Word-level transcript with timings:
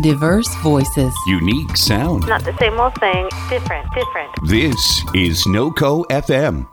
Diverse 0.00 0.48
voices. 0.62 1.12
Unique 1.26 1.76
sound. 1.76 2.26
Not 2.26 2.42
the 2.44 2.56
same 2.56 2.80
old 2.80 2.94
thing, 2.94 3.28
different, 3.50 3.86
different. 3.92 4.30
This 4.48 4.74
is 5.14 5.44
NoCo 5.44 6.06
FM. 6.06 6.66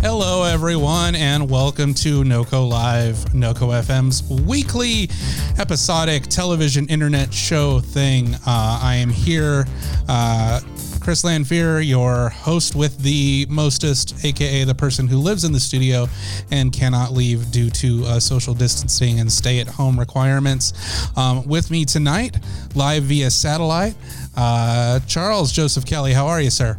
Hello, 0.00 0.44
everyone, 0.44 1.16
and 1.16 1.50
welcome 1.50 1.92
to 1.94 2.22
NoCo 2.22 2.70
Live, 2.70 3.16
NoCo 3.34 3.82
FM's 3.82 4.22
weekly 4.46 5.10
episodic 5.58 6.28
television 6.28 6.88
internet 6.88 7.34
show 7.34 7.80
thing. 7.80 8.32
Uh, 8.46 8.78
I 8.80 8.94
am 8.94 9.10
here, 9.10 9.66
uh, 10.08 10.60
Chris 11.00 11.24
Lanfear, 11.24 11.80
your 11.80 12.28
host 12.28 12.74
with 12.74 12.98
the 12.98 13.46
mostest, 13.48 14.24
aka 14.24 14.64
the 14.64 14.74
person 14.74 15.08
who 15.08 15.18
lives 15.18 15.44
in 15.44 15.52
the 15.52 15.60
studio 15.60 16.06
and 16.50 16.72
cannot 16.72 17.12
leave 17.12 17.50
due 17.50 17.70
to 17.70 18.04
uh, 18.04 18.20
social 18.20 18.54
distancing 18.54 19.18
and 19.18 19.32
stay 19.32 19.60
at 19.60 19.66
home 19.66 19.98
requirements. 19.98 20.72
Um, 21.16 21.46
with 21.46 21.70
me 21.70 21.84
tonight, 21.84 22.36
live 22.74 23.04
via 23.04 23.30
satellite, 23.30 23.94
uh, 24.36 25.00
Charles 25.00 25.52
Joseph 25.52 25.86
Kelly. 25.86 26.12
How 26.12 26.26
are 26.26 26.40
you, 26.40 26.50
sir? 26.50 26.78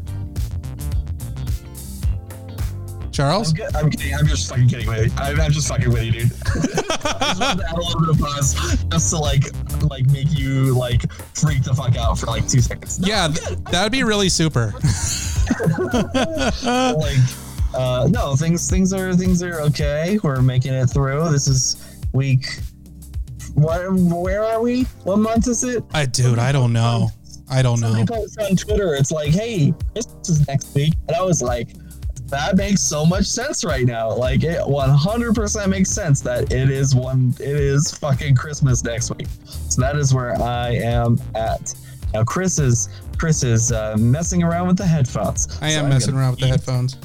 Charles? 3.21 3.49
I'm, 3.49 3.55
good. 3.55 3.75
I'm 3.75 3.89
kidding. 3.91 4.15
I'm 4.15 4.25
just 4.25 4.49
fucking 4.49 4.67
kidding 4.67 4.87
with 4.87 5.05
you. 5.05 5.11
I'm, 5.17 5.39
I'm 5.39 5.51
just 5.51 5.67
fucking 5.67 5.91
with 5.91 6.01
you, 6.01 6.11
dude. 6.11 6.23
I 6.23 6.25
just 6.57 7.39
wanted 7.39 7.61
to 7.61 7.69
add 7.69 7.77
a 7.77 7.79
little 7.79 7.99
bit 7.99 8.09
of 8.09 8.19
buzz 8.19 8.83
just 8.85 9.11
to 9.11 9.19
like, 9.19 9.43
like 9.83 10.07
make 10.07 10.31
you 10.31 10.75
like 10.75 11.11
freak 11.35 11.61
the 11.61 11.75
fuck 11.75 11.95
out 11.97 12.17
for 12.17 12.25
like 12.25 12.47
two 12.47 12.61
seconds. 12.61 12.99
No, 12.99 13.07
yeah, 13.07 13.25
I'm 13.25 13.33
th- 13.33 13.47
good. 13.47 13.65
that'd 13.65 13.91
be 13.91 14.03
really 14.03 14.27
super. 14.27 14.73
like, 15.93 17.17
uh, 17.75 18.07
no, 18.09 18.35
things 18.35 18.67
things 18.67 18.91
are 18.91 19.13
things 19.13 19.43
are 19.43 19.61
okay. 19.61 20.17
We're 20.23 20.41
making 20.41 20.73
it 20.73 20.87
through. 20.87 21.29
This 21.29 21.47
is 21.47 22.01
week. 22.13 22.47
What? 23.53 23.93
Where 23.93 24.43
are 24.43 24.61
we? 24.61 24.85
What 25.03 25.17
month 25.17 25.47
is 25.47 25.63
it? 25.63 25.83
I 25.93 26.07
dude, 26.07 26.39
I 26.39 26.51
don't 26.51 26.73
know. 26.73 27.09
I 27.51 27.61
don't 27.61 27.79
know. 27.81 27.89
Somebody 27.93 28.19
posted 28.21 28.49
on 28.49 28.55
Twitter. 28.55 28.95
It's 28.95 29.11
like, 29.11 29.29
hey, 29.29 29.75
this 29.93 30.07
is 30.27 30.47
next 30.47 30.73
week, 30.73 30.95
and 31.07 31.15
I 31.15 31.21
was 31.21 31.43
like, 31.43 31.67
that 32.31 32.55
makes 32.57 32.81
so 32.81 33.05
much 33.05 33.25
sense 33.25 33.63
right 33.63 33.85
now. 33.85 34.11
Like, 34.11 34.43
it 34.43 34.59
100% 34.61 35.69
makes 35.69 35.89
sense 35.89 36.21
that 36.21 36.51
it 36.51 36.69
is 36.69 36.95
one. 36.95 37.33
It 37.39 37.47
is 37.55 37.91
fucking 37.91 38.35
Christmas 38.35 38.83
next 38.83 39.15
week. 39.15 39.27
So 39.69 39.81
that 39.81 39.95
is 39.95 40.13
where 40.13 40.35
I 40.41 40.69
am 40.75 41.19
at. 41.35 41.73
Now, 42.13 42.23
Chris 42.23 42.59
is 42.59 42.89
Chris 43.17 43.43
is 43.43 43.71
uh, 43.71 43.95
messing 43.99 44.43
around 44.43 44.67
with 44.67 44.77
the 44.77 44.85
headphones. 44.87 45.57
I 45.61 45.69
am 45.71 45.85
I'm 45.85 45.89
messing 45.91 46.11
gonna- 46.13 46.23
around 46.23 46.31
with 46.31 46.39
the 46.41 46.47
headphones. 46.47 46.97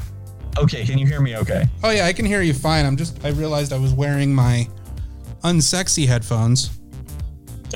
Okay, 0.58 0.84
can 0.86 0.96
you 0.98 1.06
hear 1.06 1.20
me? 1.20 1.36
Okay. 1.36 1.64
Oh 1.84 1.90
yeah, 1.90 2.06
I 2.06 2.12
can 2.14 2.24
hear 2.24 2.40
you 2.40 2.54
fine. 2.54 2.86
I'm 2.86 2.96
just 2.96 3.22
I 3.24 3.28
realized 3.28 3.72
I 3.74 3.78
was 3.78 3.92
wearing 3.92 4.34
my 4.34 4.66
unsexy 5.44 6.06
headphones. 6.08 6.70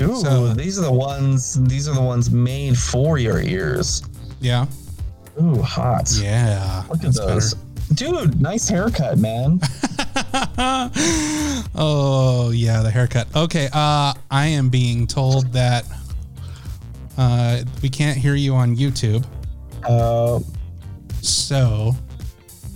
Ooh, 0.01 0.17
So- 0.23 0.55
these 0.55 0.79
are 0.79 0.83
the 0.83 0.91
ones. 0.93 1.63
These 1.69 1.89
are 1.89 1.95
the 1.95 2.01
ones 2.01 2.31
made 2.31 2.79
for 2.79 3.19
your 3.19 3.41
ears. 3.43 4.03
Yeah. 4.41 4.67
Ooh, 5.41 5.61
hot. 5.63 6.11
Yeah. 6.21 6.85
Look 6.89 6.99
at 6.99 7.03
that's 7.15 7.19
those. 7.19 7.55
Dude, 7.95 8.41
nice 8.41 8.69
haircut, 8.69 9.19
man. 9.19 9.61
oh 11.75 12.51
yeah, 12.55 12.83
the 12.83 12.91
haircut. 12.91 13.27
Okay, 13.35 13.69
uh 13.73 14.15
I 14.31 14.47
am 14.47 14.69
being 14.69 15.07
told 15.07 15.53
that 15.53 15.85
uh 17.19 17.63
we 17.83 17.89
can't 17.89 18.17
hear 18.17 18.35
you 18.35 18.55
on 18.55 18.77
YouTube. 18.77 19.25
Uh, 19.85 20.41
So 21.23 21.95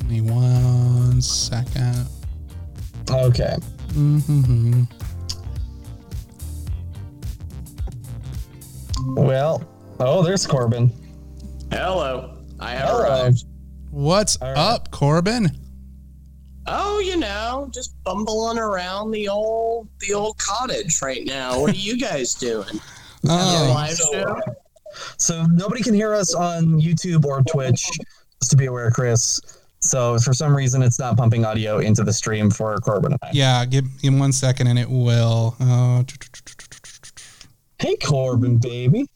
give 0.00 0.10
me 0.10 0.20
one 0.20 1.20
second. 1.22 2.06
okay. 3.10 3.56
Mm-hmm. 3.92 4.82
Well, 9.14 9.62
oh, 10.00 10.22
there's 10.22 10.46
Corbin. 10.46 10.90
Hello. 11.70 12.33
I 12.64 12.70
have 12.72 12.88
Hello. 12.88 13.02
arrived. 13.02 13.44
What's 13.90 14.36
All 14.38 14.48
right. 14.48 14.56
up, 14.56 14.90
Corbin? 14.90 15.50
Oh, 16.66 16.98
you 17.00 17.16
know, 17.18 17.68
just 17.72 17.94
bumbling 18.04 18.58
around 18.58 19.10
the 19.10 19.28
old 19.28 19.88
the 20.00 20.14
old 20.14 20.38
cottage 20.38 21.00
right 21.02 21.24
now. 21.24 21.60
What 21.60 21.72
are 21.72 21.76
you 21.76 21.98
guys 21.98 22.34
doing? 22.34 22.66
Oh, 23.26 23.70
Live 23.74 23.96
show? 23.96 24.38
So 25.16 25.46
nobody 25.46 25.82
can 25.82 25.94
hear 25.94 26.12
us 26.12 26.34
on 26.34 26.78
YouTube 26.78 27.24
or 27.24 27.40
Twitch. 27.42 27.82
Just 28.42 28.50
to 28.50 28.56
be 28.58 28.66
aware, 28.66 28.90
Chris. 28.90 29.40
So 29.80 30.18
for 30.18 30.34
some 30.34 30.54
reason, 30.54 30.82
it's 30.82 30.98
not 30.98 31.16
pumping 31.16 31.42
audio 31.46 31.78
into 31.78 32.04
the 32.04 32.12
stream 32.12 32.50
for 32.50 32.76
Corbin 32.78 33.12
and 33.12 33.20
I. 33.22 33.30
yeah. 33.32 33.64
Give 33.64 33.86
give 34.02 34.12
me 34.12 34.20
one 34.20 34.32
second, 34.32 34.66
and 34.66 34.78
it 34.78 34.90
will. 34.90 35.56
Uh, 35.58 36.02
Hey, 37.78 37.96
Corbin, 37.96 38.58
baby. 38.58 39.08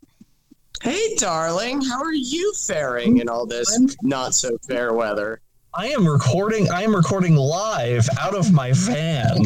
Hey, 0.89 1.17
darling, 1.17 1.83
how 1.83 2.03
are 2.03 2.15
you 2.15 2.55
faring 2.55 3.19
in 3.19 3.29
all 3.29 3.45
this 3.45 3.79
not 4.01 4.35
so 4.35 4.57
fair 4.67 4.95
weather? 4.95 5.43
I 5.75 5.89
am 5.89 6.09
recording. 6.09 6.71
I 6.71 6.81
am 6.81 6.97
recording 6.97 7.37
live 7.37 8.09
out 8.19 8.35
of 8.35 8.51
my 8.55 8.73
van. 8.73 9.45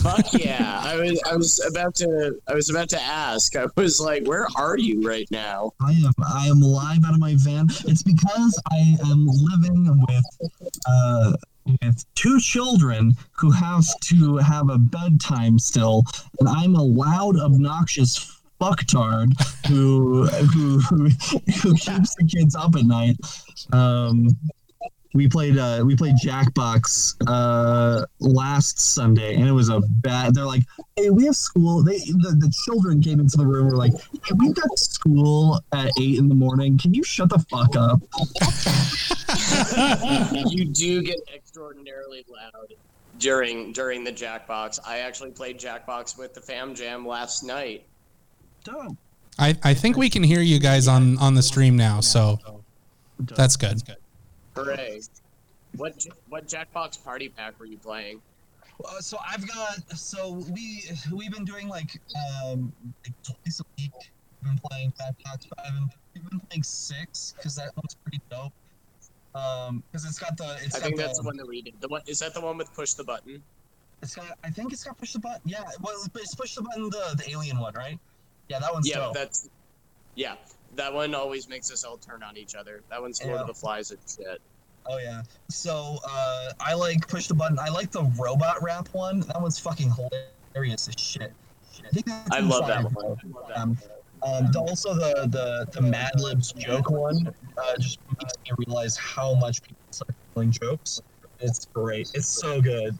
Fuck 0.00 0.32
yeah! 0.32 0.80
I 0.82 0.96
was 0.96 1.22
I 1.30 1.36
was 1.36 1.62
about 1.68 1.94
to 1.96 2.40
I 2.48 2.54
was 2.54 2.70
about 2.70 2.88
to 2.88 2.98
ask. 3.02 3.54
I 3.54 3.66
was 3.76 4.00
like, 4.00 4.26
where 4.26 4.46
are 4.56 4.78
you 4.78 5.06
right 5.06 5.28
now? 5.30 5.72
I 5.78 5.92
am. 5.92 6.12
I 6.26 6.46
am 6.46 6.62
live 6.62 7.04
out 7.04 7.12
of 7.12 7.20
my 7.20 7.34
van. 7.36 7.66
It's 7.84 8.02
because 8.02 8.58
I 8.72 8.96
am 9.10 9.26
living 9.26 10.06
with 10.08 10.24
uh, 10.88 11.32
with 11.82 12.02
two 12.14 12.40
children 12.40 13.12
who 13.32 13.50
have 13.50 13.84
to 14.04 14.38
have 14.38 14.70
a 14.70 14.78
bedtime 14.78 15.58
still, 15.58 16.02
and 16.40 16.48
I'm 16.48 16.76
a 16.76 16.82
loud, 16.82 17.38
obnoxious 17.38 18.35
fucktard 18.60 19.32
who 19.66 20.26
who 20.26 20.80
who, 20.80 21.08
who 21.62 21.74
keeps 21.74 22.14
the 22.14 22.28
kids 22.30 22.54
up 22.54 22.74
at 22.76 22.84
night. 22.84 23.16
Um, 23.72 24.28
we 25.16 25.26
played 25.28 25.56
uh, 25.56 25.82
we 25.84 25.96
played 25.96 26.14
Jackbox 26.22 27.14
uh, 27.26 28.04
last 28.20 28.78
Sunday, 28.78 29.34
and 29.34 29.48
it 29.48 29.52
was 29.52 29.70
a 29.70 29.80
bad. 29.80 30.34
They're 30.34 30.44
like, 30.44 30.62
"Hey, 30.94 31.10
we 31.10 31.24
have 31.24 31.34
school." 31.34 31.82
They 31.82 31.98
the, 31.98 32.36
the 32.38 32.52
children 32.66 33.00
came 33.00 33.18
into 33.18 33.38
the 33.38 33.46
room. 33.46 33.66
Were 33.66 33.76
like, 33.76 33.92
"Hey, 33.92 34.34
we've 34.36 34.54
got 34.54 34.78
school 34.78 35.60
at 35.72 35.90
eight 35.98 36.18
in 36.18 36.28
the 36.28 36.34
morning. 36.34 36.78
Can 36.78 36.92
you 36.92 37.02
shut 37.02 37.30
the 37.30 37.38
fuck 37.50 37.74
up?" 37.76 38.00
you 40.50 40.66
do 40.66 41.02
get 41.02 41.18
extraordinarily 41.34 42.24
loud 42.28 42.74
during 43.18 43.72
during 43.72 44.04
the 44.04 44.12
Jackbox. 44.12 44.78
I 44.86 44.98
actually 44.98 45.30
played 45.30 45.58
Jackbox 45.58 46.18
with 46.18 46.34
the 46.34 46.40
Fam 46.40 46.74
Jam 46.74 47.06
last 47.06 47.42
night. 47.42 47.86
Dope. 48.66 48.96
I 49.38 49.56
I 49.62 49.74
think 49.74 49.96
we 49.96 50.10
can 50.10 50.22
hear 50.22 50.40
you 50.40 50.58
guys 50.58 50.88
on 50.88 51.18
on 51.18 51.34
the 51.34 51.42
stream 51.42 51.76
now, 51.76 52.00
so 52.00 52.38
that's 53.20 53.56
good. 53.56 53.82
Hooray! 54.56 55.00
What 55.76 56.04
what 56.28 56.48
Jackbox 56.48 57.02
party 57.04 57.28
pack 57.28 57.58
were 57.60 57.66
you 57.66 57.78
playing? 57.78 58.20
Uh, 58.84 59.00
so 59.00 59.18
I've 59.26 59.46
got. 59.46 59.96
So 59.96 60.44
we 60.52 60.82
we've 61.12 61.32
been 61.32 61.44
doing 61.44 61.68
like 61.68 62.00
um 62.42 62.72
like 63.04 63.14
twice 63.22 63.60
a 63.60 63.64
week. 63.78 63.92
We've 64.42 64.50
been 64.50 64.60
playing 64.68 64.92
Jackbox 64.92 65.48
Five, 65.56 65.72
and 65.76 65.90
we've 66.14 66.28
been 66.28 66.40
playing 66.40 66.62
six 66.62 67.34
because 67.36 67.54
that 67.56 67.70
one's 67.76 67.94
pretty 67.94 68.20
dope. 68.30 68.52
Um, 69.34 69.82
because 69.92 70.06
it's 70.06 70.18
got 70.18 70.36
the. 70.36 70.56
It's 70.62 70.74
I 70.74 70.80
got 70.80 70.84
think 70.86 70.96
the, 70.96 71.02
that's 71.02 71.18
the 71.18 71.24
one 71.24 71.36
that 71.36 71.46
we 71.46 71.62
did. 71.62 71.74
The 71.80 71.88
one 71.88 72.02
is 72.06 72.18
that 72.18 72.34
the 72.34 72.40
one 72.40 72.56
with 72.56 72.72
push 72.74 72.94
the 72.94 73.04
button? 73.04 73.42
It's 74.02 74.16
got. 74.16 74.26
I 74.42 74.50
think 74.50 74.72
it's 74.72 74.82
got 74.82 74.98
push 74.98 75.12
the 75.12 75.20
button. 75.20 75.42
Yeah. 75.44 75.62
Well, 75.80 75.94
it's 76.14 76.34
push 76.34 76.54
the 76.54 76.62
button. 76.62 76.90
The 76.90 77.14
the 77.16 77.30
alien 77.30 77.58
one, 77.58 77.74
right? 77.74 77.98
Yeah, 78.48 78.58
that 78.60 78.72
one's 78.72 78.88
Yeah, 78.88 78.96
dope. 78.96 79.14
that's 79.14 79.48
yeah. 80.14 80.34
That 80.74 80.92
one 80.92 81.14
always 81.14 81.48
makes 81.48 81.70
us 81.72 81.84
all 81.84 81.96
turn 81.96 82.22
on 82.22 82.36
each 82.36 82.54
other. 82.54 82.82
That 82.90 83.00
one's 83.00 83.22
Lord 83.22 83.34
Yeah. 83.36 83.40
of 83.42 83.46
the 83.46 83.54
Flies 83.54 83.90
and 83.90 84.00
shit. 84.08 84.40
Oh 84.86 84.98
yeah. 84.98 85.22
So 85.48 85.98
uh, 86.08 86.50
I 86.60 86.74
like 86.74 87.08
push 87.08 87.26
the 87.26 87.34
button. 87.34 87.58
I 87.58 87.68
like 87.68 87.90
the 87.90 88.04
robot 88.18 88.62
rap 88.62 88.88
one. 88.92 89.20
That 89.20 89.40
one's 89.40 89.58
fucking 89.58 89.90
hilarious 89.92 90.88
as 90.88 90.94
shit. 90.98 91.32
I, 91.84 91.88
think 91.90 92.06
that's 92.06 92.30
I 92.30 92.40
love 92.40 92.66
that 92.68 92.84
one. 92.84 93.04
I 93.04 93.08
love 93.08 93.48
that 93.48 93.58
Um. 93.58 93.78
Um, 94.22 94.50
the, 94.50 94.58
also 94.60 94.94
the 94.94 95.26
the 95.30 95.66
the 95.72 95.82
Mad 95.82 96.18
Libs 96.18 96.50
joke 96.52 96.90
one 96.90 97.32
uh, 97.58 97.76
just 97.78 97.98
makes 98.18 98.32
me 98.44 98.52
realize 98.66 98.96
how 98.96 99.34
much 99.34 99.62
people 99.62 99.82
start 99.90 100.14
telling 100.34 100.50
jokes. 100.50 101.00
It's 101.40 101.66
great. 101.66 102.10
It's 102.14 102.26
so 102.26 102.60
good. 102.62 102.98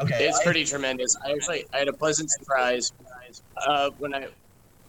Okay. 0.00 0.26
It's 0.26 0.38
I- 0.38 0.44
pretty 0.44 0.64
tremendous. 0.64 1.16
I 1.24 1.32
actually 1.32 1.66
I 1.72 1.78
had 1.78 1.88
a 1.88 1.92
pleasant 1.92 2.30
surprise 2.30 2.92
uh, 3.66 3.90
when 3.98 4.14
I 4.14 4.28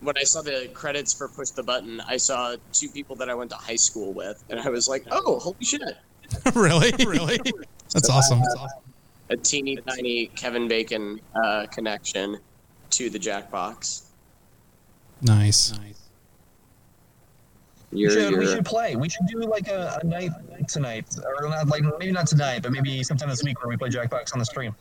when 0.01 0.17
I 0.17 0.23
saw 0.23 0.41
the 0.41 0.69
credits 0.73 1.13
for 1.13 1.27
Push 1.27 1.51
the 1.51 1.63
Button. 1.63 2.01
I 2.01 2.17
saw 2.17 2.55
two 2.73 2.89
people 2.89 3.15
that 3.17 3.29
I 3.29 3.33
went 3.33 3.49
to 3.51 3.55
high 3.57 3.75
school 3.77 4.13
with, 4.13 4.43
and 4.49 4.59
I 4.59 4.69
was 4.69 4.87
like, 4.87 5.05
"Oh, 5.11 5.39
holy 5.39 5.63
shit!" 5.63 5.81
really, 6.55 6.91
really. 7.05 7.39
That's 7.93 8.09
awesome. 8.09 8.39
That's 8.39 8.55
awesome. 8.55 8.81
A 9.29 9.37
teeny 9.37 9.77
tiny 9.77 10.27
Kevin 10.27 10.67
Bacon 10.67 11.19
uh, 11.43 11.65
connection 11.71 12.37
to 12.91 13.09
the 13.09 13.17
Jackbox. 13.19 14.03
Nice. 15.21 15.71
Nice. 15.77 16.01
You're, 17.91 18.11
should, 18.11 18.29
we 18.31 18.43
you're- 18.43 18.55
should 18.55 18.65
play. 18.65 18.95
We 18.95 19.09
should 19.09 19.25
do 19.27 19.39
like 19.39 19.67
a, 19.69 19.99
a 20.01 20.05
night 20.05 20.31
tonight, 20.67 21.05
or 21.23 21.47
not 21.47 21.67
like 21.67 21.83
maybe 21.97 22.11
not 22.11 22.27
tonight, 22.27 22.61
but 22.61 22.71
maybe 22.71 23.01
sometime 23.03 23.29
this 23.29 23.43
week 23.43 23.61
where 23.61 23.69
we 23.69 23.77
play 23.77 23.89
Jackbox 23.89 24.33
on 24.33 24.39
the 24.39 24.45
stream. 24.45 24.75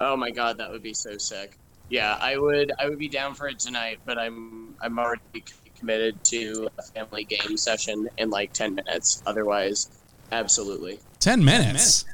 Oh 0.00 0.16
my 0.16 0.30
god, 0.30 0.58
that 0.58 0.70
would 0.70 0.82
be 0.82 0.94
so 0.94 1.16
sick. 1.18 1.56
Yeah, 1.90 2.18
I 2.20 2.36
would 2.36 2.72
I 2.78 2.88
would 2.88 2.98
be 2.98 3.08
down 3.08 3.34
for 3.34 3.48
it 3.48 3.58
tonight, 3.58 3.98
but 4.04 4.18
I'm 4.18 4.74
I'm 4.80 4.98
already 4.98 5.44
committed 5.78 6.22
to 6.24 6.68
a 6.78 6.82
family 6.82 7.24
game 7.24 7.56
session 7.56 8.08
in 8.18 8.30
like 8.30 8.52
10 8.52 8.74
minutes. 8.74 9.22
Otherwise, 9.26 9.88
absolutely. 10.32 10.98
Ten 11.20 11.44
minutes. 11.44 12.04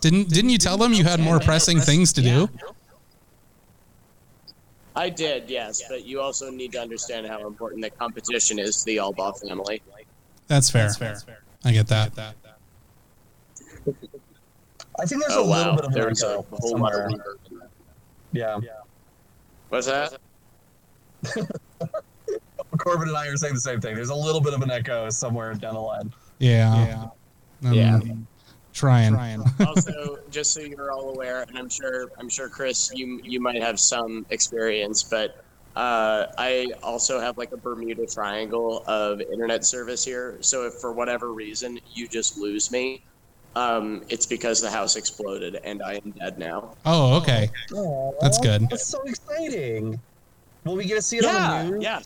Didn't 0.00 0.28
didn't 0.28 0.50
you 0.50 0.58
tell 0.58 0.76
them 0.76 0.92
you 0.92 1.04
had 1.04 1.18
more 1.18 1.40
pressing 1.40 1.80
things 1.80 2.12
to 2.14 2.22
do? 2.22 2.48
I 4.94 5.10
did, 5.10 5.50
yes, 5.50 5.82
but 5.90 6.06
you 6.06 6.22
also 6.22 6.50
need 6.50 6.72
to 6.72 6.80
understand 6.80 7.26
how 7.26 7.46
important 7.46 7.82
the 7.82 7.90
competition 7.90 8.58
is 8.58 8.78
to 8.78 8.86
the 8.86 8.96
Albaugh 8.96 9.38
family. 9.46 9.82
That's 10.46 10.70
fair. 10.70 10.90
That's 10.98 11.22
fair. 11.22 11.42
I 11.64 11.72
get 11.72 11.86
that. 11.88 12.12
I 14.98 15.04
think 15.04 15.20
there's 15.22 15.36
oh 15.36 15.42
a 15.42 15.44
little 15.44 15.72
wow, 15.72 15.76
bit 15.76 15.84
of 15.84 15.92
there's 15.92 16.22
a 16.22 16.40
whole 16.50 16.78
lot 16.78 16.94
of 16.94 17.12
reverb 18.36 18.56
in 18.56 18.60
that. 18.60 18.66
Yeah. 18.66 18.72
What's 19.68 19.86
that? 19.86 20.18
Corbin 22.78 23.08
and 23.08 23.16
I 23.16 23.26
are 23.26 23.36
saying 23.36 23.54
the 23.54 23.60
same 23.60 23.80
thing. 23.80 23.94
There's 23.94 24.10
a 24.10 24.14
little 24.14 24.40
bit 24.40 24.54
of 24.54 24.62
an 24.62 24.70
echo 24.70 25.08
somewhere 25.10 25.54
down 25.54 25.74
the 25.74 25.80
line. 25.80 26.12
Yeah. 26.38 27.08
Um, 27.64 27.72
Yeah. 27.72 28.00
Trying. 28.72 29.42
also, 29.66 30.18
just 30.30 30.52
so 30.52 30.60
you're 30.60 30.92
all 30.92 31.08
aware, 31.14 31.42
and 31.48 31.56
I'm 31.56 31.70
sure 31.70 32.10
I'm 32.18 32.28
sure 32.28 32.50
Chris, 32.50 32.92
you 32.94 33.22
you 33.24 33.40
might 33.40 33.62
have 33.62 33.80
some 33.80 34.26
experience, 34.28 35.02
but 35.02 35.42
uh, 35.76 36.26
I 36.36 36.68
also 36.82 37.18
have 37.18 37.38
like 37.38 37.52
a 37.52 37.56
Bermuda 37.56 38.06
Triangle 38.06 38.84
of 38.86 39.22
internet 39.22 39.64
service 39.64 40.04
here. 40.04 40.36
So 40.42 40.66
if 40.66 40.74
for 40.74 40.92
whatever 40.92 41.32
reason 41.32 41.80
you 41.94 42.06
just 42.06 42.36
lose 42.36 42.70
me, 42.70 43.02
um, 43.56 44.02
it's 44.10 44.26
because 44.26 44.60
the 44.60 44.70
house 44.70 44.96
exploded 44.96 45.58
and 45.64 45.82
I 45.82 45.94
am 45.94 46.10
dead 46.12 46.38
now. 46.38 46.74
Oh, 46.84 47.16
okay. 47.16 47.50
That's 48.20 48.38
good. 48.38 48.68
That's 48.68 48.86
so 48.86 49.02
exciting. 49.02 49.98
Will 50.64 50.76
we 50.76 50.84
get 50.84 50.96
to 50.96 51.02
see 51.02 51.16
it 51.18 51.24
Yeah, 51.24 51.52
on 51.52 51.66
the 51.66 51.72
news? 51.72 51.82
yeah. 51.82 52.00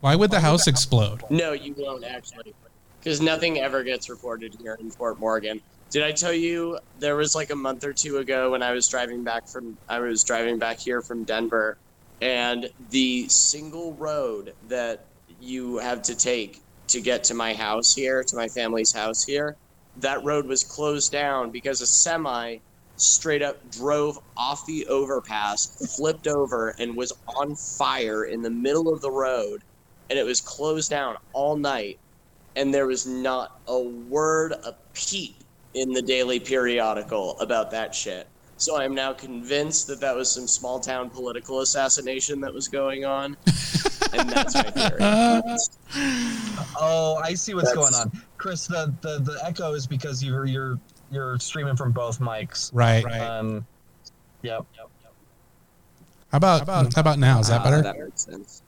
Why 0.00 0.14
would 0.14 0.30
the 0.30 0.40
house 0.40 0.66
explode? 0.68 1.22
no, 1.28 1.52
you 1.52 1.74
won't 1.76 2.04
actually, 2.04 2.54
because 3.00 3.20
nothing 3.20 3.58
ever 3.58 3.82
gets 3.82 4.08
reported 4.08 4.54
here 4.62 4.76
in 4.80 4.90
Fort 4.90 5.18
Morgan. 5.18 5.60
Did 5.90 6.04
I 6.04 6.12
tell 6.12 6.32
you 6.32 6.78
there 7.00 7.16
was 7.16 7.34
like 7.34 7.50
a 7.50 7.56
month 7.56 7.84
or 7.84 7.92
two 7.92 8.18
ago 8.18 8.52
when 8.52 8.62
I 8.62 8.70
was 8.72 8.86
driving 8.86 9.24
back 9.24 9.48
from 9.48 9.76
I 9.88 9.98
was 9.98 10.22
driving 10.22 10.56
back 10.58 10.78
here 10.78 11.02
from 11.02 11.24
Denver, 11.24 11.76
and 12.22 12.70
the 12.90 13.28
single 13.28 13.92
road 13.94 14.54
that 14.68 15.04
you 15.40 15.78
have 15.78 16.00
to 16.02 16.14
take 16.14 16.60
to 16.88 17.00
get 17.00 17.24
to 17.24 17.34
my 17.34 17.54
house 17.54 17.92
here, 17.94 18.22
to 18.22 18.36
my 18.36 18.46
family's 18.48 18.92
house 18.92 19.24
here, 19.24 19.56
that 20.00 20.24
road 20.24 20.46
was 20.46 20.64
closed 20.64 21.12
down 21.12 21.50
because 21.50 21.80
a 21.80 21.86
semi 21.86 22.58
straight 22.96 23.42
up 23.42 23.70
drove 23.70 24.18
off 24.36 24.66
the 24.66 24.86
overpass, 24.86 25.96
flipped 25.96 26.26
over, 26.26 26.74
and 26.78 26.96
was 26.96 27.12
on 27.26 27.54
fire 27.54 28.24
in 28.24 28.42
the 28.42 28.50
middle 28.50 28.92
of 28.92 29.00
the 29.00 29.10
road, 29.10 29.62
and 30.08 30.18
it 30.18 30.24
was 30.24 30.40
closed 30.40 30.90
down 30.90 31.16
all 31.32 31.56
night, 31.56 31.98
and 32.56 32.72
there 32.72 32.86
was 32.86 33.06
not 33.06 33.60
a 33.68 33.80
word, 33.80 34.52
a 34.52 34.74
peep 34.92 35.36
in 35.74 35.92
the 35.92 36.02
daily 36.02 36.40
periodical 36.40 37.38
about 37.40 37.70
that 37.70 37.94
shit. 37.94 38.26
So 38.56 38.78
I'm 38.78 38.94
now 38.94 39.14
convinced 39.14 39.86
that 39.86 40.00
that 40.00 40.14
was 40.14 40.30
some 40.30 40.46
small 40.46 40.80
town 40.80 41.08
political 41.08 41.60
assassination 41.60 42.40
that 42.40 42.52
was 42.52 42.68
going 42.68 43.06
on, 43.06 43.36
and 44.12 44.28
that's 44.28 44.54
my 44.54 44.62
theory. 44.62 44.98
Oh, 46.78 47.20
I 47.22 47.34
see 47.34 47.54
what's 47.54 47.68
That's- 47.72 47.74
going 47.90 47.94
on, 47.94 48.22
Chris. 48.38 48.66
The, 48.66 48.92
the 49.00 49.18
the 49.20 49.38
echo 49.44 49.72
is 49.74 49.86
because 49.86 50.22
you're 50.22 50.46
you're 50.46 50.78
you're 51.10 51.38
streaming 51.38 51.76
from 51.76 51.92
both 51.92 52.18
mics. 52.20 52.70
Right. 52.72 53.04
Um. 53.04 53.66
Yep. 54.42 54.64
How 56.32 56.36
about 56.36 56.58
how 56.58 56.62
about 56.62 56.94
how 56.94 57.00
about 57.00 57.18
now? 57.18 57.40
Is 57.40 57.48
that 57.48 57.60
Ah, 57.60 57.64
better? 57.64 57.82
that 57.82 57.98
makes 57.98 58.24
sense. 58.24 58.62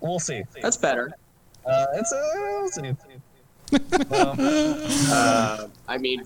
We'll 0.00 0.18
see. 0.20 0.42
That's 0.60 0.76
better. 0.76 1.12
Uh, 1.66 1.86
it's 1.94 2.12
a. 2.12 2.30
We'll 2.34 2.68
see. 2.68 2.88
Um, 2.88 2.96
Uh, 5.10 5.66
I 5.88 5.96
mean, 5.98 6.22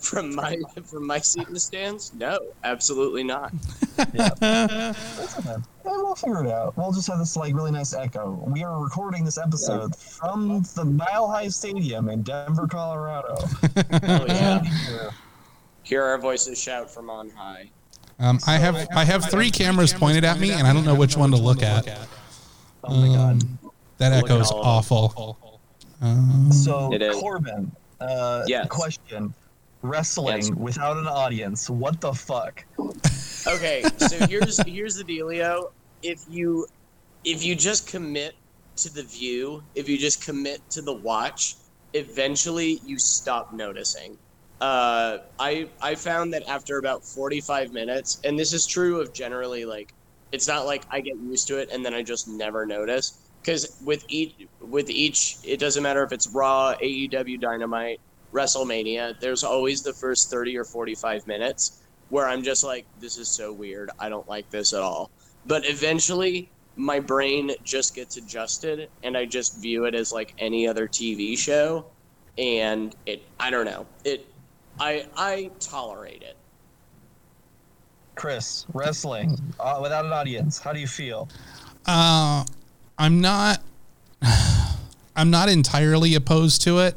from 0.00 0.34
my 0.34 0.56
from 0.84 1.06
my 1.06 1.18
seat 1.18 1.46
in 1.46 1.52
the 1.54 1.60
stands, 1.60 2.12
no, 2.14 2.38
absolutely 2.64 3.22
not. 3.22 3.52
That's 3.96 5.66
okay. 5.90 5.96
Yeah, 5.98 6.02
we'll 6.02 6.14
figure 6.14 6.44
it 6.44 6.50
out. 6.50 6.76
We'll 6.76 6.92
just 6.92 7.08
have 7.08 7.18
this 7.18 7.36
like 7.36 7.54
really 7.54 7.70
nice 7.70 7.94
echo. 7.94 8.42
We 8.46 8.62
are 8.64 8.82
recording 8.82 9.24
this 9.24 9.38
episode 9.38 9.94
from 9.96 10.62
the 10.74 10.84
Mile 10.84 11.28
High 11.28 11.48
Stadium 11.48 12.08
in 12.08 12.22
Denver, 12.22 12.66
Colorado. 12.66 13.36
Oh 13.92 14.24
yeah. 14.28 14.62
Hear 15.82 16.04
our 16.04 16.18
voices 16.18 16.60
shout 16.60 16.90
from 16.90 17.10
on 17.10 17.30
high. 17.30 17.70
Um, 18.18 18.38
I 18.46 18.58
have 18.58 18.86
I 18.94 19.04
have 19.04 19.30
three 19.30 19.50
cameras 19.50 19.92
pointed 19.92 20.24
at 20.24 20.38
me, 20.38 20.52
and 20.52 20.66
I 20.66 20.72
don't 20.72 20.84
know 20.84 20.94
which 20.94 21.16
one 21.16 21.30
to 21.30 21.36
look 21.36 21.62
at. 21.62 21.88
Oh 22.84 22.94
my 22.94 23.08
god. 23.14 23.42
Um, 23.42 23.58
That 23.98 24.12
echo 24.12 24.40
is 24.40 24.50
echo's 24.50 24.50
all 24.52 24.58
of 24.78 24.88
them. 24.88 24.96
awful. 24.98 25.60
Um, 26.02 26.52
So 26.52 26.92
It 26.92 27.02
is. 27.02 27.16
Corbin, 27.16 27.72
uh, 28.00 28.44
Yes. 28.46 28.66
question: 28.68 29.34
Wrestling 29.82 30.42
Yes. 30.42 30.50
without 30.50 30.96
an 30.98 31.06
audience, 31.06 31.68
what 31.70 32.00
the 32.00 32.12
fuck? 32.12 32.64
Okay, 33.46 33.82
so 33.96 34.26
here's 34.26 34.58
here's 34.66 34.96
the 34.96 35.04
dealio. 35.04 35.70
If 36.02 36.24
you 36.28 36.66
if 37.24 37.44
you 37.44 37.54
just 37.54 37.86
commit 37.86 38.34
to 38.76 38.92
the 38.92 39.02
view, 39.02 39.62
if 39.74 39.88
you 39.88 39.98
just 39.98 40.24
commit 40.24 40.60
to 40.70 40.82
the 40.82 40.92
watch, 40.92 41.56
eventually 41.92 42.80
you 42.84 42.98
stop 42.98 43.52
noticing. 43.52 44.18
Uh, 44.60 45.18
I 45.38 45.68
I 45.80 45.94
found 45.94 46.32
that 46.34 46.46
after 46.48 46.78
about 46.78 47.04
45 47.04 47.72
minutes, 47.72 48.20
and 48.24 48.38
this 48.38 48.52
is 48.52 48.66
true 48.66 49.00
of 49.00 49.12
generally 49.12 49.64
like, 49.64 49.94
it's 50.32 50.48
not 50.48 50.66
like 50.66 50.84
I 50.90 51.00
get 51.00 51.16
used 51.16 51.48
to 51.48 51.58
it 51.58 51.70
and 51.72 51.84
then 51.84 51.94
I 51.94 52.02
just 52.02 52.28
never 52.28 52.66
notice. 52.66 53.18
Because 53.42 53.80
with 53.84 54.04
each 54.08 54.34
with 54.60 54.90
each, 54.90 55.38
it 55.44 55.58
doesn't 55.58 55.82
matter 55.82 56.02
if 56.02 56.12
it's 56.12 56.28
Raw, 56.28 56.74
AEW 56.74 57.40
Dynamite, 57.40 58.00
WrestleMania. 58.32 59.18
There's 59.18 59.44
always 59.44 59.82
the 59.82 59.94
first 59.94 60.30
30 60.30 60.56
or 60.58 60.64
45 60.64 61.26
minutes 61.26 61.82
where 62.10 62.28
I'm 62.28 62.42
just 62.42 62.64
like, 62.64 62.86
this 63.00 63.16
is 63.16 63.28
so 63.28 63.52
weird. 63.52 63.90
I 63.98 64.08
don't 64.08 64.28
like 64.28 64.50
this 64.50 64.72
at 64.72 64.80
all. 64.82 65.10
But 65.46 65.66
eventually, 65.66 66.50
my 66.76 67.00
brain 67.00 67.52
just 67.64 67.94
gets 67.94 68.16
adjusted, 68.16 68.88
and 69.02 69.16
I 69.16 69.26
just 69.26 69.58
view 69.60 69.84
it 69.84 69.94
as 69.94 70.12
like 70.12 70.34
any 70.38 70.66
other 70.66 70.86
TV 70.86 71.36
show, 71.36 71.86
and 72.38 72.94
it. 73.06 73.22
I 73.38 73.50
don't 73.50 73.66
know. 73.66 73.86
It. 74.04 74.26
I 74.78 75.06
I 75.16 75.50
tolerate 75.60 76.22
it. 76.22 76.36
Chris, 78.14 78.66
wrestling 78.74 79.38
uh, 79.58 79.78
without 79.80 80.04
an 80.04 80.12
audience, 80.12 80.58
how 80.58 80.72
do 80.74 80.78
you 80.80 80.86
feel? 80.86 81.28
Uh, 81.86 82.44
I'm 82.98 83.20
not. 83.20 83.62
I'm 85.16 85.30
not 85.30 85.48
entirely 85.48 86.14
opposed 86.14 86.62
to 86.62 86.78
it. 86.78 86.96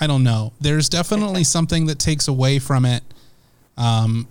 I 0.00 0.06
don't 0.06 0.24
know. 0.24 0.52
There's 0.60 0.88
definitely 0.88 1.44
something 1.56 1.86
that 1.86 1.98
takes 1.98 2.28
away 2.28 2.58
from 2.58 2.84
it, 2.84 3.02
um, 3.76 4.26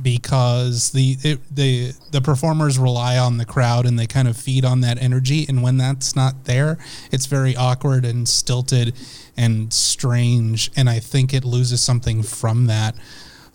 because 0.00 0.92
the 0.92 1.16
it, 1.22 1.54
the 1.54 1.92
the 2.10 2.20
performers 2.20 2.78
rely 2.78 3.18
on 3.18 3.36
the 3.36 3.44
crowd 3.44 3.84
and 3.84 3.98
they 3.98 4.06
kind 4.06 4.26
of 4.26 4.36
feed 4.36 4.64
on 4.64 4.80
that 4.80 5.00
energy. 5.02 5.44
And 5.48 5.62
when 5.62 5.76
that's 5.76 6.16
not 6.16 6.44
there, 6.44 6.78
it's 7.10 7.26
very 7.26 7.54
awkward 7.54 8.04
and 8.04 8.26
stilted 8.26 8.94
and 9.36 9.72
strange. 9.72 10.70
And 10.76 10.88
I 10.88 10.98
think 10.98 11.34
it 11.34 11.44
loses 11.44 11.82
something 11.82 12.22
from 12.22 12.66
that. 12.66 12.94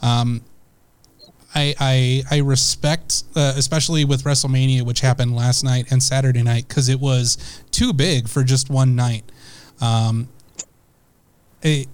Um, 0.02 0.42
I, 1.56 1.74
I 1.80 2.24
I 2.30 2.38
respect, 2.40 3.24
uh, 3.36 3.54
especially 3.56 4.06
with 4.06 4.24
WrestleMania, 4.24 4.84
which 4.84 5.00
happened 5.00 5.36
last 5.36 5.64
night 5.64 5.92
and 5.92 6.04
Saturday 6.04 6.44
night, 6.44 6.68
because 6.68 6.88
it 6.88 7.00
was 7.00 7.64
too 7.72 7.94
big 7.94 8.28
for 8.28 8.44
just 8.44 8.70
one 8.70 8.96
night. 8.96 9.24
Um, 9.82 10.28
I, 11.64 11.88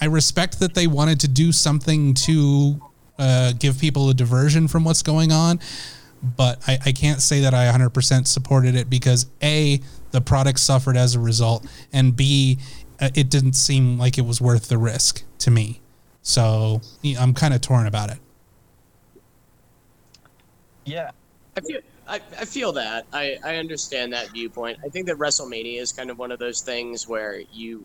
I 0.00 0.06
respect 0.06 0.58
that 0.58 0.74
they 0.74 0.88
wanted 0.88 1.20
to 1.20 1.28
do 1.28 1.52
something 1.52 2.14
to 2.14 2.80
uh, 3.22 3.52
give 3.52 3.78
people 3.78 4.10
a 4.10 4.14
diversion 4.14 4.66
from 4.66 4.84
what's 4.84 5.02
going 5.02 5.30
on, 5.30 5.60
but 6.22 6.60
I, 6.66 6.78
I 6.86 6.92
can't 6.92 7.22
say 7.22 7.40
that 7.40 7.54
I 7.54 7.70
100% 7.70 8.26
supported 8.26 8.74
it 8.74 8.90
because 8.90 9.26
A, 9.42 9.80
the 10.10 10.20
product 10.20 10.58
suffered 10.58 10.96
as 10.96 11.14
a 11.14 11.20
result, 11.20 11.66
and 11.92 12.16
B, 12.16 12.58
uh, 13.00 13.10
it 13.14 13.30
didn't 13.30 13.54
seem 13.54 13.98
like 13.98 14.18
it 14.18 14.26
was 14.26 14.40
worth 14.40 14.68
the 14.68 14.78
risk 14.78 15.22
to 15.38 15.50
me. 15.50 15.80
So 16.22 16.80
I'm 17.18 17.34
kind 17.34 17.54
of 17.54 17.60
torn 17.60 17.86
about 17.86 18.10
it. 18.10 18.18
Yeah, 20.84 21.10
I 21.56 21.60
feel. 21.60 21.80
I, 22.08 22.16
I 22.40 22.44
feel 22.44 22.72
that. 22.72 23.06
I, 23.12 23.38
I 23.44 23.56
understand 23.56 24.12
that 24.12 24.30
viewpoint. 24.30 24.78
I 24.84 24.88
think 24.88 25.06
that 25.06 25.16
WrestleMania 25.16 25.80
is 25.80 25.92
kind 25.92 26.10
of 26.10 26.18
one 26.18 26.32
of 26.32 26.40
those 26.40 26.60
things 26.60 27.08
where 27.08 27.40
you, 27.52 27.84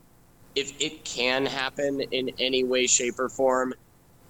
if 0.56 0.72
it 0.80 1.04
can 1.04 1.46
happen 1.46 2.00
in 2.00 2.32
any 2.40 2.64
way, 2.64 2.88
shape, 2.88 3.20
or 3.20 3.28
form, 3.28 3.74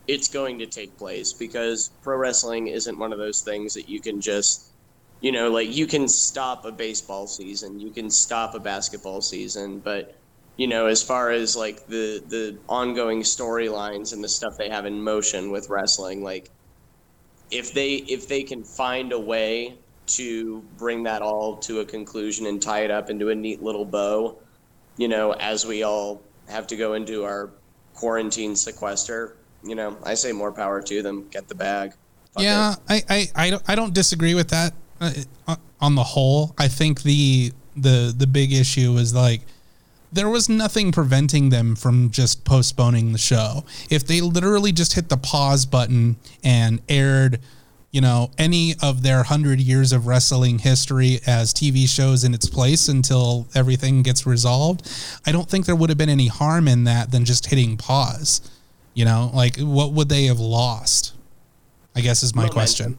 it's 0.09 0.29
going 0.29 0.59
to 0.59 0.67
take 0.67 0.97
place 0.99 1.33
because 1.33 1.91
pro 2.03 2.17
wrestling 2.17 2.67
isn't 2.67 2.99
one 2.99 3.13
of 3.13 3.19
those 3.19 3.43
things 3.43 3.75
that 3.75 3.89
you 3.89 4.01
can 4.01 4.21
just 4.21 4.69
you 5.21 5.33
know, 5.33 5.51
like 5.51 5.75
you 5.75 5.87
can 5.87 6.07
stop 6.07 6.65
a 6.65 6.73
baseball 6.73 7.27
season, 7.27 7.81
you 7.81 7.91
can 7.91 8.09
stop 8.11 8.55
a 8.55 8.61
basketball 8.61 9.21
season, 9.21 9.81
but 9.81 10.15
you 10.57 10.67
know, 10.67 10.87
as 10.87 11.03
far 11.03 11.31
as 11.31 11.57
like 11.57 11.87
the 11.87 12.23
the 12.29 12.59
ongoing 12.69 13.23
storylines 13.23 14.13
and 14.13 14.23
the 14.23 14.29
stuff 14.29 14.57
they 14.57 14.69
have 14.69 14.87
in 14.87 15.03
motion 15.03 15.51
with 15.51 15.69
wrestling, 15.71 16.23
like 16.23 16.51
if 17.51 17.73
they 17.73 17.95
if 17.95 18.29
they 18.29 18.43
can 18.43 18.63
find 18.63 19.13
a 19.13 19.19
way 19.19 19.75
to 20.07 20.63
bring 20.77 21.03
that 21.03 21.21
all 21.21 21.57
to 21.57 21.81
a 21.81 21.85
conclusion 21.85 22.47
and 22.47 22.63
tie 22.63 22.81
it 22.81 22.91
up 22.91 23.11
into 23.11 23.31
a 23.31 23.35
neat 23.35 23.63
little 23.63 23.85
bow, 23.85 24.37
you 24.97 25.09
know, 25.09 25.33
as 25.33 25.67
we 25.67 25.83
all 25.83 26.23
have 26.49 26.67
to 26.67 26.77
go 26.77 26.95
into 26.95 27.25
our 27.25 27.51
quarantine 27.95 28.57
sequester, 28.57 29.37
you 29.63 29.75
know, 29.75 29.97
I 30.05 30.15
say 30.15 30.33
more 30.33 30.53
power 30.53 30.81
to 30.83 31.03
them. 31.03 31.29
Get 31.31 31.49
the 31.49 31.55
bag. 31.55 31.93
Fuck 32.33 32.43
yeah. 32.43 32.75
I, 32.89 33.03
I, 33.09 33.27
I, 33.35 33.51
don't, 33.51 33.63
I 33.67 33.75
don't 33.75 33.95
disagree 33.95 34.35
with 34.35 34.51
that 34.51 34.73
uh, 35.01 35.57
on 35.81 35.95
the 35.95 36.05
whole. 36.05 36.55
I 36.59 36.69
think 36.69 37.03
the 37.03 37.53
the 37.77 38.13
the 38.17 38.27
big 38.27 38.53
issue 38.53 38.97
is 38.97 39.15
like 39.15 39.43
there 40.11 40.29
was 40.29 40.49
nothing 40.49 40.91
preventing 40.91 41.51
them 41.51 41.77
from 41.77 42.11
just 42.11 42.45
postponing 42.45 43.13
the 43.13 43.19
show. 43.19 43.65
If 43.91 44.07
they 44.07 44.21
literally 44.21 44.73
just 44.73 44.95
hit 44.95 45.09
the 45.09 45.17
pause 45.17 45.67
button 45.67 46.17
and 46.43 46.81
aired, 46.89 47.41
you 47.91 48.01
know, 48.01 48.31
any 48.39 48.75
of 48.83 49.03
their 49.03 49.23
hundred 49.23 49.61
years 49.61 49.93
of 49.93 50.07
wrestling 50.07 50.61
history 50.61 51.21
as 51.27 51.53
TV 51.53 51.87
shows 51.87 52.25
in 52.25 52.35
its 52.35 52.49
place 52.49 52.89
until 52.89 53.49
everything 53.55 54.03
gets 54.03 54.27
resolved, 54.27 54.91
I 55.27 55.33
don't 55.33 55.49
think 55.49 55.67
there 55.67 55.77
would 55.77 55.91
have 55.91 55.99
been 55.99 56.09
any 56.09 56.29
harm 56.29 56.69
in 56.69 56.85
that 56.85 57.11
than 57.13 57.25
just 57.25 57.47
hitting 57.47 57.77
pause. 57.77 58.41
You 58.99 59.05
know, 59.05 59.31
like 59.33 59.57
what 59.59 59.93
would 59.93 60.09
they 60.09 60.25
have 60.25 60.41
lost? 60.41 61.15
I 61.95 62.01
guess 62.01 62.25
is 62.25 62.35
my 62.35 62.43
Momentum. 62.43 62.55
question. 62.55 62.99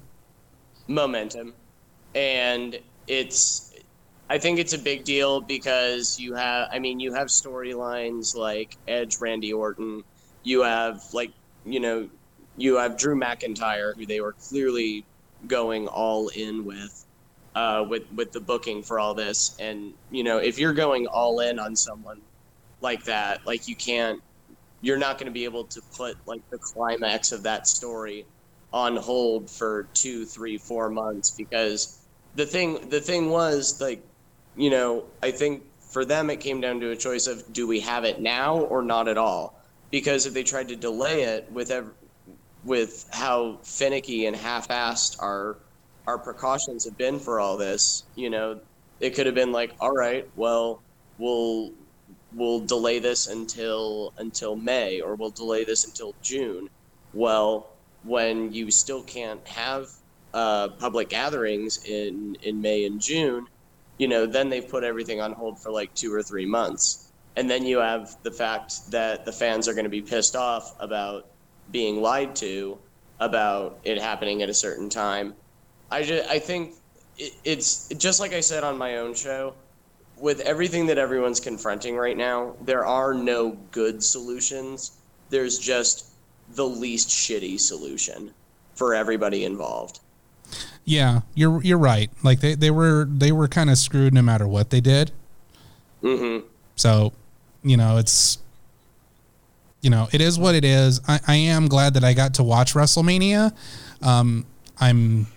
momentum 0.87 1.53
and 2.15 2.79
it's 3.07 3.73
i 4.29 4.37
think 4.39 4.57
it's 4.59 4.73
a 4.73 4.77
big 4.79 5.03
deal 5.03 5.39
because 5.39 6.19
you 6.19 6.33
have 6.33 6.67
i 6.71 6.79
mean 6.79 6.99
you 6.99 7.13
have 7.13 7.27
storylines 7.27 8.35
like 8.35 8.75
edge 8.87 9.17
randy 9.19 9.53
orton 9.53 10.03
you 10.43 10.63
have 10.63 11.03
like 11.13 11.31
you 11.63 11.79
know 11.79 12.09
you 12.57 12.77
have 12.77 12.97
drew 12.97 13.15
mcintyre 13.15 13.95
who 13.95 14.05
they 14.05 14.19
were 14.19 14.33
clearly 14.33 15.05
going 15.47 15.87
all 15.87 16.29
in 16.29 16.65
with 16.65 17.05
uh, 17.55 17.85
with 17.87 18.11
with 18.13 18.31
the 18.31 18.39
booking 18.39 18.81
for 18.81 18.99
all 18.99 19.13
this 19.13 19.55
and 19.59 19.93
you 20.09 20.23
know 20.23 20.37
if 20.37 20.57
you're 20.57 20.73
going 20.73 21.05
all 21.05 21.39
in 21.41 21.59
on 21.59 21.75
someone 21.75 22.19
like 22.81 23.03
that 23.03 23.45
like 23.45 23.67
you 23.67 23.75
can't 23.75 24.21
you're 24.81 24.97
not 24.97 25.17
going 25.17 25.27
to 25.27 25.33
be 25.33 25.45
able 25.45 25.65
to 25.65 25.81
put 25.97 26.15
like 26.25 26.41
the 26.51 26.59
climax 26.73 27.31
of 27.31 27.43
that 27.43 27.67
story 27.67 28.25
on 28.71 28.95
hold 28.95 29.49
for 29.49 29.89
two, 29.93 30.25
three, 30.25 30.57
four 30.57 30.89
months 30.89 31.33
because 31.37 32.05
the 32.35 32.45
thing 32.45 32.89
the 32.89 33.01
thing 33.01 33.29
was 33.29 33.79
like, 33.81 34.03
you 34.55 34.69
know, 34.69 35.05
I 35.23 35.31
think 35.31 35.63
for 35.91 36.05
them 36.05 36.29
it 36.29 36.39
came 36.39 36.61
down 36.61 36.79
to 36.81 36.91
a 36.91 36.95
choice 36.95 37.27
of 37.27 37.41
do 37.51 37.67
we 37.67 37.79
have 37.81 38.05
it 38.05 38.21
now 38.21 38.59
or 38.59 38.81
not 38.83 39.07
at 39.07 39.17
all? 39.17 39.59
Because 39.91 40.25
if 40.25 40.33
they 40.33 40.43
tried 40.43 40.67
to 40.69 40.75
delay 40.75 41.23
it 41.23 41.51
with 41.51 41.71
ev- 41.71 41.93
with 42.63 43.05
how 43.11 43.59
finicky 43.63 44.25
and 44.25 44.35
half-assed 44.35 45.21
our 45.21 45.57
our 46.07 46.19
precautions 46.19 46.85
have 46.85 46.97
been 46.97 47.19
for 47.19 47.39
all 47.39 47.57
this, 47.57 48.03
you 48.15 48.29
know, 48.29 48.59
it 48.99 49.11
could 49.15 49.25
have 49.25 49.35
been 49.35 49.51
like, 49.51 49.75
all 49.79 49.91
right, 49.91 50.25
well, 50.35 50.83
we'll 51.17 51.71
we'll 52.33 52.59
delay 52.59 52.99
this 52.99 53.27
until 53.27 54.13
until 54.17 54.55
May 54.55 55.01
or 55.01 55.15
we'll 55.15 55.31
delay 55.31 55.63
this 55.63 55.85
until 55.85 56.13
June. 56.21 56.69
Well, 57.13 57.69
when 58.03 58.53
you 58.53 58.71
still 58.71 59.03
can't 59.03 59.45
have 59.47 59.89
uh, 60.33 60.69
public 60.69 61.09
gatherings 61.09 61.83
in 61.85 62.37
in 62.43 62.61
May 62.61 62.85
and 62.85 63.01
June, 63.01 63.47
you 63.97 64.07
know, 64.07 64.25
then 64.25 64.49
they've 64.49 64.67
put 64.67 64.83
everything 64.83 65.21
on 65.21 65.33
hold 65.33 65.59
for 65.59 65.71
like 65.71 65.93
two 65.95 66.13
or 66.13 66.23
three 66.23 66.45
months, 66.45 67.11
and 67.35 67.49
then 67.49 67.65
you 67.65 67.79
have 67.79 68.15
the 68.23 68.31
fact 68.31 68.91
that 68.91 69.25
the 69.25 69.31
fans 69.31 69.67
are 69.67 69.73
going 69.73 69.85
to 69.85 69.89
be 69.89 70.01
pissed 70.01 70.35
off 70.35 70.75
about 70.79 71.27
being 71.71 72.01
lied 72.01 72.35
to 72.37 72.77
about 73.19 73.79
it 73.83 74.01
happening 74.01 74.41
at 74.41 74.49
a 74.49 74.53
certain 74.53 74.89
time. 74.89 75.33
I 75.91 76.03
just, 76.03 76.29
I 76.29 76.39
think 76.39 76.75
it, 77.17 77.33
it's 77.43 77.87
just 77.89 78.19
like 78.19 78.33
I 78.33 78.39
said 78.39 78.63
on 78.63 78.77
my 78.77 78.97
own 78.97 79.13
show. 79.13 79.53
With 80.19 80.41
everything 80.41 80.87
that 80.87 80.97
everyone's 80.97 81.39
confronting 81.39 81.95
right 81.95 82.17
now, 82.17 82.55
there 82.61 82.85
are 82.85 83.13
no 83.13 83.51
good 83.71 84.03
solutions. 84.03 84.91
There's 85.29 85.57
just 85.57 86.07
the 86.55 86.65
least 86.65 87.09
shitty 87.09 87.59
solution 87.59 88.33
for 88.75 88.93
everybody 88.93 89.45
involved. 89.45 89.99
Yeah, 90.83 91.21
you're 91.35 91.61
you're 91.63 91.77
right. 91.77 92.09
Like 92.23 92.39
they, 92.39 92.55
they 92.55 92.71
were 92.71 93.05
they 93.09 93.31
were 93.31 93.47
kind 93.47 93.69
of 93.69 93.77
screwed 93.77 94.13
no 94.13 94.21
matter 94.21 94.47
what 94.47 94.71
they 94.71 94.81
did. 94.81 95.11
Mm-hmm. 96.01 96.47
So, 96.75 97.13
you 97.63 97.77
know, 97.77 97.97
it's 97.97 98.39
you 99.81 99.89
know, 99.89 100.07
it 100.11 100.21
is 100.21 100.37
what 100.39 100.55
it 100.55 100.65
is. 100.65 100.99
I, 101.07 101.19
I 101.27 101.35
am 101.35 101.67
glad 101.67 101.93
that 101.93 102.03
I 102.03 102.13
got 102.13 102.33
to 102.35 102.43
watch 102.43 102.73
WrestleMania. 102.73 103.53
Um, 104.01 104.45
I'm 104.79 105.27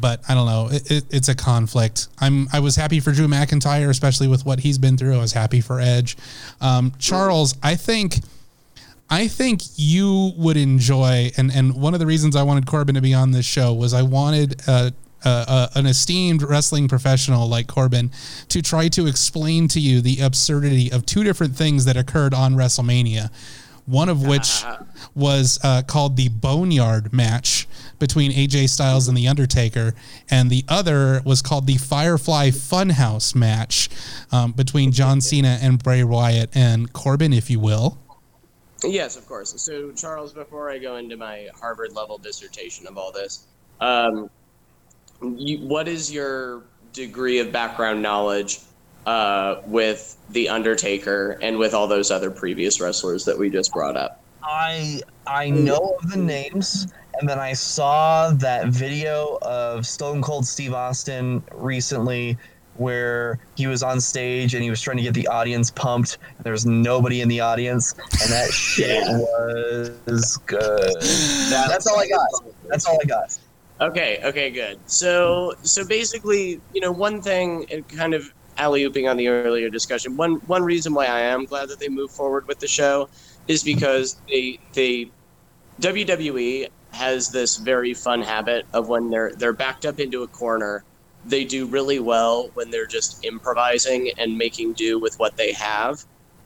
but 0.00 0.20
I 0.28 0.34
don't 0.34 0.46
know. 0.46 0.68
It, 0.70 0.90
it, 0.90 1.04
it's 1.10 1.28
a 1.28 1.34
conflict. 1.34 2.08
I'm 2.18 2.48
I 2.52 2.60
was 2.60 2.76
happy 2.76 3.00
for 3.00 3.12
Drew 3.12 3.28
McIntyre, 3.28 3.88
especially 3.88 4.28
with 4.28 4.44
what 4.44 4.60
he's 4.60 4.78
been 4.78 4.96
through. 4.96 5.14
I 5.14 5.20
was 5.20 5.32
happy 5.32 5.60
for 5.60 5.80
Edge. 5.80 6.16
Um, 6.60 6.92
Charles, 6.98 7.54
I 7.62 7.74
think 7.74 8.16
I 9.10 9.28
think 9.28 9.60
you 9.76 10.32
would 10.36 10.56
enjoy, 10.56 11.32
and 11.36 11.52
and 11.52 11.74
one 11.74 11.92
of 11.94 12.00
the 12.00 12.06
reasons 12.06 12.34
I 12.34 12.42
wanted 12.42 12.66
Corbin 12.66 12.94
to 12.94 13.02
be 13.02 13.14
on 13.14 13.30
this 13.30 13.44
show 13.44 13.72
was 13.74 13.92
I 13.92 14.02
wanted 14.02 14.62
uh, 14.66 14.90
uh, 15.24 15.44
uh, 15.46 15.68
an 15.74 15.86
esteemed 15.86 16.42
wrestling 16.42 16.88
professional 16.88 17.46
like 17.46 17.66
Corbin 17.66 18.10
to 18.48 18.62
try 18.62 18.88
to 18.88 19.06
explain 19.06 19.68
to 19.68 19.80
you 19.80 20.00
the 20.00 20.20
absurdity 20.20 20.90
of 20.90 21.06
two 21.06 21.22
different 21.22 21.54
things 21.54 21.84
that 21.84 21.96
occurred 21.96 22.34
on 22.34 22.54
WrestleMania. 22.54 23.30
One 23.86 24.08
of 24.08 24.26
which 24.26 24.64
was 25.14 25.60
uh, 25.62 25.82
called 25.82 26.16
the 26.16 26.28
Boneyard 26.28 27.12
match 27.12 27.68
between 28.02 28.32
AJ 28.32 28.68
Styles 28.68 29.06
and 29.06 29.16
The 29.16 29.28
Undertaker, 29.28 29.94
and 30.28 30.50
the 30.50 30.64
other 30.68 31.22
was 31.24 31.40
called 31.40 31.68
the 31.68 31.76
Firefly 31.76 32.50
Funhouse 32.50 33.32
match 33.32 33.88
um, 34.32 34.50
between 34.50 34.90
John 34.90 35.20
Cena 35.20 35.56
and 35.62 35.80
Bray 35.80 36.02
Wyatt 36.02 36.50
and 36.52 36.92
Corbin, 36.92 37.32
if 37.32 37.48
you 37.48 37.60
will. 37.60 37.96
Yes, 38.82 39.16
of 39.16 39.28
course. 39.28 39.54
So, 39.62 39.92
Charles, 39.92 40.32
before 40.32 40.68
I 40.68 40.78
go 40.78 40.96
into 40.96 41.16
my 41.16 41.48
Harvard 41.54 41.92
level 41.92 42.18
dissertation 42.18 42.88
of 42.88 42.98
all 42.98 43.12
this, 43.12 43.46
um, 43.80 44.28
you, 45.22 45.58
what 45.58 45.86
is 45.86 46.12
your 46.12 46.64
degree 46.92 47.38
of 47.38 47.52
background 47.52 48.02
knowledge 48.02 48.58
uh, 49.06 49.60
with 49.64 50.16
The 50.30 50.48
Undertaker 50.48 51.38
and 51.40 51.56
with 51.56 51.72
all 51.72 51.86
those 51.86 52.10
other 52.10 52.32
previous 52.32 52.80
wrestlers 52.80 53.24
that 53.26 53.38
we 53.38 53.48
just 53.48 53.72
brought 53.72 53.96
up? 53.96 54.20
I 54.42 55.02
I 55.24 55.50
know 55.50 55.96
of 56.02 56.10
the 56.10 56.16
names, 56.16 56.92
and 57.20 57.28
then 57.28 57.38
I 57.38 57.52
saw 57.52 58.30
that 58.30 58.68
video 58.68 59.38
of 59.42 59.86
Stone 59.86 60.22
Cold 60.22 60.46
Steve 60.46 60.74
Austin 60.74 61.42
recently 61.52 62.36
where 62.76 63.38
he 63.54 63.66
was 63.66 63.82
on 63.82 64.00
stage 64.00 64.54
and 64.54 64.62
he 64.62 64.70
was 64.70 64.80
trying 64.80 64.96
to 64.96 65.02
get 65.02 65.14
the 65.14 65.26
audience 65.28 65.70
pumped. 65.70 66.18
And 66.36 66.44
there 66.44 66.52
was 66.52 66.64
nobody 66.64 67.20
in 67.20 67.28
the 67.28 67.40
audience, 67.40 67.92
and 68.22 68.32
that 68.32 68.50
shit 68.52 69.04
was 70.06 70.36
good. 70.46 70.94
That's 71.50 71.86
all 71.86 72.00
I 72.00 72.08
got. 72.08 72.28
That's 72.68 72.86
all 72.86 72.98
I 73.02 73.06
got. 73.06 73.38
Okay, 73.80 74.20
okay, 74.24 74.50
good. 74.50 74.78
So, 74.86 75.54
so 75.62 75.84
basically, 75.84 76.60
you 76.72 76.80
know, 76.80 76.92
one 76.92 77.20
thing, 77.20 77.66
and 77.70 77.86
kind 77.88 78.14
of 78.14 78.32
alley 78.56 78.84
ooping 78.84 79.10
on 79.10 79.16
the 79.16 79.28
earlier 79.28 79.68
discussion, 79.68 80.16
one 80.16 80.36
one 80.46 80.62
reason 80.62 80.94
why 80.94 81.06
I 81.06 81.20
am 81.20 81.44
glad 81.44 81.68
that 81.68 81.80
they 81.80 81.88
moved 81.88 82.14
forward 82.14 82.46
with 82.46 82.58
the 82.60 82.68
show 82.68 83.08
is 83.48 83.64
because 83.64 84.16
they 84.28 84.58
they 84.72 85.10
WWE 85.80 86.68
has 86.92 87.28
this 87.30 87.56
very 87.58 87.94
fun 87.94 88.22
habit 88.22 88.66
of 88.72 88.88
when 88.88 89.10
they're 89.10 89.32
they're 89.38 89.52
backed 89.54 89.84
up 89.86 89.98
into 90.00 90.22
a 90.22 90.28
corner, 90.28 90.84
they 91.24 91.44
do 91.44 91.66
really 91.66 92.00
well 92.00 92.50
when 92.54 92.70
they're 92.70 92.86
just 92.86 93.24
improvising 93.24 94.10
and 94.18 94.36
making 94.38 94.74
do 94.74 94.98
with 95.00 95.14
what 95.18 95.36
they 95.36 95.52
have, 95.52 95.96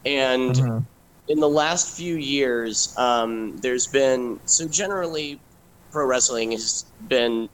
and. 0.04 0.56
Mhm. 0.56 0.86
in 1.28 1.40
the 1.40 1.48
last 1.48 1.96
few 1.96 2.16
years, 2.16 2.94
um, 2.98 3.56
there's 3.58 3.88
been 3.88 4.40
so 4.46 4.68
generally, 4.68 5.42
pro 5.90 6.06
wrestling 6.06 6.52
has 6.52 6.84
been 7.08 7.48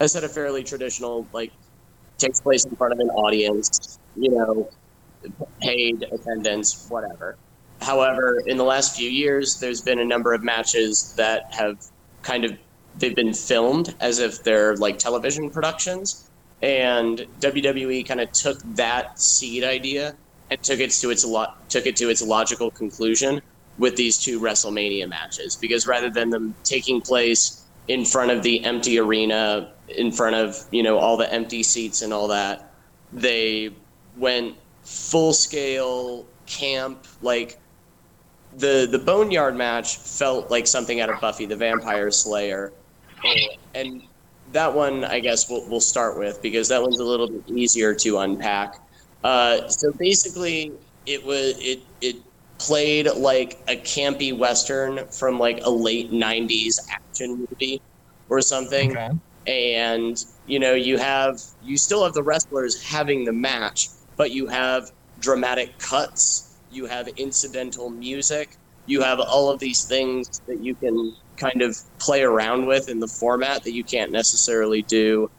has 0.00 0.12
had 0.14 0.24
a 0.24 0.28
fairly 0.28 0.62
traditional 0.64 1.28
like 1.32 1.52
takes 2.18 2.40
place 2.40 2.64
in 2.64 2.76
front 2.76 2.92
of 2.92 2.98
an 3.00 3.08
audience, 3.10 3.98
you 4.16 4.30
know, 4.30 4.70
paid 5.62 6.04
attendance, 6.12 6.86
whatever. 6.88 7.36
However, 7.84 8.40
in 8.46 8.56
the 8.56 8.64
last 8.64 8.96
few 8.96 9.10
years, 9.10 9.60
there's 9.60 9.82
been 9.82 9.98
a 9.98 10.04
number 10.04 10.32
of 10.32 10.42
matches 10.42 11.14
that 11.16 11.52
have 11.52 11.84
kind 12.22 12.44
of 12.44 12.56
they've 12.98 13.14
been 13.14 13.34
filmed 13.34 13.94
as 14.00 14.18
if 14.20 14.42
they're 14.42 14.74
like 14.76 14.98
television 14.98 15.50
productions, 15.50 16.30
and 16.62 17.26
WWE 17.40 18.06
kind 18.08 18.20
of 18.20 18.32
took 18.32 18.58
that 18.74 19.20
seed 19.20 19.64
idea 19.64 20.14
and 20.50 20.62
took 20.62 20.80
it 20.80 20.90
to 20.92 21.10
its 21.10 21.24
lo- 21.24 21.52
took 21.68 21.84
it 21.84 21.96
to 21.96 22.08
its 22.08 22.22
logical 22.22 22.70
conclusion 22.70 23.42
with 23.76 23.96
these 23.96 24.16
two 24.16 24.40
WrestleMania 24.40 25.08
matches 25.08 25.56
because 25.56 25.86
rather 25.86 26.08
than 26.08 26.30
them 26.30 26.54
taking 26.64 27.00
place 27.02 27.64
in 27.88 28.04
front 28.04 28.30
of 28.30 28.42
the 28.42 28.64
empty 28.64 28.98
arena, 28.98 29.70
in 29.88 30.10
front 30.10 30.36
of 30.36 30.56
you 30.70 30.82
know 30.82 30.96
all 30.98 31.18
the 31.18 31.30
empty 31.30 31.62
seats 31.62 32.00
and 32.00 32.12
all 32.14 32.28
that. 32.28 32.72
They 33.12 33.70
went 34.16 34.56
full 34.82 35.32
scale 35.34 36.26
camp 36.46 37.06
like 37.22 37.58
the 38.58 38.88
the 38.90 38.98
boneyard 38.98 39.56
match 39.56 39.96
felt 39.96 40.50
like 40.50 40.66
something 40.66 41.00
out 41.00 41.10
of 41.10 41.20
Buffy 41.20 41.46
the 41.46 41.56
Vampire 41.56 42.10
Slayer, 42.10 42.72
and 43.74 44.02
that 44.52 44.74
one 44.74 45.04
I 45.04 45.20
guess 45.20 45.48
we'll 45.50 45.68
we'll 45.68 45.80
start 45.80 46.18
with 46.18 46.40
because 46.42 46.68
that 46.68 46.80
one's 46.82 46.98
a 46.98 47.04
little 47.04 47.28
bit 47.28 47.48
easier 47.48 47.94
to 47.94 48.18
unpack. 48.18 48.76
Uh, 49.22 49.68
so 49.68 49.90
basically, 49.92 50.72
it 51.06 51.24
was 51.24 51.54
it 51.58 51.80
it 52.00 52.16
played 52.58 53.06
like 53.16 53.58
a 53.68 53.76
campy 53.76 54.36
western 54.36 55.06
from 55.08 55.38
like 55.38 55.60
a 55.64 55.70
late 55.70 56.12
'90s 56.12 56.78
action 56.90 57.46
movie 57.50 57.80
or 58.28 58.40
something, 58.40 58.92
Okay. 58.92 59.10
and 59.46 60.24
you 60.46 60.58
know 60.58 60.74
you 60.74 60.98
have 60.98 61.40
you 61.62 61.76
still 61.76 62.04
have 62.04 62.12
the 62.12 62.22
wrestlers 62.22 62.82
having 62.82 63.24
the 63.24 63.32
match, 63.32 63.88
but 64.16 64.30
you 64.30 64.46
have 64.46 64.90
dramatic 65.20 65.78
cuts, 65.78 66.53
you 66.74 66.86
have 66.86 67.08
incidental 67.08 67.90
music, 67.90 68.56
you 68.86 69.02
have 69.02 69.20
all 69.20 69.50
of 69.50 69.60
these 69.60 69.84
things 69.84 70.40
that 70.46 70.62
you 70.62 70.74
can 70.74 71.14
kind 71.36 71.62
of 71.62 71.76
play 71.98 72.22
around 72.22 72.66
with 72.66 72.88
in 72.88 73.00
the 73.00 73.08
format 73.08 73.64
that 73.64 73.72
you 73.72 73.84
can't 73.84 74.12
necessarily 74.12 74.82
do 74.82 75.30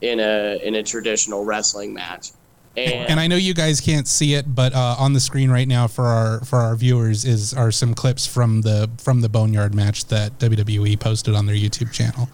in 0.00 0.20
a 0.20 0.58
in 0.62 0.74
a 0.74 0.82
traditional 0.82 1.44
wrestling 1.44 1.94
match. 1.94 2.30
And, 2.76 3.08
And 3.08 3.20
I 3.20 3.28
know 3.28 3.36
you 3.36 3.54
guys 3.54 3.80
can't 3.80 4.08
see 4.08 4.34
it, 4.34 4.52
but 4.52 4.74
uh, 4.74 4.96
on 4.98 5.12
the 5.12 5.20
screen 5.20 5.50
right 5.50 5.68
now 5.68 5.86
for 5.86 6.06
our 6.06 6.40
for 6.40 6.58
our 6.58 6.74
viewers 6.74 7.24
is 7.24 7.54
are 7.54 7.70
some 7.70 7.94
clips 7.94 8.26
from 8.26 8.62
the 8.62 8.90
from 8.98 9.20
the 9.20 9.28
Boneyard 9.28 9.74
match 9.74 10.06
that 10.06 10.38
WWE 10.38 10.98
posted 10.98 11.34
on 11.34 11.46
their 11.46 11.54
YouTube 11.54 11.92
channel. 11.92 12.28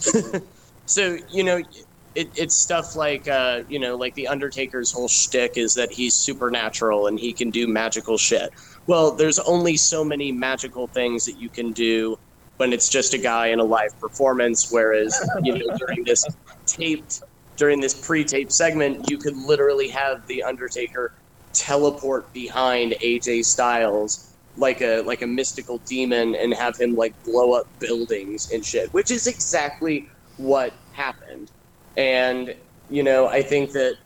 so 0.86 1.18
you 1.30 1.44
know 1.44 1.62
it, 2.14 2.30
it's 2.36 2.54
stuff 2.54 2.96
like 2.96 3.28
uh, 3.28 3.62
you 3.68 3.78
know 3.78 3.96
like 3.96 4.14
the 4.14 4.28
undertaker's 4.28 4.92
whole 4.92 5.08
shtick 5.08 5.52
is 5.56 5.74
that 5.74 5.92
he's 5.92 6.14
supernatural 6.14 7.06
and 7.06 7.18
he 7.18 7.32
can 7.32 7.50
do 7.50 7.66
magical 7.66 8.18
shit. 8.18 8.50
Well 8.86 9.14
there's 9.14 9.38
only 9.40 9.76
so 9.76 10.04
many 10.04 10.32
magical 10.32 10.86
things 10.88 11.24
that 11.24 11.38
you 11.38 11.48
can 11.48 11.72
do 11.72 12.16
when 12.56 12.72
it's 12.72 12.88
just 12.88 13.14
a 13.14 13.18
guy 13.18 13.48
in 13.48 13.58
a 13.58 13.64
live 13.64 13.98
performance 14.00 14.68
whereas 14.70 15.14
you 15.42 15.58
know 15.58 15.76
during 15.86 16.04
this 16.04 16.24
taped 16.66 17.22
during 17.56 17.80
this 17.80 18.06
pre-taped 18.06 18.52
segment 18.52 19.08
you 19.10 19.18
could 19.18 19.36
literally 19.36 19.88
have 19.88 20.26
the 20.26 20.42
undertaker 20.42 21.12
teleport 21.52 22.32
behind 22.32 22.94
aj 23.02 23.44
styles 23.44 24.36
like 24.56 24.80
a 24.80 25.00
like 25.02 25.22
a 25.22 25.26
mystical 25.26 25.78
demon 25.78 26.34
and 26.36 26.54
have 26.54 26.76
him 26.76 26.94
like 26.94 27.14
blow 27.24 27.52
up 27.52 27.66
buildings 27.80 28.50
and 28.52 28.64
shit 28.64 28.92
which 28.92 29.10
is 29.10 29.26
exactly 29.26 30.08
what 30.36 30.72
happened 30.92 31.50
and 31.96 32.54
you 32.90 33.02
know 33.02 33.28
i 33.28 33.42
think 33.42 33.72
that 33.72 33.96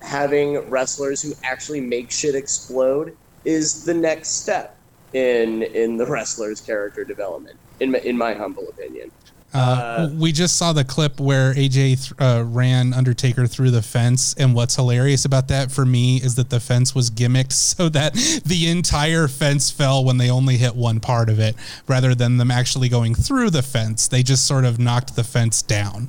having 0.00 0.58
wrestlers 0.68 1.22
who 1.22 1.32
actually 1.42 1.80
make 1.80 2.10
shit 2.10 2.34
explode 2.34 3.16
is 3.44 3.84
the 3.84 3.94
next 3.94 4.42
step 4.42 4.76
in 5.12 5.62
in 5.62 5.96
the 5.96 6.06
wrestler's 6.06 6.60
character 6.60 7.04
development 7.04 7.56
in 7.80 7.90
my, 7.90 7.98
in 7.98 8.16
my 8.16 8.34
humble 8.34 8.68
opinion 8.68 9.10
Uh, 9.54 10.08
we 10.14 10.32
just 10.32 10.56
saw 10.56 10.72
the 10.72 10.82
clip 10.82 11.20
where 11.20 11.54
AJ 11.54 12.12
uh, 12.18 12.42
ran 12.44 12.92
Undertaker 12.92 13.46
through 13.46 13.70
the 13.70 13.82
fence, 13.82 14.34
and 14.34 14.52
what's 14.52 14.74
hilarious 14.74 15.24
about 15.24 15.46
that 15.46 15.70
for 15.70 15.86
me 15.86 16.16
is 16.16 16.34
that 16.34 16.50
the 16.50 16.58
fence 16.58 16.92
was 16.92 17.08
gimmicked 17.08 17.52
so 17.76 17.88
that 17.90 18.14
the 18.44 18.68
entire 18.68 19.28
fence 19.28 19.70
fell 19.70 20.04
when 20.04 20.18
they 20.18 20.28
only 20.28 20.56
hit 20.56 20.74
one 20.74 20.98
part 20.98 21.28
of 21.28 21.38
it, 21.38 21.54
rather 21.86 22.16
than 22.16 22.36
them 22.36 22.50
actually 22.50 22.88
going 22.88 23.14
through 23.14 23.48
the 23.50 23.62
fence. 23.62 24.08
They 24.08 24.24
just 24.24 24.44
sort 24.44 24.64
of 24.64 24.80
knocked 24.80 25.14
the 25.14 25.22
fence 25.22 25.62
down, 25.62 26.08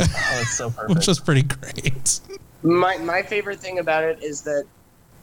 Oh, 0.00 0.38
it's 0.40 0.56
so 0.56 0.70
perfect. 0.70 0.94
which 0.94 1.06
was 1.06 1.20
pretty 1.20 1.42
great. 1.42 2.20
my 2.62 2.96
my 2.98 3.22
favorite 3.22 3.60
thing 3.60 3.78
about 3.78 4.04
it 4.04 4.22
is 4.22 4.42
that 4.42 4.64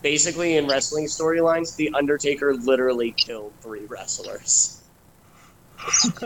basically 0.01 0.57
in 0.57 0.67
wrestling 0.67 1.05
storylines 1.05 1.75
the 1.75 1.91
undertaker 1.93 2.53
literally 2.55 3.11
killed 3.11 3.53
three 3.61 3.85
wrestlers 3.85 4.81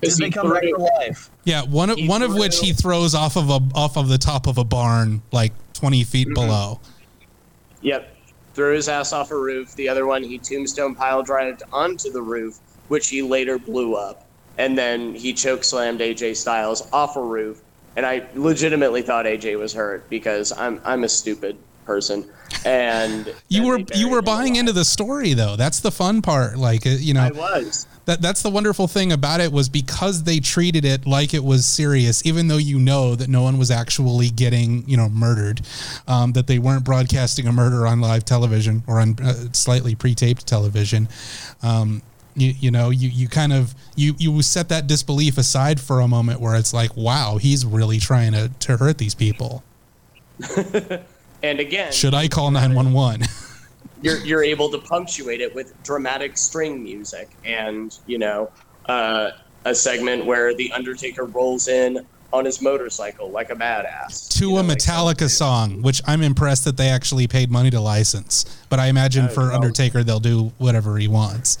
Did 0.00 0.12
they 0.18 0.30
come 0.30 0.50
back 0.50 0.62
to 0.62 0.88
life? 0.98 1.30
Yeah, 1.44 1.62
one 1.62 1.90
of 1.90 1.98
He 1.98 2.08
one 2.08 2.22
of 2.22 2.34
which 2.34 2.58
he 2.58 2.72
throws 2.72 3.14
off 3.14 3.36
of 3.36 3.50
a 3.50 3.60
off 3.74 3.96
of 3.96 4.08
the 4.08 4.18
top 4.18 4.46
of 4.46 4.58
a 4.58 4.64
barn, 4.64 5.22
like 5.30 5.52
twenty 5.74 6.04
feet 6.04 6.28
mm-hmm. 6.28 6.34
below. 6.34 6.80
Yep. 7.82 8.16
Threw 8.54 8.74
his 8.74 8.88
ass 8.88 9.12
off 9.12 9.30
a 9.30 9.36
roof. 9.36 9.74
The 9.74 9.88
other 9.88 10.06
one, 10.06 10.22
he 10.22 10.38
tombstone 10.38 10.94
pile 10.94 11.22
drived 11.22 11.62
onto 11.72 12.10
the 12.10 12.22
roof, 12.22 12.58
which 12.88 13.08
he 13.08 13.22
later 13.22 13.58
blew 13.58 13.94
up. 13.94 14.26
And 14.58 14.76
then 14.76 15.14
he 15.14 15.32
choke 15.32 15.64
slammed 15.64 16.00
AJ 16.00 16.36
Styles 16.36 16.88
off 16.92 17.16
a 17.16 17.22
roof. 17.22 17.62
And 17.96 18.06
I 18.06 18.26
legitimately 18.34 19.02
thought 19.02 19.26
AJ 19.26 19.58
was 19.58 19.72
hurt 19.72 20.08
because 20.08 20.52
I'm 20.52 20.80
I'm 20.84 21.04
a 21.04 21.08
stupid 21.08 21.56
person. 21.84 22.28
And 22.64 23.34
You 23.48 23.66
were 23.66 23.80
you 23.94 24.08
were 24.08 24.22
buying 24.22 24.56
into 24.56 24.72
the 24.72 24.84
story 24.84 25.34
though. 25.34 25.56
That's 25.56 25.80
the 25.80 25.90
fun 25.90 26.22
part. 26.22 26.56
Like 26.56 26.86
uh, 26.86 26.90
you 26.90 27.12
know, 27.14 27.22
I 27.22 27.30
was. 27.30 27.86
that 28.06 28.22
that's 28.22 28.42
the 28.42 28.50
wonderful 28.50 28.88
thing 28.88 29.12
about 29.12 29.40
it 29.40 29.52
was 29.52 29.68
because 29.68 30.22
they 30.22 30.40
treated 30.40 30.84
it 30.84 31.06
like 31.06 31.34
it 31.34 31.44
was 31.44 31.66
serious, 31.66 32.24
even 32.24 32.48
though 32.48 32.56
you 32.56 32.78
know 32.78 33.14
that 33.14 33.28
no 33.28 33.42
one 33.42 33.58
was 33.58 33.70
actually 33.70 34.30
getting 34.30 34.88
you 34.88 34.96
know 34.96 35.08
murdered, 35.10 35.60
um, 36.08 36.32
that 36.32 36.46
they 36.46 36.58
weren't 36.58 36.84
broadcasting 36.84 37.46
a 37.46 37.52
murder 37.52 37.86
on 37.86 38.00
live 38.00 38.24
television 38.24 38.82
or 38.86 39.00
on 39.00 39.16
uh, 39.22 39.34
slightly 39.52 39.94
pre-taped 39.94 40.46
television. 40.46 41.08
Um, 41.62 42.02
you, 42.34 42.54
you 42.58 42.70
know 42.70 42.90
you, 42.90 43.08
you 43.08 43.28
kind 43.28 43.52
of 43.52 43.74
you 43.96 44.14
you 44.18 44.40
set 44.42 44.68
that 44.68 44.86
disbelief 44.86 45.38
aside 45.38 45.80
for 45.80 46.00
a 46.00 46.08
moment 46.08 46.40
where 46.40 46.56
it's 46.56 46.72
like 46.72 46.96
wow 46.96 47.38
he's 47.38 47.64
really 47.64 47.98
trying 47.98 48.32
to, 48.32 48.50
to 48.58 48.76
hurt 48.76 48.98
these 48.98 49.14
people 49.14 49.62
And 51.44 51.58
again, 51.58 51.90
should 51.90 52.14
i 52.14 52.28
call 52.28 52.50
911 52.52 53.26
you're 54.02 54.18
you're 54.18 54.44
able 54.44 54.70
to 54.70 54.78
punctuate 54.78 55.40
it 55.40 55.54
with 55.54 55.80
dramatic 55.82 56.36
string 56.36 56.82
music 56.82 57.30
and 57.44 57.98
you 58.06 58.18
know 58.18 58.50
uh, 58.86 59.30
a 59.64 59.74
segment 59.74 60.24
where 60.26 60.54
the 60.54 60.72
Undertaker 60.72 61.24
rolls 61.24 61.68
in 61.68 62.04
on 62.32 62.44
his 62.44 62.60
motorcycle 62.62 63.30
like 63.30 63.50
a 63.50 63.54
badass 63.54 64.28
to 64.38 64.46
you 64.50 64.56
a 64.56 64.62
know, 64.62 64.68
like 64.68 64.78
Metallica 64.78 65.28
song, 65.28 65.82
which 65.82 66.00
I'm 66.06 66.22
impressed 66.22 66.64
that 66.64 66.76
they 66.76 66.88
actually 66.88 67.28
paid 67.28 67.50
money 67.50 67.70
to 67.70 67.80
license. 67.80 68.44
But 68.68 68.80
I 68.80 68.86
imagine 68.86 69.26
Oh, 69.26 69.28
for 69.28 69.40
well. 69.42 69.54
Undertaker, 69.56 70.02
they'll 70.02 70.18
do 70.20 70.52
whatever 70.58 70.96
he 70.96 71.08
wants. 71.08 71.58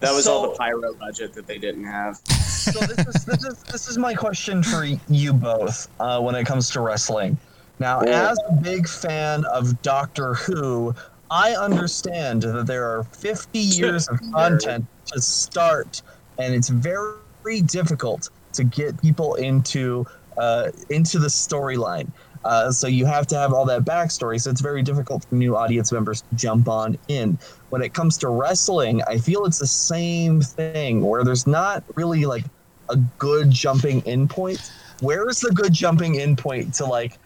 That 0.00 0.12
was 0.12 0.26
all 0.26 0.42
the 0.50 0.56
pyro 0.56 0.94
budget 0.94 1.32
that 1.34 1.46
they 1.46 1.58
didn't 1.58 1.84
have. 1.84 2.16
so 2.16 2.80
this 2.80 3.06
is, 3.06 3.24
this 3.24 3.44
is 3.44 3.62
this 3.64 3.88
is 3.88 3.98
my 3.98 4.14
question 4.14 4.62
for 4.62 4.84
you 5.08 5.32
both 5.32 5.88
uh, 6.00 6.20
when 6.20 6.34
it 6.34 6.44
comes 6.44 6.70
to 6.70 6.80
wrestling. 6.80 7.38
Now, 7.78 8.02
Yeah. 8.02 8.30
as 8.30 8.38
a 8.48 8.52
big 8.52 8.88
fan 8.88 9.44
of 9.46 9.80
Doctor 9.82 10.34
Who, 10.34 10.94
I 11.30 11.52
understand 11.54 12.42
that 12.42 12.66
there 12.66 12.84
are 12.90 13.04
50 13.04 13.58
years 13.78 14.08
of 14.08 14.18
content 14.32 14.86
to 15.06 15.20
start, 15.20 16.02
and 16.38 16.54
it's 16.54 16.68
very 16.68 17.60
difficult 17.66 18.28
to 18.54 18.64
get 18.64 19.00
people 19.00 19.34
into 19.36 20.06
uh, 20.38 20.70
into 20.88 21.18
the 21.18 21.28
storyline. 21.28 22.10
Uh, 22.44 22.70
so 22.70 22.86
you 22.86 23.04
have 23.04 23.26
to 23.28 23.36
have 23.36 23.52
all 23.52 23.64
that 23.66 23.82
backstory. 23.82 24.40
So 24.40 24.50
it's 24.50 24.60
very 24.60 24.82
difficult 24.82 25.24
for 25.24 25.34
new 25.34 25.56
audience 25.56 25.92
members 25.92 26.22
to 26.22 26.36
jump 26.36 26.68
on 26.68 26.98
in. 27.08 27.38
When 27.68 27.82
it 27.82 27.94
comes 27.94 28.16
to 28.18 28.28
wrestling, 28.28 29.02
I 29.06 29.18
feel 29.18 29.44
it's 29.44 29.58
the 29.58 29.66
same 29.66 30.40
thing 30.40 31.02
where 31.02 31.22
there's 31.24 31.46
not 31.46 31.84
really 31.94 32.24
like 32.24 32.44
a 32.88 32.96
good 33.18 33.50
jumping 33.50 34.00
in 34.06 34.26
point. 34.26 34.72
Where 35.00 35.28
is 35.28 35.40
the 35.40 35.50
good 35.50 35.72
jumping 35.72 36.16
in 36.16 36.36
point 36.36 36.74
to 36.74 36.86
like 36.86 37.18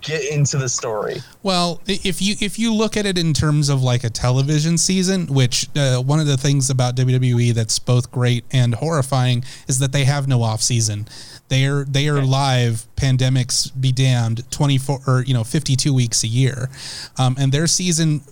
get 0.00 0.24
into 0.30 0.58
the 0.58 0.68
story? 0.68 1.18
Well, 1.42 1.80
if 1.86 2.20
you 2.20 2.34
if 2.40 2.58
you 2.58 2.74
look 2.74 2.96
at 2.96 3.06
it 3.06 3.18
in 3.18 3.32
terms 3.32 3.68
of 3.68 3.82
like 3.82 4.04
a 4.04 4.10
television 4.10 4.78
season, 4.78 5.26
which 5.26 5.68
uh, 5.76 6.00
one 6.00 6.20
of 6.20 6.26
the 6.26 6.36
things 6.36 6.70
about 6.70 6.96
WWE 6.96 7.52
that's 7.54 7.78
both 7.78 8.10
great 8.10 8.44
and 8.50 8.74
horrifying 8.74 9.44
is 9.68 9.78
that 9.78 9.92
they 9.92 10.04
have 10.04 10.28
no 10.28 10.42
off 10.42 10.62
season. 10.62 11.06
They 11.50 11.66
are 11.66 11.84
they 11.84 12.08
are 12.08 12.22
live. 12.22 12.86
Pandemics 12.96 13.70
be 13.78 13.92
damned. 13.92 14.50
Twenty 14.50 14.78
four 14.78 15.00
or 15.06 15.24
you 15.24 15.34
know 15.34 15.44
fifty 15.44 15.76
two 15.76 15.92
weeks 15.92 16.22
a 16.22 16.28
year, 16.28 16.70
um, 17.18 17.36
and 17.38 17.52
their 17.52 17.66
season 17.66 18.22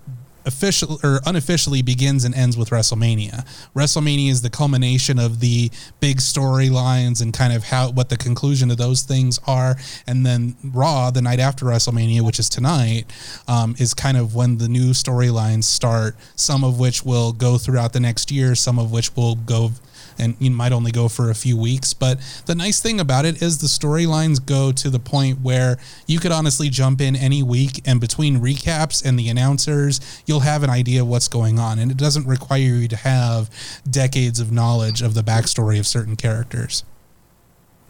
official 0.46 0.98
or 1.04 1.20
unofficially 1.26 1.82
begins 1.82 2.24
and 2.24 2.34
ends 2.34 2.56
with 2.56 2.70
WrestleMania. 2.70 3.44
WrestleMania 3.74 4.30
is 4.30 4.40
the 4.40 4.48
culmination 4.48 5.18
of 5.18 5.40
the 5.40 5.70
big 6.00 6.18
storylines 6.18 7.20
and 7.20 7.34
kind 7.34 7.52
of 7.52 7.64
how 7.64 7.90
what 7.90 8.08
the 8.08 8.16
conclusion 8.16 8.70
of 8.70 8.76
those 8.76 9.02
things 9.02 9.38
are, 9.46 9.76
and 10.06 10.24
then 10.24 10.56
Raw 10.64 11.10
the 11.10 11.20
night 11.20 11.40
after 11.40 11.66
WrestleMania, 11.66 12.22
which 12.22 12.38
is 12.38 12.48
tonight, 12.48 13.04
um, 13.46 13.74
is 13.78 13.94
kind 13.94 14.16
of 14.16 14.34
when 14.34 14.58
the 14.58 14.68
new 14.68 14.90
storylines 14.90 15.64
start. 15.64 16.16
Some 16.34 16.64
of 16.64 16.78
which 16.78 17.04
will 17.04 17.32
go 17.32 17.58
throughout 17.58 17.92
the 17.92 18.00
next 18.00 18.30
year, 18.30 18.54
some 18.54 18.78
of 18.78 18.90
which 18.90 19.14
will 19.16 19.34
go 19.34 19.72
and 20.18 20.36
you 20.38 20.50
might 20.50 20.72
only 20.72 20.90
go 20.90 21.08
for 21.08 21.30
a 21.30 21.34
few 21.34 21.56
weeks. 21.56 21.94
But 21.94 22.18
the 22.46 22.54
nice 22.54 22.80
thing 22.80 23.00
about 23.00 23.24
it 23.24 23.42
is 23.42 23.58
the 23.58 23.66
storylines 23.66 24.44
go 24.44 24.72
to 24.72 24.90
the 24.90 24.98
point 24.98 25.40
where 25.40 25.78
you 26.06 26.18
could 26.18 26.32
honestly 26.32 26.68
jump 26.68 27.00
in 27.00 27.16
any 27.16 27.42
week, 27.42 27.82
and 27.86 28.00
between 28.00 28.40
recaps 28.40 29.04
and 29.04 29.18
the 29.18 29.28
announcers, 29.28 30.00
you'll 30.26 30.40
have 30.40 30.62
an 30.62 30.70
idea 30.70 31.02
of 31.02 31.08
what's 31.08 31.28
going 31.28 31.58
on, 31.58 31.78
and 31.78 31.90
it 31.90 31.96
doesn't 31.96 32.26
require 32.26 32.58
you 32.58 32.88
to 32.88 32.96
have 32.96 33.50
decades 33.88 34.40
of 34.40 34.52
knowledge 34.52 35.02
of 35.02 35.14
the 35.14 35.22
backstory 35.22 35.78
of 35.78 35.86
certain 35.86 36.16
characters. 36.16 36.84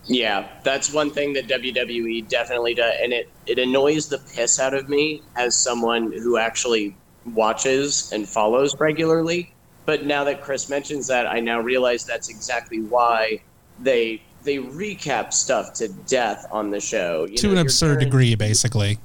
Yeah, 0.08 0.48
that's 0.64 0.92
one 0.92 1.10
thing 1.10 1.34
that 1.34 1.48
WWE 1.48 2.28
definitely 2.28 2.74
does, 2.74 2.94
and 3.02 3.12
it 3.12 3.28
it 3.46 3.58
annoys 3.58 4.08
the 4.08 4.18
piss 4.18 4.58
out 4.58 4.72
of 4.72 4.88
me 4.88 5.22
as 5.36 5.54
someone 5.54 6.12
who 6.12 6.38
actually 6.38 6.96
watches 7.34 8.10
and 8.12 8.26
follows 8.26 8.74
regularly. 8.78 9.52
But 9.88 10.04
now 10.04 10.22
that 10.24 10.42
Chris 10.42 10.68
mentions 10.68 11.06
that, 11.06 11.26
I 11.26 11.40
now 11.40 11.60
realize 11.60 12.04
that's 12.04 12.28
exactly 12.28 12.82
why 12.82 13.40
they 13.80 14.20
they 14.44 14.58
recap 14.58 15.32
stuff 15.32 15.72
to 15.74 15.88
death 16.06 16.46
on 16.52 16.70
the 16.70 16.78
show 16.78 17.24
you 17.24 17.38
to 17.38 17.46
know, 17.46 17.52
an 17.54 17.58
absurd 17.60 17.86
guaranteed- 17.86 18.06
degree, 18.10 18.34
basically. 18.34 18.98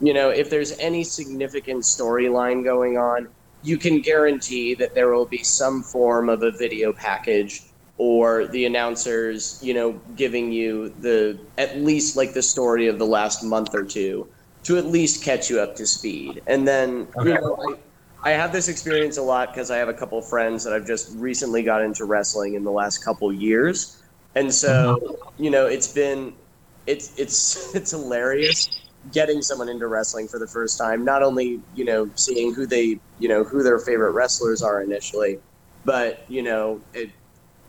you 0.00 0.14
know, 0.14 0.30
if 0.30 0.48
there's 0.48 0.72
any 0.78 1.04
significant 1.04 1.82
storyline 1.82 2.64
going 2.64 2.96
on, 2.96 3.28
you 3.62 3.76
can 3.76 4.00
guarantee 4.00 4.72
that 4.76 4.94
there 4.94 5.12
will 5.12 5.26
be 5.26 5.42
some 5.42 5.82
form 5.82 6.30
of 6.30 6.42
a 6.42 6.50
video 6.50 6.94
package 6.94 7.64
or 7.98 8.46
the 8.46 8.64
announcers, 8.64 9.60
you 9.62 9.74
know, 9.74 10.00
giving 10.16 10.50
you 10.50 10.94
the 11.02 11.38
at 11.58 11.76
least 11.76 12.16
like 12.16 12.32
the 12.32 12.42
story 12.42 12.86
of 12.86 12.98
the 12.98 13.06
last 13.06 13.44
month 13.44 13.74
or 13.74 13.84
two 13.84 14.26
to 14.62 14.78
at 14.78 14.86
least 14.86 15.22
catch 15.22 15.50
you 15.50 15.60
up 15.60 15.76
to 15.76 15.86
speed. 15.86 16.40
And 16.46 16.66
then, 16.66 17.06
you 17.18 17.34
know, 17.34 17.58
I, 17.68 17.74
I 18.26 18.30
have 18.30 18.50
this 18.50 18.66
experience 18.66 19.18
a 19.18 19.22
lot 19.22 19.54
because 19.54 19.70
I 19.70 19.76
have 19.76 19.88
a 19.88 19.94
couple 19.94 20.20
friends 20.20 20.64
that 20.64 20.72
I've 20.72 20.84
just 20.84 21.16
recently 21.16 21.62
got 21.62 21.80
into 21.80 22.04
wrestling 22.04 22.54
in 22.54 22.64
the 22.64 22.72
last 22.72 23.04
couple 23.04 23.32
years. 23.32 24.02
And 24.34 24.52
so, 24.52 24.98
mm-hmm. 25.00 25.44
you 25.44 25.48
know, 25.48 25.66
it's 25.66 25.86
been 25.86 26.34
it's 26.88 27.16
it's 27.16 27.72
it's 27.76 27.92
hilarious 27.92 28.68
getting 29.12 29.42
someone 29.42 29.68
into 29.68 29.86
wrestling 29.86 30.26
for 30.26 30.40
the 30.40 30.46
first 30.48 30.76
time 30.76 31.04
not 31.04 31.22
only 31.22 31.60
you 31.76 31.84
know 31.84 32.10
seeing 32.16 32.52
who 32.52 32.66
they 32.66 32.98
you 33.20 33.28
know 33.28 33.44
who 33.44 33.62
their 33.62 33.78
favorite 33.78 34.10
wrestlers 34.10 34.62
are 34.62 34.82
initially 34.82 35.38
but 35.84 36.24
you 36.28 36.42
know 36.42 36.80
it 36.92 37.10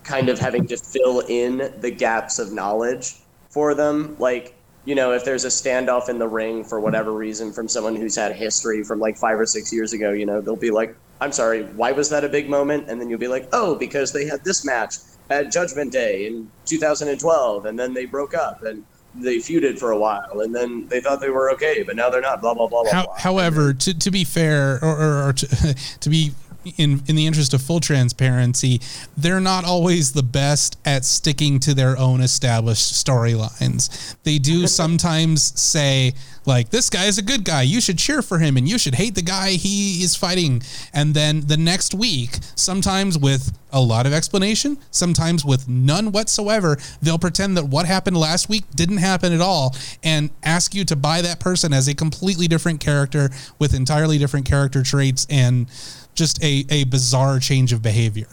kind 0.02 0.28
of 0.28 0.36
having 0.36 0.66
to 0.66 0.76
fill 0.76 1.20
in 1.28 1.72
the 1.78 1.92
gaps 1.92 2.40
of 2.40 2.50
knowledge 2.50 3.14
for 3.50 3.72
them 3.72 4.16
like 4.18 4.57
you 4.88 4.94
know 4.94 5.12
if 5.12 5.22
there's 5.22 5.44
a 5.44 5.48
standoff 5.48 6.08
in 6.08 6.18
the 6.18 6.26
ring 6.26 6.64
for 6.64 6.80
whatever 6.80 7.12
reason 7.12 7.52
from 7.52 7.68
someone 7.68 7.94
who's 7.94 8.16
had 8.16 8.34
history 8.34 8.82
from 8.82 8.98
like 8.98 9.18
five 9.18 9.38
or 9.38 9.44
six 9.44 9.70
years 9.70 9.92
ago 9.92 10.12
you 10.12 10.24
know 10.24 10.40
they'll 10.40 10.56
be 10.56 10.70
like 10.70 10.96
i'm 11.20 11.30
sorry 11.30 11.64
why 11.80 11.92
was 11.92 12.08
that 12.08 12.24
a 12.24 12.28
big 12.28 12.48
moment 12.48 12.88
and 12.88 12.98
then 12.98 13.10
you'll 13.10 13.18
be 13.18 13.28
like 13.28 13.46
oh 13.52 13.74
because 13.74 14.14
they 14.14 14.24
had 14.24 14.42
this 14.44 14.64
match 14.64 14.94
at 15.28 15.52
judgment 15.52 15.92
day 15.92 16.26
in 16.26 16.50
2012 16.64 17.66
and 17.66 17.78
then 17.78 17.92
they 17.92 18.06
broke 18.06 18.32
up 18.32 18.62
and 18.62 18.82
they 19.14 19.36
feuded 19.36 19.78
for 19.78 19.90
a 19.90 19.98
while, 19.98 20.40
and 20.40 20.54
then 20.54 20.86
they 20.88 21.00
thought 21.00 21.20
they 21.20 21.30
were 21.30 21.50
okay, 21.52 21.82
but 21.82 21.96
now 21.96 22.10
they're 22.10 22.20
not. 22.20 22.40
Blah 22.40 22.54
blah 22.54 22.68
blah 22.68 22.82
blah. 22.82 22.92
How, 22.92 23.04
blah. 23.06 23.18
however, 23.18 23.72
to, 23.72 23.98
to 23.98 24.10
be 24.10 24.22
fair, 24.22 24.78
or, 24.84 24.96
or, 24.96 25.28
or 25.28 25.32
to, 25.32 25.74
to 26.00 26.10
be 26.10 26.32
in 26.76 27.02
in 27.06 27.16
the 27.16 27.26
interest 27.26 27.54
of 27.54 27.62
full 27.62 27.80
transparency, 27.80 28.80
they're 29.16 29.40
not 29.40 29.64
always 29.64 30.12
the 30.12 30.22
best 30.22 30.78
at 30.84 31.04
sticking 31.04 31.58
to 31.60 31.74
their 31.74 31.98
own 31.98 32.20
established 32.20 32.92
storylines. 32.92 34.16
They 34.24 34.38
do 34.38 34.66
sometimes 34.80 35.58
say 35.60 36.14
like 36.48 36.70
this 36.70 36.88
guy 36.88 37.04
is 37.04 37.18
a 37.18 37.22
good 37.22 37.44
guy, 37.44 37.62
you 37.62 37.80
should 37.80 37.98
cheer 37.98 38.22
for 38.22 38.38
him 38.38 38.56
and 38.56 38.66
you 38.66 38.78
should 38.78 38.94
hate 38.94 39.14
the 39.14 39.22
guy 39.22 39.50
he 39.50 40.02
is 40.02 40.16
fighting. 40.16 40.62
And 40.94 41.14
then 41.14 41.42
the 41.46 41.58
next 41.58 41.94
week, 41.94 42.38
sometimes 42.54 43.18
with 43.18 43.56
a 43.70 43.80
lot 43.80 44.06
of 44.06 44.14
explanation, 44.14 44.78
sometimes 44.90 45.44
with 45.44 45.68
none 45.68 46.10
whatsoever, 46.10 46.78
they'll 47.02 47.18
pretend 47.18 47.56
that 47.58 47.66
what 47.66 47.84
happened 47.84 48.16
last 48.16 48.48
week 48.48 48.64
didn't 48.74 48.96
happen 48.96 49.32
at 49.32 49.42
all 49.42 49.76
and 50.02 50.30
ask 50.42 50.74
you 50.74 50.86
to 50.86 50.96
buy 50.96 51.20
that 51.20 51.38
person 51.38 51.74
as 51.74 51.86
a 51.86 51.94
completely 51.94 52.48
different 52.48 52.80
character 52.80 53.28
with 53.58 53.74
entirely 53.74 54.16
different 54.16 54.46
character 54.46 54.82
traits 54.82 55.26
and 55.28 55.68
just 56.18 56.42
a, 56.42 56.66
a 56.68 56.84
bizarre 56.84 57.38
change 57.38 57.72
of 57.72 57.80
behavior. 57.80 58.28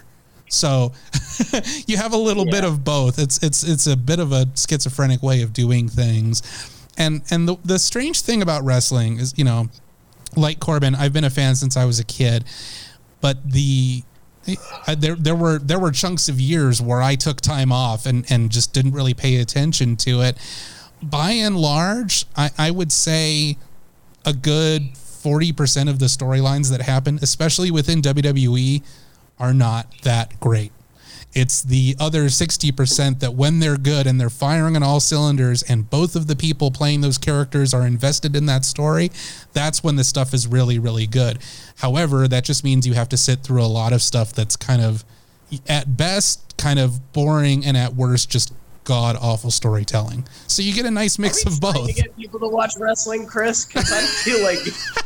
So 0.50 0.92
you 1.88 1.98
have 1.98 2.14
a 2.14 2.18
little 2.18 2.46
bit 2.46 2.64
of 2.64 2.84
both. 2.84 3.20
It's 3.20 3.42
it's 3.44 3.64
it's 3.64 3.88
a 3.88 3.96
bit 3.96 4.20
of 4.20 4.32
a 4.32 4.48
schizophrenic 4.56 5.24
way 5.24 5.42
of 5.42 5.54
doing 5.54 5.88
things. 5.88 6.42
And 6.98 7.22
and 7.30 7.48
the 7.48 7.58
the 7.64 7.80
strange 7.80 8.22
thing 8.22 8.42
about 8.42 8.64
wrestling 8.64 9.20
is, 9.20 9.34
you 9.38 9.44
know, 9.44 9.70
like 10.36 10.60
Corbin, 10.60 10.96
I've 10.96 11.14
been 11.14 11.24
a 11.24 11.30
fan 11.30 11.56
since 11.56 11.78
I 11.78 11.86
was 11.86 12.00
a 12.00 12.04
kid, 12.04 12.46
but 13.22 13.52
the 13.52 14.04
I, 14.88 14.96
there 14.96 15.16
there 15.16 15.36
were 15.36 15.60
there 15.60 15.80
were 15.80 15.92
chunks 15.92 16.30
of 16.30 16.40
years 16.40 16.82
where 16.82 17.02
I 17.02 17.16
took 17.16 17.42
time 17.42 17.72
off 17.72 18.06
and 18.06 18.26
and 18.30 18.52
just 18.52 18.74
didn't 18.74 18.92
really 18.92 19.14
pay 19.14 19.38
attention 19.38 19.96
to 19.98 20.22
it. 20.22 20.38
By 21.02 21.32
and 21.32 21.58
large, 21.58 22.26
I, 22.36 22.52
I 22.58 22.72
would 22.72 22.92
say 22.92 23.58
a 24.26 24.34
good 24.34 24.90
40% 25.26 25.90
of 25.90 25.98
the 25.98 26.06
storylines 26.06 26.70
that 26.70 26.84
happen, 26.84 27.18
especially 27.22 27.72
within 27.72 28.02
WWE, 28.02 28.84
are 29.40 29.54
not 29.54 29.88
that 30.04 30.40
great. 30.40 30.72
It's 31.34 31.62
the 31.64 31.98
other 32.00 32.26
60% 32.26 33.20
that 33.20 33.34
when 33.34 33.60
they're 33.60 33.76
good 33.76 34.08
and 34.08 34.22
they're 34.22 34.30
firing 34.30 34.76
on 34.78 34.84
all 34.84 35.02
cylinders 35.02 35.64
and 35.64 35.90
both 35.90 36.16
of 36.16 36.28
the 36.28 36.36
people 36.36 36.72
playing 36.72 37.02
those 37.02 37.18
characters 37.18 37.74
are 37.74 37.86
invested 37.86 38.36
in 38.36 38.46
that 38.46 38.64
story, 38.64 39.12
that's 39.52 39.84
when 39.84 39.98
the 39.98 40.06
stuff 40.06 40.34
is 40.34 40.48
really, 40.48 40.80
really 40.80 41.08
good. 41.08 41.40
However, 41.78 42.28
that 42.28 42.46
just 42.46 42.64
means 42.64 42.88
you 42.88 42.94
have 42.94 43.10
to 43.10 43.18
sit 43.18 43.40
through 43.42 43.62
a 43.62 43.68
lot 43.68 43.92
of 43.92 44.02
stuff 44.02 44.32
that's 44.32 44.56
kind 44.56 44.82
of, 44.82 45.04
at 45.68 45.98
best, 45.98 46.56
kind 46.58 46.80
of 46.80 47.12
boring 47.12 47.66
and 47.66 47.76
at 47.76 47.96
worst, 47.96 48.30
just 48.30 48.54
god 48.86 49.18
awful 49.20 49.52
storytelling. 49.52 50.26
So 50.48 50.62
you 50.62 50.74
get 50.74 50.86
a 50.86 50.92
nice 50.92 51.20
mix 51.20 51.46
of 51.46 51.60
both. 51.60 51.88
to 51.88 51.94
get 51.94 52.16
people 52.16 52.40
to 52.40 52.48
watch 52.48 52.74
wrestling, 52.80 53.28
Chris? 53.28 53.66
Because 53.66 53.92
I 53.92 54.02
feel 54.02 54.42
like 54.42 54.60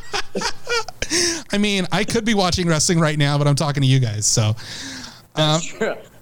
I 1.52 1.58
mean, 1.58 1.88
I 1.92 2.04
could 2.04 2.26
be 2.26 2.34
watching 2.34 2.68
wrestling 2.68 3.00
right 3.00 3.18
now, 3.18 3.38
but 3.38 3.48
I'm 3.48 3.56
talking 3.56 3.82
to 3.82 3.88
you 3.88 4.00
guys. 4.00 4.26
So, 4.26 4.56
um, 5.36 5.62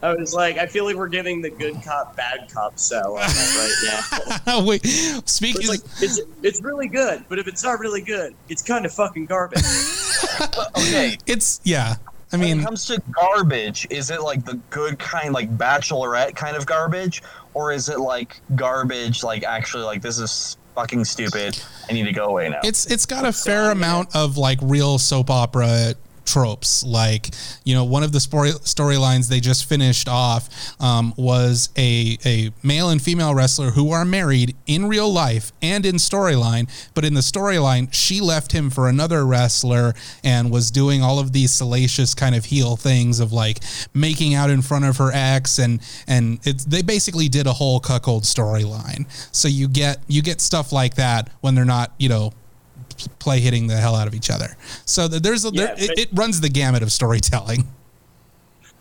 I 0.02 0.14
was 0.14 0.34
like, 0.34 0.58
I 0.58 0.68
feel 0.68 0.86
like 0.86 0.96
we're 0.96 1.08
giving 1.08 1.42
the 1.42 1.50
good 1.50 1.82
cop, 1.84 2.16
bad 2.16 2.52
cop 2.54 2.78
sell 2.78 3.14
on 3.14 3.28
that 3.28 4.22
right 4.24 4.42
now. 4.46 4.66
wait, 4.66 4.86
speaking 5.26 5.62
It's 5.62 5.70
like 5.70 5.80
it's 6.02 6.22
it's 6.44 6.62
really 6.62 6.88
good, 6.88 7.26
but 7.30 7.40
if 7.40 7.48
it's 7.48 7.64
not 7.64 7.80
really 7.80 8.02
good, 8.02 8.36
it's 8.50 8.62
kind 8.62 8.86
of 8.86 8.94
fucking 8.94 9.26
garbage. 9.26 9.64
Okay, 10.78 11.18
it's 11.26 11.60
yeah. 11.64 11.96
I 12.32 12.36
mean, 12.36 12.42
when 12.42 12.58
mean, 12.58 12.60
it 12.60 12.66
comes 12.66 12.86
to 12.88 13.02
garbage, 13.12 13.88
is 13.90 14.12
it 14.12 14.22
like 14.22 14.44
the 14.44 14.56
good 14.70 15.00
kind, 15.00 15.34
like 15.34 15.58
bachelorette 15.58 16.36
kind 16.36 16.58
of 16.58 16.66
garbage, 16.66 17.24
or 17.58 17.72
is 17.72 17.90
it 17.90 18.00
like 18.00 18.40
garbage, 18.56 19.24
like 19.24 19.44
actually 19.44 19.84
like 19.84 20.04
this 20.04 20.20
is 20.20 20.58
fucking 20.76 21.04
stupid, 21.04 21.60
I 21.90 21.94
need 21.94 22.04
to 22.04 22.12
go 22.12 22.26
away 22.26 22.50
now? 22.50 22.60
it's 22.64 22.86
it's 22.86 23.08
got 23.08 23.26
a 23.26 23.34
fair 23.34 23.72
amount 23.72 24.16
of 24.16 24.38
like 24.38 24.60
real 24.62 25.00
soap 25.00 25.32
opera 25.32 25.96
tropes. 26.28 26.84
Like 26.84 27.30
you 27.64 27.74
know 27.74 27.84
one 27.84 28.04
of 28.04 28.12
the 28.12 28.20
story 28.20 28.52
storylines 28.52 29.30
they 29.30 29.40
just 29.40 29.68
finished 29.68 30.08
off 30.08 30.50
um, 30.82 31.14
was 31.18 31.70
a 31.78 32.18
a 32.26 32.52
male 32.64 32.90
and 32.90 33.02
female 33.02 33.34
wrestler 33.34 33.72
who 33.72 33.92
are 33.92 34.06
married 34.06 34.56
in 34.68 34.88
real 34.88 35.12
life 35.12 35.52
and 35.62 35.86
in 35.86 35.96
storyline 35.96 36.70
but 36.94 37.06
in 37.06 37.14
the 37.14 37.22
storyline 37.22 37.88
she 37.92 38.22
left 38.22 38.52
him 38.52 38.70
for 38.70 38.88
another 38.88 39.26
wrestler 39.26 39.94
and 40.24 40.52
was 40.52 40.72
doing 40.72 41.02
all 41.02 41.20
of 41.20 41.34
these 41.34 41.52
salacious 41.52 42.14
kind 42.14 42.36
of 42.36 42.46
heel 42.46 42.76
things 42.76 43.20
of 43.20 43.32
like 43.32 43.60
making 43.94 44.34
out 44.34 44.50
in 44.50 44.62
front 44.62 44.86
of 44.86 44.98
her 44.98 45.12
ex 45.14 45.58
and 45.60 45.82
and 46.08 46.40
it's 46.44 46.66
they 46.66 46.82
basically 46.82 47.28
did 47.30 47.48
a 47.48 47.54
whole 47.54 47.80
cuckold 47.80 48.24
storyline. 48.24 49.06
So 49.34 49.48
you 49.48 49.68
get 49.68 50.00
you 50.08 50.22
get 50.22 50.42
stuff 50.42 50.72
like 50.72 50.96
that 50.96 51.30
when 51.42 51.56
they're 51.56 51.66
not 51.66 51.94
you 51.98 52.10
know 52.10 52.34
play 53.20 53.40
hitting 53.40 53.68
the 53.68 53.78
hell 53.78 53.96
out 53.96 54.08
of 54.08 54.14
each 54.16 54.30
other. 54.30 54.56
So 54.86 55.08
there's 55.08 55.46
a, 55.46 55.52
there, 55.52 55.74
it, 55.78 55.98
it 55.98 56.10
runs 56.14 56.42
the 56.42 56.50
gamut 56.50 56.84
of 56.84 56.92
storytelling. 56.92 57.66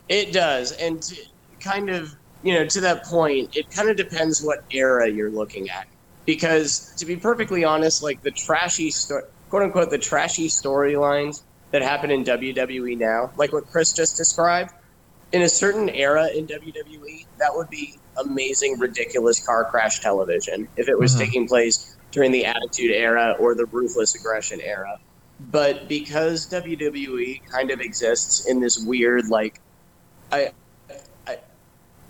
It 0.08 0.32
does, 0.32 0.72
and 0.72 1.02
to, 1.02 1.16
kind 1.60 1.90
of 1.90 2.14
you 2.42 2.54
know 2.54 2.66
to 2.66 2.80
that 2.82 3.04
point, 3.04 3.56
it 3.56 3.70
kind 3.70 3.88
of 3.88 3.96
depends 3.96 4.42
what 4.42 4.64
era 4.70 5.08
you're 5.08 5.30
looking 5.30 5.68
at. 5.70 5.86
Because 6.26 6.92
to 6.96 7.06
be 7.06 7.16
perfectly 7.16 7.64
honest, 7.64 8.02
like 8.02 8.22
the 8.22 8.30
trashy 8.30 8.90
sto- 8.90 9.22
quote 9.50 9.62
unquote 9.62 9.90
the 9.90 9.98
trashy 9.98 10.48
storylines 10.48 11.42
that 11.72 11.82
happen 11.82 12.10
in 12.10 12.24
WWE 12.24 12.98
now, 12.98 13.30
like 13.36 13.52
what 13.52 13.66
Chris 13.66 13.92
just 13.92 14.16
described, 14.16 14.72
in 15.32 15.42
a 15.42 15.48
certain 15.48 15.88
era 15.88 16.28
in 16.28 16.46
WWE, 16.46 17.26
that 17.38 17.50
would 17.54 17.68
be 17.68 17.94
amazing, 18.18 18.78
ridiculous 18.78 19.44
car 19.44 19.64
crash 19.64 20.00
television 20.00 20.68
if 20.76 20.88
it 20.88 20.98
was 20.98 21.14
Mhm. 21.14 21.18
taking 21.18 21.48
place 21.48 21.95
during 22.16 22.32
the 22.32 22.46
Attitude 22.46 22.92
Era 22.92 23.36
or 23.38 23.54
the 23.54 23.66
Ruthless 23.66 24.14
Aggression 24.14 24.58
Era. 24.62 24.98
But 25.50 25.86
because 25.86 26.46
WWE 26.50 27.46
kind 27.50 27.70
of 27.70 27.80
exists 27.80 28.46
in 28.46 28.58
this 28.58 28.78
weird, 28.78 29.28
like, 29.28 29.60
I, 30.32 30.50
I 31.26 31.36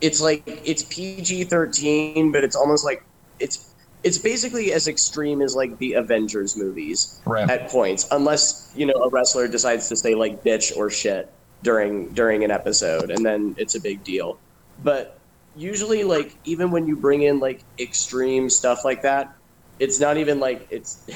it's 0.01 0.21
like 0.21 0.45
it's 0.47 0.85
PG 0.85 1.45
thirteen, 1.45 2.31
but 2.31 2.45
it's 2.45 2.55
almost 2.55 2.85
like 2.85 3.03
it's 3.41 3.75
it's 4.05 4.17
basically 4.17 4.73
as 4.73 4.87
extreme 4.87 5.43
as 5.43 5.57
like 5.57 5.77
the 5.79 5.95
Avengers 5.95 6.57
movies 6.57 7.21
Right. 7.27 7.51
at 7.51 7.69
points, 7.69 8.07
unless 8.13 8.73
you 8.77 8.87
know 8.87 8.95
a 8.95 9.09
wrestler 9.09 9.49
decides 9.49 9.89
to 9.89 9.97
say 9.97 10.15
like 10.15 10.45
bitch 10.45 10.75
or 10.77 10.89
shit. 10.89 11.29
during 11.65 12.11
during 12.11 12.45
an 12.45 12.53
episode, 12.53 13.11
and 13.11 13.27
then 13.27 13.57
it's 13.59 13.75
a 13.75 13.81
big 13.81 14.05
deal. 14.05 14.39
But 14.85 15.19
usually, 15.57 16.05
like 16.05 16.37
even 16.45 16.71
when 16.71 16.87
you 16.87 16.95
bring 16.95 17.23
in 17.23 17.41
like 17.41 17.65
extreme 17.81 18.49
stuff 18.51 18.85
like 18.85 19.03
that, 19.03 19.35
it's 19.79 20.01
not 20.01 20.17
even 20.17 20.41
like 20.41 20.67
it's 20.71 21.07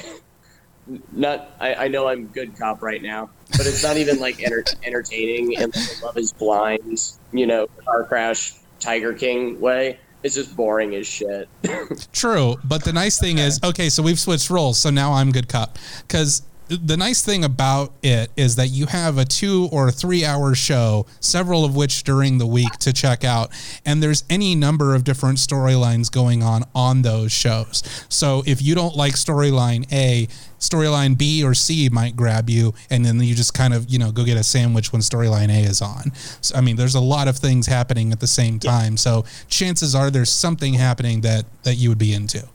not. 1.11 1.51
I, 1.59 1.75
I 1.75 1.87
know 1.87 2.07
I'm 2.07 2.27
good 2.27 2.57
cop 2.57 2.81
right 2.81 3.01
now, 3.01 3.29
but 3.51 3.65
it's 3.65 3.83
not 3.83 3.97
even 3.97 4.19
like 4.19 4.41
enter, 4.41 4.63
entertaining 4.83 5.57
and 5.57 5.75
like, 5.75 6.03
Love 6.03 6.17
Is 6.17 6.31
Blind, 6.31 7.17
you 7.31 7.47
know, 7.47 7.67
car 7.85 8.03
crash, 8.03 8.53
Tiger 8.79 9.13
King 9.13 9.59
way. 9.59 9.99
It's 10.23 10.35
just 10.35 10.55
boring 10.55 10.93
as 10.93 11.07
shit. 11.07 11.49
True, 12.13 12.57
but 12.63 12.83
the 12.83 12.93
nice 12.93 13.19
thing 13.19 13.39
is, 13.39 13.59
okay, 13.63 13.89
so 13.89 14.03
we've 14.03 14.19
switched 14.19 14.51
roles, 14.51 14.77
so 14.77 14.91
now 14.91 15.13
I'm 15.13 15.31
good 15.31 15.49
cop. 15.49 15.79
Because 16.03 16.43
the 16.77 16.95
nice 16.95 17.21
thing 17.21 17.43
about 17.43 17.91
it 18.01 18.31
is 18.37 18.55
that 18.55 18.67
you 18.67 18.85
have 18.85 19.17
a 19.17 19.25
two 19.25 19.67
or 19.71 19.91
three 19.91 20.23
hour 20.23 20.55
show, 20.55 21.05
several 21.19 21.65
of 21.65 21.75
which 21.75 22.03
during 22.03 22.37
the 22.37 22.47
week 22.47 22.71
to 22.79 22.93
check 22.93 23.23
out, 23.25 23.51
and 23.85 24.01
there's 24.01 24.23
any 24.29 24.55
number 24.55 24.95
of 24.95 25.03
different 25.03 25.37
storylines 25.37 26.09
going 26.11 26.43
on 26.43 26.63
on 26.73 27.01
those 27.01 27.31
shows. 27.31 27.83
So 28.09 28.43
if 28.45 28.61
you 28.61 28.73
don't 28.73 28.95
like 28.95 29.13
storyline 29.13 29.91
A, 29.91 30.27
storyline 30.59 31.17
B 31.17 31.43
or 31.43 31.53
C 31.53 31.89
might 31.89 32.15
grab 32.15 32.49
you, 32.49 32.73
and 32.89 33.03
then 33.03 33.19
you 33.19 33.35
just 33.35 33.53
kind 33.53 33.73
of 33.73 33.89
you 33.89 33.99
know 33.99 34.11
go 34.11 34.23
get 34.23 34.37
a 34.37 34.43
sandwich 34.43 34.93
when 34.93 35.01
storyline 35.01 35.49
A 35.49 35.63
is 35.67 35.81
on. 35.81 36.13
So, 36.41 36.55
I 36.55 36.61
mean, 36.61 36.77
there's 36.77 36.95
a 36.95 37.01
lot 37.01 37.27
of 37.27 37.37
things 37.37 37.67
happening 37.67 38.11
at 38.13 38.19
the 38.21 38.27
same 38.27 38.59
time, 38.59 38.95
so 38.95 39.25
chances 39.49 39.93
are 39.93 40.09
there's 40.09 40.31
something 40.31 40.75
happening 40.75 41.21
that 41.21 41.45
that 41.63 41.75
you 41.75 41.89
would 41.89 41.97
be 41.99 42.13
into. 42.13 42.47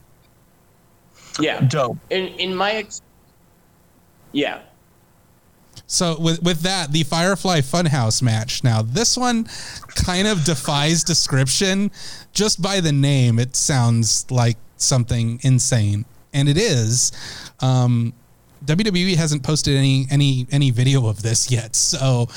yeah. 1.38 1.60
Dope. 1.60 1.98
In 2.10 2.28
in 2.38 2.54
my 2.54 2.72
ex- 2.72 3.02
yeah. 4.32 4.60
So 5.86 6.18
with 6.18 6.42
with 6.42 6.60
that, 6.62 6.92
the 6.92 7.04
Firefly 7.04 7.60
Funhouse 7.60 8.22
match. 8.22 8.64
Now 8.64 8.82
this 8.82 9.16
one 9.16 9.46
kind 9.94 10.26
of 10.26 10.44
defies 10.44 11.04
description. 11.04 11.90
Just 12.32 12.60
by 12.60 12.80
the 12.80 12.92
name, 12.92 13.38
it 13.38 13.54
sounds 13.54 14.28
like 14.30 14.56
something 14.76 15.38
insane, 15.42 16.04
and 16.32 16.48
it 16.48 16.56
is. 16.56 17.12
Um, 17.60 18.14
WWE 18.64 19.16
hasn't 19.16 19.42
posted 19.42 19.76
any 19.76 20.06
any 20.10 20.46
any 20.50 20.70
video 20.70 21.06
of 21.06 21.22
this 21.22 21.50
yet. 21.50 21.76
So, 21.76 22.28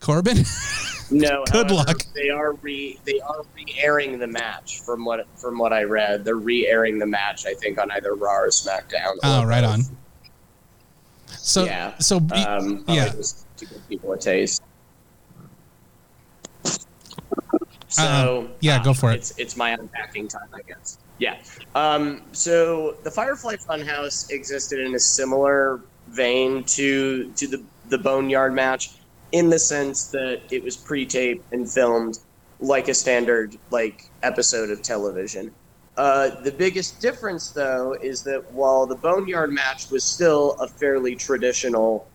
Corbin, 0.00 0.44
No, 1.10 1.44
Good 1.44 1.70
however, 1.70 1.74
luck. 1.74 2.02
They 2.14 2.30
are 2.30 2.52
re 2.54 2.98
they 3.04 3.20
are 3.20 3.44
re-airing 3.54 4.18
the 4.18 4.26
match 4.26 4.80
from 4.80 5.04
what 5.04 5.26
from 5.36 5.58
what 5.58 5.72
I 5.72 5.82
read. 5.84 6.24
They're 6.24 6.36
re-airing 6.36 6.98
the 6.98 7.06
match. 7.06 7.46
I 7.46 7.54
think 7.54 7.78
on 7.78 7.90
either 7.90 8.14
Raw 8.14 8.40
or 8.40 8.48
SmackDown. 8.48 9.16
oh 9.22 9.44
right 9.44 9.62
both. 9.62 9.72
on. 9.72 9.80
So 11.38 11.64
yeah. 11.64 11.98
so 11.98 12.16
Um, 12.32 12.84
yeah. 12.88 13.08
just 13.10 13.46
to 13.58 13.66
give 13.66 13.88
people 13.88 14.12
a 14.12 14.18
taste. 14.18 14.62
So 17.88 18.40
Um, 18.46 18.50
yeah, 18.60 18.82
go 18.82 18.92
for 18.92 19.12
it. 19.12 19.16
It's 19.16 19.38
it's 19.38 19.56
my 19.56 19.70
unpacking 19.70 20.28
time, 20.28 20.48
I 20.52 20.62
guess. 20.62 20.98
Yeah. 21.18 21.36
Um, 21.74 22.22
so 22.32 22.96
the 23.04 23.10
Firefly 23.10 23.56
Funhouse 23.56 24.30
existed 24.30 24.80
in 24.80 24.94
a 24.94 24.98
similar 24.98 25.80
vein 26.08 26.64
to 26.64 27.30
to 27.32 27.46
the 27.46 27.62
the 27.88 27.98
Boneyard 27.98 28.52
match, 28.52 28.92
in 29.32 29.50
the 29.50 29.58
sense 29.58 30.08
that 30.08 30.40
it 30.50 30.64
was 30.64 30.76
pre-taped 30.76 31.52
and 31.52 31.70
filmed 31.70 32.18
like 32.60 32.88
a 32.88 32.94
standard 32.94 33.56
like 33.70 34.10
episode 34.22 34.70
of 34.70 34.82
television. 34.82 35.52
Uh, 35.96 36.40
the 36.42 36.50
biggest 36.50 37.00
difference, 37.00 37.50
though, 37.50 37.92
is 37.94 38.22
that 38.24 38.50
while 38.52 38.84
the 38.86 38.96
Boneyard 38.96 39.52
match 39.52 39.90
was 39.90 40.02
still 40.02 40.52
a 40.60 40.66
fairly 40.66 41.14
traditional 41.14 42.06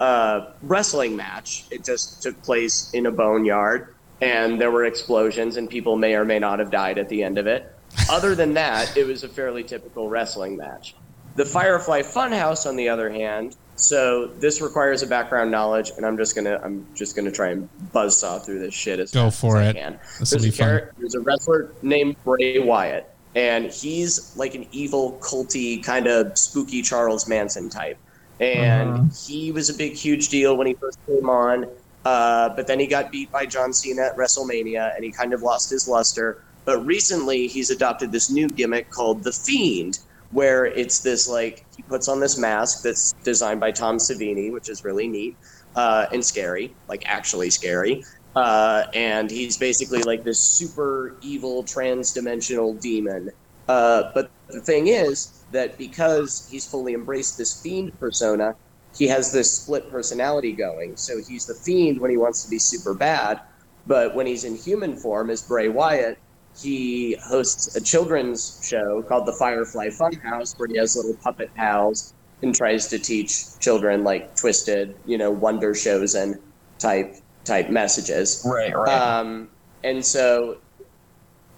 uh, 0.00 0.50
wrestling 0.62 1.16
match, 1.16 1.64
it 1.70 1.84
just 1.84 2.22
took 2.22 2.40
place 2.42 2.90
in 2.92 3.06
a 3.06 3.10
boneyard, 3.10 3.94
and 4.20 4.60
there 4.60 4.70
were 4.70 4.84
explosions, 4.84 5.56
and 5.56 5.70
people 5.70 5.96
may 5.96 6.14
or 6.14 6.24
may 6.24 6.38
not 6.38 6.58
have 6.58 6.70
died 6.70 6.98
at 6.98 7.08
the 7.08 7.22
end 7.22 7.38
of 7.38 7.46
it. 7.46 7.72
Other 8.10 8.34
than 8.34 8.52
that, 8.54 8.96
it 8.96 9.06
was 9.06 9.22
a 9.24 9.28
fairly 9.28 9.62
typical 9.62 10.08
wrestling 10.08 10.56
match. 10.56 10.94
The 11.36 11.44
Firefly 11.46 12.02
Funhouse, 12.02 12.66
on 12.68 12.76
the 12.76 12.88
other 12.90 13.10
hand, 13.10 13.56
so 13.76 14.26
this 14.26 14.60
requires 14.60 15.02
a 15.02 15.06
background 15.06 15.50
knowledge, 15.50 15.92
and 15.96 16.04
I'm 16.04 16.16
just 16.18 16.34
gonna 16.36 16.60
I'm 16.62 16.86
just 16.94 17.16
gonna 17.16 17.30
try 17.32 17.48
and 17.50 17.68
buzzsaw 17.94 18.44
through 18.44 18.58
this 18.58 18.74
shit 18.74 18.98
as 19.00 19.12
Go 19.12 19.30
for 19.30 19.56
as 19.58 19.68
it. 19.68 19.76
I 19.76 19.80
can. 19.80 20.00
This 20.20 20.32
will 20.32 20.40
There's 20.40 20.42
be 20.42 20.48
a 20.48 20.52
fun. 20.66 20.78
char- 20.78 20.92
There's 20.98 21.14
a 21.14 21.20
wrestler 21.20 21.72
named 21.82 22.16
Bray 22.24 22.58
Wyatt, 22.58 23.08
and 23.34 23.70
he's 23.70 24.36
like 24.36 24.54
an 24.54 24.66
evil, 24.72 25.18
culty, 25.20 25.82
kind 25.82 26.06
of 26.06 26.36
spooky 26.36 26.82
Charles 26.82 27.28
Manson 27.28 27.70
type. 27.70 27.98
And 28.40 29.12
he 29.12 29.52
was 29.52 29.70
a 29.70 29.74
big, 29.74 29.92
huge 29.92 30.28
deal 30.28 30.56
when 30.56 30.66
he 30.66 30.74
first 30.74 30.98
came 31.06 31.28
on. 31.30 31.66
Uh, 32.04 32.48
but 32.50 32.66
then 32.66 32.80
he 32.80 32.86
got 32.86 33.12
beat 33.12 33.30
by 33.30 33.46
John 33.46 33.72
Cena 33.72 34.02
at 34.02 34.16
WrestleMania, 34.16 34.94
and 34.96 35.04
he 35.04 35.12
kind 35.12 35.32
of 35.32 35.42
lost 35.42 35.70
his 35.70 35.86
luster. 35.86 36.42
But 36.64 36.84
recently, 36.84 37.46
he's 37.46 37.70
adopted 37.70 38.10
this 38.10 38.30
new 38.30 38.48
gimmick 38.48 38.90
called 38.90 39.22
the 39.22 39.32
Fiend, 39.32 40.00
where 40.32 40.66
it's 40.66 41.00
this 41.00 41.28
like 41.28 41.64
he 41.76 41.82
puts 41.82 42.08
on 42.08 42.18
this 42.18 42.36
mask 42.36 42.82
that's 42.82 43.12
designed 43.22 43.60
by 43.60 43.70
Tom 43.70 43.98
Savini, 43.98 44.50
which 44.50 44.68
is 44.68 44.84
really 44.84 45.06
neat 45.06 45.36
uh, 45.76 46.06
and 46.12 46.24
scary, 46.24 46.74
like 46.88 47.04
actually 47.06 47.50
scary. 47.50 48.04
Uh, 48.34 48.84
and 48.94 49.30
he's 49.30 49.58
basically 49.58 50.02
like 50.02 50.24
this 50.24 50.40
super 50.40 51.16
evil 51.20 51.62
trans-dimensional 51.62 52.74
demon. 52.74 53.30
Uh, 53.68 54.10
but 54.14 54.30
the 54.48 54.60
thing 54.60 54.88
is 54.88 55.44
that 55.52 55.76
because 55.78 56.48
he's 56.50 56.66
fully 56.66 56.94
embraced 56.94 57.36
this 57.36 57.60
fiend 57.62 57.98
persona, 58.00 58.54
he 58.96 59.06
has 59.06 59.32
this 59.32 59.52
split 59.52 59.90
personality 59.90 60.52
going. 60.52 60.96
So 60.96 61.20
he's 61.26 61.46
the 61.46 61.54
fiend 61.54 62.00
when 62.00 62.10
he 62.10 62.16
wants 62.16 62.42
to 62.44 62.50
be 62.50 62.58
super 62.58 62.94
bad, 62.94 63.40
but 63.86 64.14
when 64.14 64.26
he's 64.26 64.44
in 64.44 64.56
human 64.56 64.96
form 64.96 65.30
as 65.30 65.42
Bray 65.42 65.68
Wyatt, 65.68 66.18
he 66.58 67.16
hosts 67.24 67.76
a 67.76 67.80
children's 67.80 68.60
show 68.62 69.02
called 69.02 69.26
the 69.26 69.32
Firefly 69.32 69.88
Funhouse, 69.88 70.58
where 70.58 70.68
he 70.68 70.76
has 70.76 70.96
little 70.96 71.16
puppet 71.22 71.54
pals 71.54 72.12
and 72.42 72.54
tries 72.54 72.88
to 72.88 72.98
teach 72.98 73.58
children 73.58 74.04
like 74.04 74.36
twisted, 74.36 74.94
you 75.06 75.16
know, 75.16 75.30
wonder 75.30 75.74
shows 75.74 76.14
and 76.14 76.38
type 76.78 77.16
type 77.44 77.70
messages. 77.70 78.42
Right, 78.44 78.76
right. 78.76 78.92
Um, 78.92 79.48
and 79.84 80.04
so, 80.04 80.58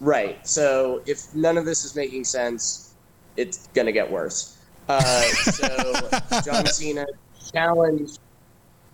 right. 0.00 0.46
So 0.46 1.02
if 1.06 1.34
none 1.34 1.58
of 1.58 1.64
this 1.64 1.84
is 1.84 1.94
making 1.94 2.24
sense, 2.24 2.94
it's 3.36 3.68
gonna 3.74 3.92
get 3.92 4.10
worse. 4.10 4.58
Uh, 4.88 5.00
so 5.00 6.08
John 6.44 6.66
Cena 6.66 7.06
challenged. 7.52 8.18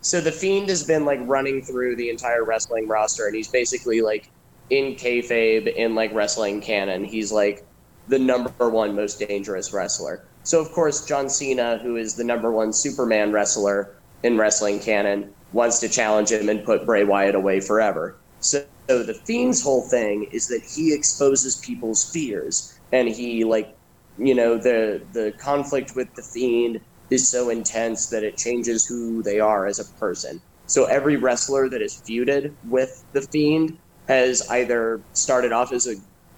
So 0.02 0.20
the 0.20 0.32
Fiend 0.32 0.68
has 0.68 0.82
been 0.82 1.04
like 1.04 1.20
running 1.24 1.62
through 1.62 1.96
the 1.96 2.08
entire 2.10 2.44
wrestling 2.44 2.88
roster, 2.88 3.26
and 3.26 3.34
he's 3.34 3.48
basically 3.48 4.00
like 4.00 4.30
in 4.70 4.94
kayfabe 4.94 5.72
in 5.74 5.94
like 5.94 6.12
wrestling 6.14 6.60
canon. 6.60 7.04
He's 7.04 7.32
like 7.32 7.64
the 8.08 8.18
number 8.18 8.70
one 8.70 8.94
most 8.94 9.18
dangerous 9.20 9.72
wrestler. 9.72 10.24
So 10.42 10.60
of 10.60 10.70
course 10.72 11.04
John 11.04 11.28
Cena, 11.28 11.78
who 11.78 11.96
is 11.96 12.14
the 12.14 12.24
number 12.24 12.50
one 12.50 12.72
Superman 12.72 13.32
wrestler 13.32 13.94
in 14.22 14.38
wrestling 14.38 14.80
canon, 14.80 15.32
wants 15.52 15.78
to 15.80 15.88
challenge 15.88 16.30
him 16.30 16.48
and 16.48 16.64
put 16.64 16.86
Bray 16.86 17.04
Wyatt 17.04 17.34
away 17.34 17.60
forever. 17.60 18.16
So, 18.40 18.64
so 18.88 19.02
the 19.02 19.14
Fiend's 19.14 19.62
whole 19.62 19.88
thing 19.88 20.28
is 20.32 20.48
that 20.48 20.62
he 20.62 20.92
exposes 20.92 21.56
people's 21.56 22.10
fears, 22.10 22.78
and 22.92 23.08
he 23.08 23.44
like, 23.44 23.76
you 24.18 24.34
know, 24.34 24.56
the 24.56 25.02
the 25.12 25.32
conflict 25.38 25.94
with 25.94 26.12
the 26.14 26.22
Fiend 26.22 26.80
is 27.10 27.28
so 27.28 27.50
intense 27.50 28.08
that 28.08 28.22
it 28.22 28.36
changes 28.36 28.86
who 28.86 29.22
they 29.22 29.40
are 29.40 29.66
as 29.66 29.78
a 29.78 29.84
person. 29.98 30.40
So 30.66 30.84
every 30.84 31.16
wrestler 31.16 31.68
that 31.68 31.82
is 31.82 31.94
feuded 31.94 32.54
with 32.68 33.04
the 33.12 33.22
Fiend 33.22 33.76
has 34.06 34.48
either 34.50 35.00
started 35.12 35.52
off 35.52 35.72
as 35.72 35.86
a 35.86 35.94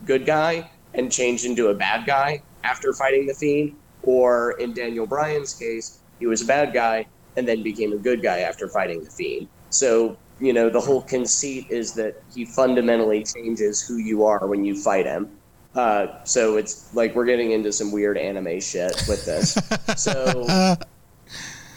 good 0.06 0.24
guy 0.26 0.70
and 0.94 1.12
changed 1.12 1.44
into 1.44 1.68
a 1.68 1.74
bad 1.74 2.06
guy 2.06 2.42
after 2.64 2.92
fighting 2.92 3.26
the 3.26 3.34
Fiend, 3.34 3.74
or 4.02 4.52
in 4.58 4.72
Daniel 4.72 5.06
Bryan's 5.06 5.54
case, 5.54 6.00
he 6.18 6.26
was 6.26 6.42
a 6.42 6.46
bad 6.46 6.72
guy 6.72 7.06
and 7.36 7.46
then 7.46 7.62
became 7.62 7.92
a 7.92 7.96
good 7.96 8.22
guy 8.22 8.40
after 8.40 8.68
fighting 8.68 9.02
the 9.04 9.10
Fiend. 9.10 9.48
So, 9.70 10.16
you 10.40 10.52
know, 10.52 10.68
the 10.68 10.80
whole 10.80 11.02
conceit 11.02 11.66
is 11.70 11.94
that 11.94 12.22
he 12.34 12.44
fundamentally 12.44 13.24
changes 13.24 13.80
who 13.86 13.96
you 13.96 14.24
are 14.24 14.46
when 14.46 14.64
you 14.64 14.76
fight 14.76 15.06
him. 15.06 15.30
Uh, 15.74 16.22
so 16.24 16.56
it's 16.56 16.94
like 16.94 17.14
we're 17.14 17.24
getting 17.24 17.52
into 17.52 17.72
some 17.72 17.90
weird 17.90 18.18
anime 18.18 18.60
shit 18.60 18.94
with 19.08 19.24
this. 19.24 19.56
so 19.96 20.76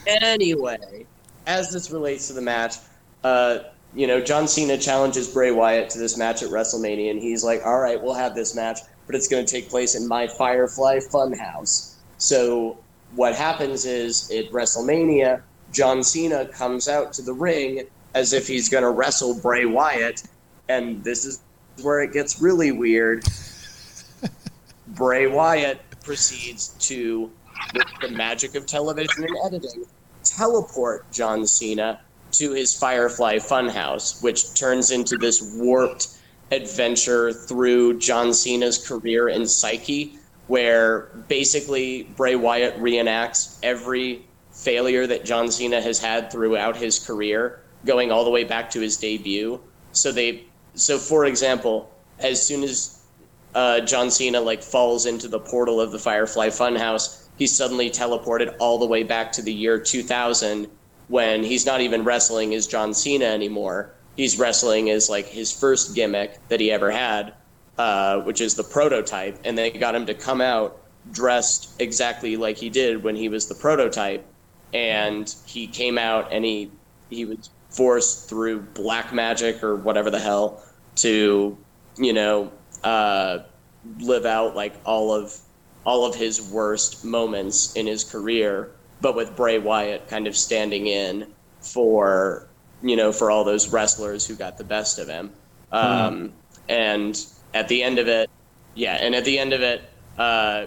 anyway, 0.06 1.06
as 1.48 1.72
this 1.72 1.92
relates 1.92 2.28
to 2.28 2.34
the 2.34 2.42
match, 2.42 2.76
uh, 3.24 3.60
you 3.94 4.08
know, 4.08 4.20
John 4.20 4.48
Cena 4.48 4.78
challenges 4.78 5.30
Bray 5.30 5.52
Wyatt 5.52 5.90
to 5.92 6.00
this 6.00 6.18
match 6.18 6.44
at 6.44 6.50
WrestleMania, 6.50 7.12
and 7.12 7.22
he's 7.22 7.44
like, 7.44 7.66
"All 7.66 7.80
right, 7.80 8.02
we'll 8.02 8.14
have 8.14 8.36
this 8.36 8.54
match, 8.54 8.80
but 9.06 9.16
it's 9.16 9.30
going 9.30 9.46
to 9.46 9.52
take 9.52 9.70
place 9.70 9.96
in 9.96 10.08
my 10.08 10.28
Firefly 10.28 11.00
Funhouse." 11.00 11.94
So 12.18 12.78
what 13.16 13.36
happens 13.36 13.86
is 13.86 14.30
at 14.32 14.52
WrestleMania, 14.52 15.42
John 15.72 16.04
Cena 16.04 16.46
comes 16.46 16.88
out 16.88 17.14
to 17.14 17.22
the 17.22 17.34
ring 17.34 17.88
as 18.14 18.34
if 18.34 18.48
he's 18.48 18.70
going 18.70 18.84
to 18.84 18.90
wrestle 18.90 19.40
Bray 19.40 19.66
Wyatt, 19.66 20.24
and 20.70 21.04
this 21.04 21.26
is 21.26 21.42
where 21.82 22.02
it 22.02 22.14
gets 22.14 22.42
really 22.42 22.72
weird. 22.72 23.26
Bray 24.88 25.28
Wyatt 25.28 25.82
proceeds 26.04 26.70
to, 26.88 27.32
with 27.74 27.88
the 28.02 28.10
magic 28.10 28.56
of 28.56 28.66
television 28.66 29.26
and 29.26 29.38
editing, 29.46 29.86
teleport 30.24 31.12
John 31.12 31.46
Cena 31.46 32.00
to 32.34 32.52
his 32.52 32.78
Firefly 32.78 33.38
Funhouse, 33.38 34.22
which 34.22 34.54
turns 34.54 34.92
into 34.92 35.18
this 35.18 35.56
warped 35.56 36.08
adventure 36.52 37.34
through 37.34 38.00
John 38.00 38.34
Cena's 38.34 38.88
career 38.88 39.28
and 39.30 39.50
psyche, 39.50 40.20
where 40.48 41.10
basically 41.28 42.04
Bray 42.04 42.36
Wyatt 42.36 42.80
reenacts 42.80 43.58
every 43.64 44.26
failure 44.52 45.06
that 45.08 45.26
John 45.26 45.52
Cena 45.52 45.82
has 45.82 46.00
had 46.00 46.32
throughout 46.32 46.78
his 46.78 47.00
career, 47.00 47.62
going 47.86 48.12
all 48.12 48.24
the 48.24 48.30
way 48.30 48.44
back 48.44 48.70
to 48.72 48.80
his 48.80 48.98
debut. 48.98 49.60
So 49.92 50.12
they, 50.12 50.46
so 50.76 50.98
for 50.98 51.26
example, 51.26 51.92
as 52.20 52.46
soon 52.46 52.64
as 52.64 53.02
uh, 53.54 53.82
John 53.82 54.12
Cena 54.12 54.40
like 54.40 54.62
falls 54.62 55.06
into 55.06 55.28
the 55.28 55.40
portal 55.40 55.82
of 55.82 55.92
the 55.92 56.00
Firefly 56.00 56.48
Funhouse, 56.48 57.28
he's 57.38 57.56
suddenly 57.56 57.90
teleported 57.90 58.56
all 58.60 58.78
the 58.78 58.86
way 58.86 59.04
back 59.04 59.32
to 59.34 59.42
the 59.42 59.54
year 59.54 59.80
2000 59.80 60.68
when 61.08 61.44
he's 61.44 61.66
not 61.66 61.82
even 61.82 62.04
wrestling 62.04 62.54
as 62.54 62.68
John 62.68 62.94
Cena 62.94 63.26
anymore. 63.26 63.94
He's 64.16 64.40
wrestling 64.40 64.90
as 64.90 65.10
like 65.10 65.28
his 65.28 65.52
first 65.52 65.96
gimmick 65.96 66.40
that 66.48 66.60
he 66.60 66.72
ever 66.72 66.92
had, 66.92 67.34
uh, 67.78 68.22
which 68.22 68.42
is 68.42 68.56
the 68.56 68.64
prototype, 68.64 69.40
and 69.44 69.58
they 69.58 69.72
got 69.72 69.96
him 69.96 70.06
to 70.06 70.14
come 70.14 70.42
out 70.42 70.82
dressed 71.12 71.70
exactly 71.80 72.36
like 72.36 72.58
he 72.58 72.70
did 72.70 73.04
when 73.04 73.16
he 73.16 73.30
was 73.30 73.48
the 73.48 73.56
prototype, 73.56 74.26
and 74.74 75.36
he 75.46 75.68
came 75.68 75.98
out 75.98 76.32
and 76.32 76.44
he 76.46 76.72
he 77.10 77.26
was 77.26 77.50
forced 77.70 78.30
through 78.30 78.62
black 78.62 79.14
magic 79.14 79.64
or 79.64 79.76
whatever 79.76 80.10
the 80.10 80.20
hell 80.20 80.64
to 80.96 81.58
you 81.98 82.14
know 82.14 82.52
uh, 82.84 83.40
live 84.00 84.26
out 84.26 84.56
like 84.56 84.74
all 84.86 85.14
of 85.14 85.38
all 85.86 86.06
of 86.06 86.16
his 86.16 86.42
worst 86.50 87.06
moments 87.06 87.74
in 87.76 87.86
his 87.86 88.04
career, 88.04 88.72
but 89.02 89.16
with 89.16 89.36
Bray 89.36 89.60
Wyatt 89.60 90.08
kind 90.08 90.28
of 90.28 90.36
standing 90.36 90.88
in 90.88 91.28
for 91.60 92.48
you 92.82 92.96
know 92.96 93.12
for 93.12 93.30
all 93.30 93.44
those 93.44 93.70
wrestlers 93.70 94.26
who 94.26 94.36
got 94.36 94.58
the 94.58 94.64
best 94.64 94.98
of 94.98 95.08
him. 95.08 95.32
Um, 95.72 96.34
And 96.68 97.16
at 97.56 97.70
the 97.70 97.82
end 97.82 97.98
of 97.98 98.08
it, 98.08 98.30
yeah, 98.76 98.98
and 99.00 99.16
at 99.16 99.24
the 99.26 99.40
end 99.40 99.54
of 99.54 99.62
it, 99.62 99.82
uh, 100.18 100.66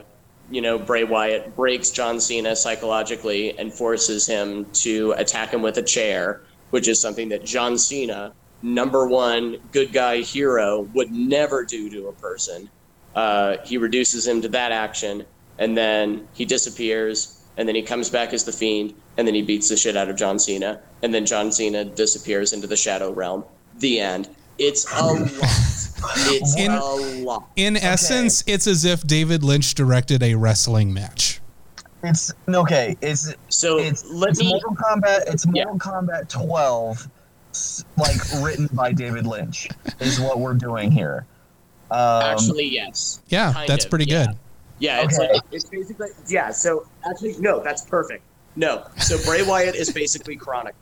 you 0.51 0.63
know, 0.63 0.79
Bray 0.79 1.05
Wyatt 1.05 1.55
breaks 1.55 1.91
John 1.91 2.19
Cena 2.19 2.57
psychologically 2.57 3.57
and 3.59 3.73
forces 3.73 4.27
him 4.27 4.65
to 4.73 5.13
attack 5.13 5.51
him 5.51 5.61
with 5.61 5.77
a 5.77 5.83
chair, 5.83 6.41
which 6.71 6.89
is 6.89 6.99
something 6.99 7.29
that 7.29 7.45
John 7.45 7.77
Cena, 7.77 8.33
number 8.63 9.07
one 9.07 9.59
good 9.73 9.93
guy 9.93 10.23
hero, 10.23 10.83
would 10.95 11.13
never 11.13 11.65
do 11.65 11.91
to 11.91 12.09
a 12.09 12.13
person. 12.13 12.71
Uh, 13.15 13.59
he 13.65 13.77
reduces 13.77 14.27
him 14.27 14.41
to 14.41 14.49
that 14.49 14.73
action, 14.73 15.27
and 15.59 15.77
then 15.77 16.27
he 16.33 16.47
disappears, 16.47 17.45
and 17.59 17.69
then 17.69 17.75
he 17.75 17.83
comes 17.83 18.09
back 18.09 18.33
as 18.33 18.45
the 18.45 18.53
Fiend, 18.53 18.95
and 19.19 19.27
then 19.27 19.35
he 19.35 19.43
beats 19.43 19.69
the 19.69 19.77
shit 19.77 19.97
out 19.97 20.09
of 20.09 20.17
John 20.17 20.39
Cena, 20.39 20.81
and 21.03 21.13
then 21.13 21.27
John 21.27 21.53
Cena 21.53 21.85
disappears 21.85 22.55
into 22.55 22.67
the 22.67 22.77
Shadow 22.77 23.13
Realm. 23.13 23.45
The 23.79 24.01
end. 24.01 24.31
It's 24.59 24.87
a 24.93 25.05
lot. 25.05 25.29
It's 26.27 26.57
In- 26.57 26.71
a 26.73 26.85
lot. 27.25 27.49
In 27.57 27.77
essence, 27.77 28.45
it's 28.47 28.67
as 28.67 28.85
if 28.85 29.07
David 29.07 29.43
Lynch 29.43 29.75
directed 29.75 30.23
a 30.23 30.35
wrestling 30.35 30.93
match. 30.93 31.41
It's 32.05 32.33
okay. 32.49 32.97
It's 33.01 33.35
So 33.49 33.79
it's, 33.79 34.05
let 34.11 34.31
it's 34.31 34.39
me. 34.41 34.49
Mortal 34.51 34.77
Kombat. 34.77 35.23
It's 35.27 35.45
Yeah. 35.53 35.65
Mortal 35.65 35.79
Kombat 35.93 36.29
12, 36.29 37.09
s- 37.51 37.85
like 37.97 38.17
written 38.41 38.69
by 38.73 38.93
David 38.93 39.27
Lynch, 39.27 39.69
is 39.99 40.21
what 40.21 40.39
we're 40.39 40.55
doing 40.55 40.93
here. 40.93 41.27
Um, 41.91 42.23
Actually, 42.23 42.67
yes. 42.67 43.21
Yeah, 43.29 43.53
Kind 43.53 43.69
that's 43.69 43.85
of, 43.85 43.91
pretty 43.91 44.05
yeah. 44.07 44.27
good. 44.27 44.37
Yeah, 44.81 45.03
it's 45.03 45.19
Okay. 45.19 45.33
like 45.33 45.43
it's 45.51 45.65
basically 45.65 46.09
yeah. 46.29 46.51
So 46.53 46.87
actually, 47.09 47.35
no, 47.41 47.61
that's 47.65 47.83
perfect. 47.85 48.23
No, 48.55 48.87
so 48.99 49.19
Bray 49.25 49.43
Wyatt 49.43 49.75
is 49.75 49.91
basically 49.91 50.37
Kronika. 50.37 50.73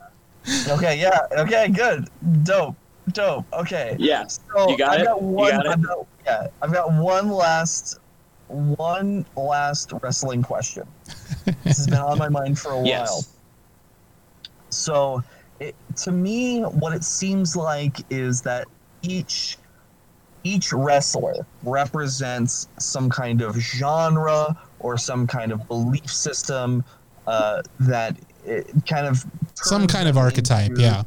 okay, 0.69 0.99
yeah, 1.01 1.21
okay, 1.39 1.69
good, 1.69 2.09
dope, 2.43 2.77
dope. 3.13 3.45
Okay, 3.53 3.97
Yes, 3.99 4.41
so 4.55 4.69
You 4.71 4.79
got 4.79 4.95
I've 4.95 5.01
it? 5.01 5.05
got 5.05 5.21
You 5.21 5.27
one. 5.29 5.51
got 5.51 5.67
it? 5.67 5.73
I've 5.73 5.83
got, 5.83 6.07
yeah, 6.25 6.47
I've 6.63 6.73
got 6.73 6.93
one 6.93 7.31
last, 7.31 7.99
one 8.49 9.25
last 9.37 9.93
wrestling 10.03 10.43
question. 10.43 10.87
this 11.65 11.79
has 11.79 11.87
been 11.87 11.99
on 11.99 12.19
my 12.19 12.29
mind 12.29 12.59
for 12.59 12.71
a 12.73 12.77
while. 12.77 12.87
yes, 12.87 13.29
So, 14.71 15.23
it, 15.61 15.75
to 16.05 16.13
me, 16.13 16.61
what 16.63 16.93
it 16.93 17.05
seems 17.05 17.57
like 17.57 17.99
is 18.11 18.43
that 18.43 18.67
each 19.03 19.57
each 20.45 20.73
wrestler 20.73 21.35
represents 21.65 22.69
some 22.79 23.11
kind 23.11 23.43
of 23.43 23.57
genre 23.57 24.57
or 24.79 24.97
some 24.97 25.27
kind 25.27 25.51
of 25.51 25.67
belief 25.67 26.09
system 26.09 26.85
uh, 27.27 27.63
that 27.81 28.17
it 28.45 28.71
kind 28.87 29.07
of 29.09 29.25
Some 29.57 29.89
kind 29.89 30.09
of 30.09 30.17
archetype, 30.17 30.71
into- 30.71 30.83
yeah. 30.83 31.03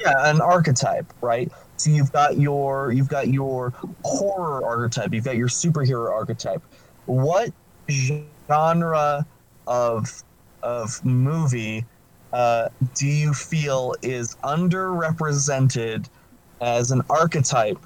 Yeah, 0.00 0.30
an 0.30 0.40
archetype, 0.40 1.06
right? 1.20 1.50
So 1.76 1.90
you've 1.90 2.12
got 2.12 2.38
your 2.38 2.92
you've 2.92 3.08
got 3.08 3.28
your 3.28 3.72
horror 4.04 4.64
archetype, 4.64 5.12
you've 5.12 5.24
got 5.24 5.36
your 5.36 5.48
superhero 5.48 6.12
archetype. 6.12 6.62
What 7.06 7.52
genre 7.90 9.26
of 9.66 10.22
of 10.62 11.04
movie 11.04 11.84
uh, 12.32 12.68
do 12.94 13.06
you 13.06 13.32
feel 13.32 13.94
is 14.02 14.36
underrepresented 14.44 16.08
as 16.60 16.90
an 16.90 17.02
archetype 17.10 17.78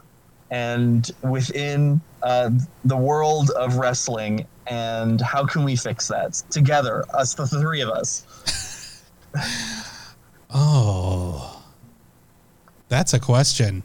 and 0.51 1.11
within 1.23 2.01
uh, 2.23 2.51
the 2.85 2.97
world 2.97 3.51
of 3.51 3.77
wrestling? 3.77 4.47
And 4.67 5.21
how 5.21 5.47
can 5.47 5.65
we 5.65 5.77
fix 5.77 6.09
that 6.09 6.35
together, 6.51 7.05
us, 7.15 7.35
the 7.35 7.47
three 7.47 7.81
of 7.81 7.89
us? 7.89 9.03
Oh, 10.51 11.58
that's 12.89 13.15
a 13.15 13.21
question. 13.21 13.83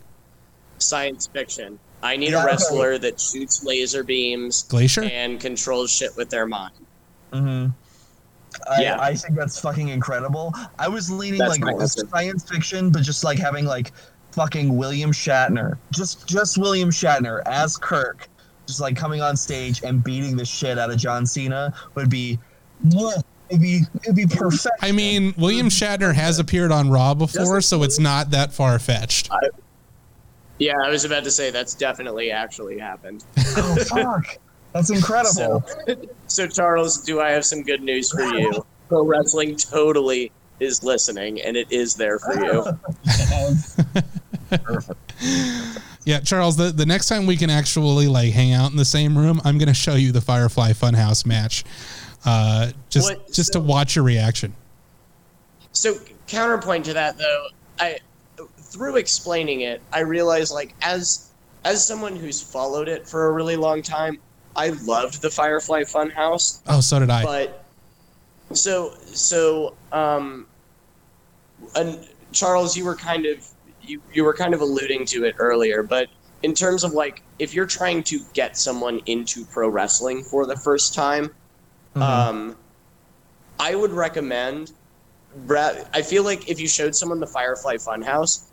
science 0.79 1.27
fiction. 1.27 1.79
I 2.01 2.17
need 2.17 2.31
Yeah, 2.31 2.39
a 2.39 2.39
okay. 2.39 2.47
wrestler 2.47 2.97
that 2.97 3.19
shoots 3.19 3.63
laser 3.63 4.03
beams 4.03 4.63
Glacier? 4.63 5.03
and 5.03 5.39
controls 5.39 5.89
shit 5.91 6.15
with 6.17 6.29
their 6.29 6.45
mind. 6.45 6.73
Mm-hmm. 7.31 7.71
I, 8.69 8.81
Yeah. 8.81 8.97
I 8.99 9.15
think 9.15 9.35
that's 9.37 9.59
fucking 9.59 9.87
incredible. 9.89 10.53
I 10.77 10.87
was 10.89 11.09
leaning 11.09 11.39
That's 11.39 11.51
like 11.51 11.61
my 11.61 11.73
with 11.73 11.83
answer. 11.83 12.05
science 12.07 12.49
fiction, 12.49 12.89
but 12.89 13.01
just 13.03 13.23
like 13.23 13.39
having 13.39 13.65
like 13.65 13.93
fucking 14.31 14.75
William 14.75 15.11
Shatner, 15.11 15.77
just 15.91 16.27
just 16.27 16.57
William 16.57 16.89
Shatner 16.89 17.41
as 17.45 17.77
Kirk, 17.77 18.27
just 18.67 18.81
like 18.81 18.95
coming 18.97 19.21
on 19.21 19.37
stage 19.37 19.81
and 19.83 20.03
beating 20.03 20.35
the 20.35 20.45
shit 20.45 20.77
out 20.77 20.91
of 20.91 20.97
John 20.97 21.25
Cena 21.25 21.73
would 21.95 22.09
be, 22.09 22.37
mwah, 22.87 23.23
it'd 23.49 23.61
be 23.61 23.81
it'd 24.03 24.15
be 24.15 24.25
perfect. 24.25 24.75
I 24.81 24.91
mean, 24.91 25.33
William 25.37 25.69
Shatner 25.69 26.13
has 26.13 26.39
appeared 26.39 26.71
on 26.71 26.89
Raw 26.89 27.13
before, 27.13 27.61
so 27.61 27.83
it's 27.83 27.99
not 27.99 28.31
that 28.31 28.53
far 28.53 28.79
fetched. 28.79 29.29
Yeah, 30.59 30.75
I 30.83 30.89
was 30.89 31.03
about 31.03 31.23
to 31.23 31.31
say 31.31 31.51
that's 31.51 31.73
definitely 31.73 32.31
actually 32.31 32.79
happened. 32.79 33.23
oh 33.57 33.75
fuck, 33.89 34.37
that's 34.71 34.89
incredible. 34.89 35.63
So, 35.87 35.95
so 36.27 36.47
Charles, 36.47 37.01
do 37.03 37.19
I 37.19 37.31
have 37.31 37.45
some 37.45 37.63
good 37.63 37.81
news 37.81 38.11
for 38.11 38.23
you? 38.23 38.65
Pro 38.87 39.05
wrestling 39.05 39.55
totally 39.55 40.31
is 40.59 40.83
listening, 40.83 41.41
and 41.41 41.57
it 41.57 41.71
is 41.71 41.95
there 41.95 42.19
for 42.19 42.33
you. 42.35 42.65
Perfect. 44.49 45.13
Yeah, 46.05 46.19
Charles, 46.19 46.57
the, 46.57 46.71
the 46.71 46.85
next 46.85 47.07
time 47.07 47.25
we 47.25 47.37
can 47.37 47.49
actually 47.49 48.07
like 48.07 48.33
hang 48.33 48.51
out 48.51 48.71
in 48.71 48.77
the 48.77 48.85
same 48.85 49.17
room, 49.17 49.39
I'm 49.45 49.57
going 49.57 49.69
to 49.69 49.73
show 49.73 49.95
you 49.95 50.11
the 50.11 50.21
Firefly 50.21 50.73
Funhouse 50.73 51.25
match. 51.25 51.63
Uh, 52.25 52.71
just 52.89 53.09
What- 53.09 53.31
just 53.33 53.53
to 53.53 53.59
watch 53.59 53.95
your 53.95 54.05
reaction. 54.05 54.53
So 55.71 55.95
counterpoint 56.27 56.85
to 56.85 56.93
that 56.93 57.17
though, 57.17 57.47
I 57.79 57.99
through 58.57 58.95
explaining 58.97 59.61
it, 59.61 59.81
I 59.91 59.99
realized 59.99 60.51
like 60.53 60.73
as 60.81 61.27
as 61.65 61.85
someone 61.85 62.15
who's 62.15 62.41
followed 62.41 62.87
it 62.87 63.07
for 63.07 63.27
a 63.27 63.31
really 63.31 63.55
long 63.55 63.81
time, 63.81 64.19
I 64.55 64.69
loved 64.69 65.21
the 65.21 65.29
Firefly 65.29 65.83
Funhouse, 65.83 66.59
Oh, 66.67 66.81
so 66.81 66.99
did 66.99 67.09
I. 67.09 67.23
but 67.23 67.63
so 68.53 68.93
so 69.05 69.75
um 69.91 70.45
and 71.75 72.07
Charles, 72.31 72.75
you 72.75 72.83
were 72.85 72.95
kind 72.95 73.25
of 73.25 73.45
you 73.81 74.01
you 74.13 74.23
were 74.23 74.33
kind 74.33 74.53
of 74.53 74.61
alluding 74.61 75.05
to 75.07 75.25
it 75.25 75.35
earlier, 75.39 75.83
but 75.83 76.07
in 76.41 76.53
terms 76.53 76.83
of 76.83 76.93
like 76.93 77.21
if 77.39 77.53
you're 77.53 77.65
trying 77.65 78.03
to 78.03 78.19
get 78.33 78.57
someone 78.57 79.01
into 79.05 79.45
pro 79.45 79.67
wrestling 79.69 80.23
for 80.23 80.45
the 80.45 80.55
first 80.55 80.93
time, 80.93 81.33
Mhm. 81.95 82.01
um, 82.01 82.55
I 83.59 83.75
would 83.75 83.91
recommend. 83.91 84.71
I 85.49 86.01
feel 86.03 86.23
like 86.23 86.49
if 86.49 86.59
you 86.59 86.67
showed 86.67 86.95
someone 86.95 87.19
the 87.19 87.27
Firefly 87.27 87.77
Funhouse, 87.77 88.43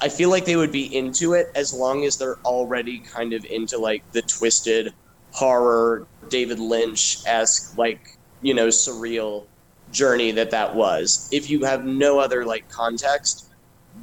I 0.00 0.08
feel 0.08 0.30
like 0.30 0.44
they 0.44 0.56
would 0.56 0.72
be 0.72 0.94
into 0.94 1.32
it 1.34 1.50
as 1.54 1.72
long 1.72 2.04
as 2.04 2.16
they're 2.18 2.38
already 2.44 2.98
kind 3.00 3.32
of 3.32 3.44
into 3.46 3.78
like 3.78 4.02
the 4.12 4.22
twisted 4.22 4.92
horror, 5.32 6.06
David 6.28 6.58
Lynch 6.58 7.18
esque, 7.26 7.76
like 7.78 8.16
you 8.42 8.54
know, 8.54 8.68
surreal 8.68 9.46
journey 9.90 10.30
that 10.32 10.50
that 10.50 10.74
was. 10.74 11.28
If 11.32 11.50
you 11.50 11.64
have 11.64 11.84
no 11.84 12.18
other 12.18 12.44
like 12.44 12.68
context, 12.68 13.46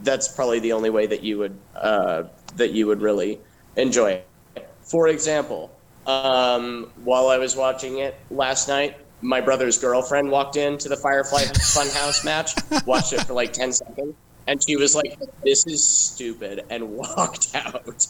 that's 0.03 0.27
probably 0.27 0.59
the 0.59 0.73
only 0.73 0.89
way 0.89 1.05
that 1.07 1.23
you 1.23 1.37
would 1.39 1.57
uh, 1.75 2.23
that 2.55 2.71
you 2.71 2.87
would 2.87 3.01
really 3.01 3.39
enjoy 3.77 4.21
it. 4.55 4.67
For 4.81 5.07
example, 5.07 5.74
um, 6.07 6.91
while 7.03 7.27
I 7.29 7.37
was 7.37 7.55
watching 7.55 7.99
it 7.99 8.15
last 8.29 8.67
night, 8.67 8.97
my 9.21 9.41
brother's 9.41 9.77
girlfriend 9.77 10.29
walked 10.29 10.55
into 10.55 10.89
the 10.89 10.97
Firefly 10.97 11.43
Funhouse 11.43 12.23
match, 12.23 12.53
watched 12.85 13.13
it 13.13 13.21
for 13.21 13.33
like 13.33 13.53
10 13.53 13.71
seconds, 13.73 14.15
And 14.47 14.61
she 14.63 14.75
was 14.75 14.95
like, 14.95 15.17
"This 15.43 15.65
is 15.65 15.83
stupid," 15.83 16.63
and 16.69 16.89
walked 16.97 17.55
out. 17.55 18.07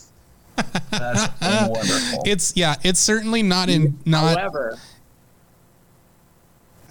That's 0.92 1.70
wonderful. 1.70 2.24
It's 2.26 2.56
yeah, 2.56 2.76
it's 2.84 3.00
certainly 3.00 3.44
not 3.44 3.70
in 3.70 4.00
not. 4.06 4.38
However, 4.38 4.80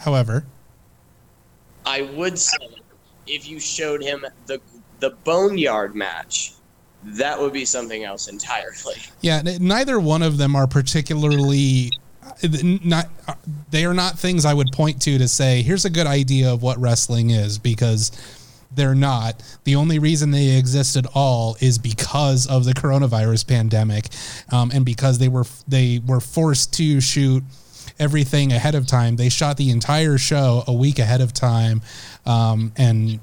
However, 0.05 0.45
I 1.87 2.03
would 2.03 2.39
say 2.39 2.59
if 3.27 3.49
you 3.49 3.59
showed 3.59 4.03
him 4.03 4.27
the 4.45 4.61
the 5.01 5.11
boneyard 5.25 5.95
match, 5.95 6.53
that 7.05 7.41
would 7.41 7.53
be 7.53 7.65
something 7.65 8.05
else 8.05 8.29
entirely. 8.29 8.97
yeah, 9.21 9.43
neither 9.61 10.01
one 10.01 10.23
of 10.23 10.39
them 10.39 10.57
are 10.57 10.67
particularly 10.67 11.91
not. 12.83 13.09
They 13.71 13.85
are 13.85 13.95
not 13.95 14.19
things 14.19 14.45
I 14.45 14.55
would 14.55 14.69
point 14.73 15.03
to 15.03 15.19
to 15.19 15.29
say 15.29 15.63
here's 15.63 15.85
a 15.85 15.91
good 15.91 16.07
idea 16.07 16.53
of 16.53 16.63
what 16.63 16.79
wrestling 16.79 17.31
is 17.31 17.59
because 17.59 18.11
they're 18.75 18.95
not. 18.95 19.43
The 19.65 19.77
only 19.77 19.99
reason 19.99 20.31
they 20.31 20.57
exist 20.57 20.97
at 20.97 21.07
all 21.15 21.57
is 21.61 21.79
because 21.79 22.47
of 22.47 22.65
the 22.65 22.73
coronavirus 22.73 23.47
pandemic, 23.47 24.09
um, 24.51 24.71
and 24.75 24.85
because 24.85 25.19
they 25.19 25.29
were 25.29 25.45
they 25.69 26.01
were 26.05 26.21
forced 26.21 26.73
to 26.75 27.01
shoot 27.01 27.43
everything 27.99 28.53
ahead 28.53 28.75
of 28.75 28.87
time. 28.87 29.17
They 29.17 29.29
shot 29.29 29.57
the 29.57 29.71
entire 29.71 30.19
show 30.19 30.65
a 30.67 30.73
week 30.73 30.99
ahead 30.99 31.21
of 31.21 31.33
time, 31.33 31.83
um, 32.27 32.73
and 32.77 33.21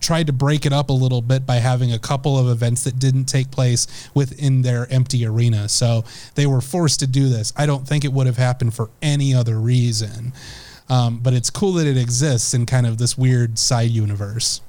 tried 0.00 0.26
to 0.26 0.32
break 0.32 0.66
it 0.66 0.72
up 0.72 0.90
a 0.90 0.92
little 0.92 1.22
bit 1.22 1.46
by 1.46 1.56
having 1.56 1.92
a 1.92 1.98
couple 1.98 2.38
of 2.38 2.48
events 2.48 2.84
that 2.84 2.98
didn't 2.98 3.24
take 3.24 3.50
place 3.50 4.10
within 4.14 4.62
their 4.62 4.90
empty 4.92 5.24
arena. 5.24 5.68
So 5.68 6.04
they 6.34 6.46
were 6.46 6.60
forced 6.60 7.00
to 7.00 7.06
do 7.06 7.28
this. 7.28 7.52
I 7.56 7.66
don't 7.66 7.86
think 7.86 8.04
it 8.04 8.12
would 8.12 8.26
have 8.26 8.36
happened 8.36 8.74
for 8.74 8.90
any 9.00 9.34
other 9.34 9.58
reason. 9.58 10.32
Um, 10.88 11.20
but 11.20 11.32
it's 11.32 11.48
cool 11.48 11.72
that 11.74 11.86
it 11.86 11.96
exists 11.96 12.52
in 12.52 12.66
kind 12.66 12.86
of 12.86 12.98
this 12.98 13.16
weird 13.16 13.58
side 13.58 13.90
universe. 13.90 14.60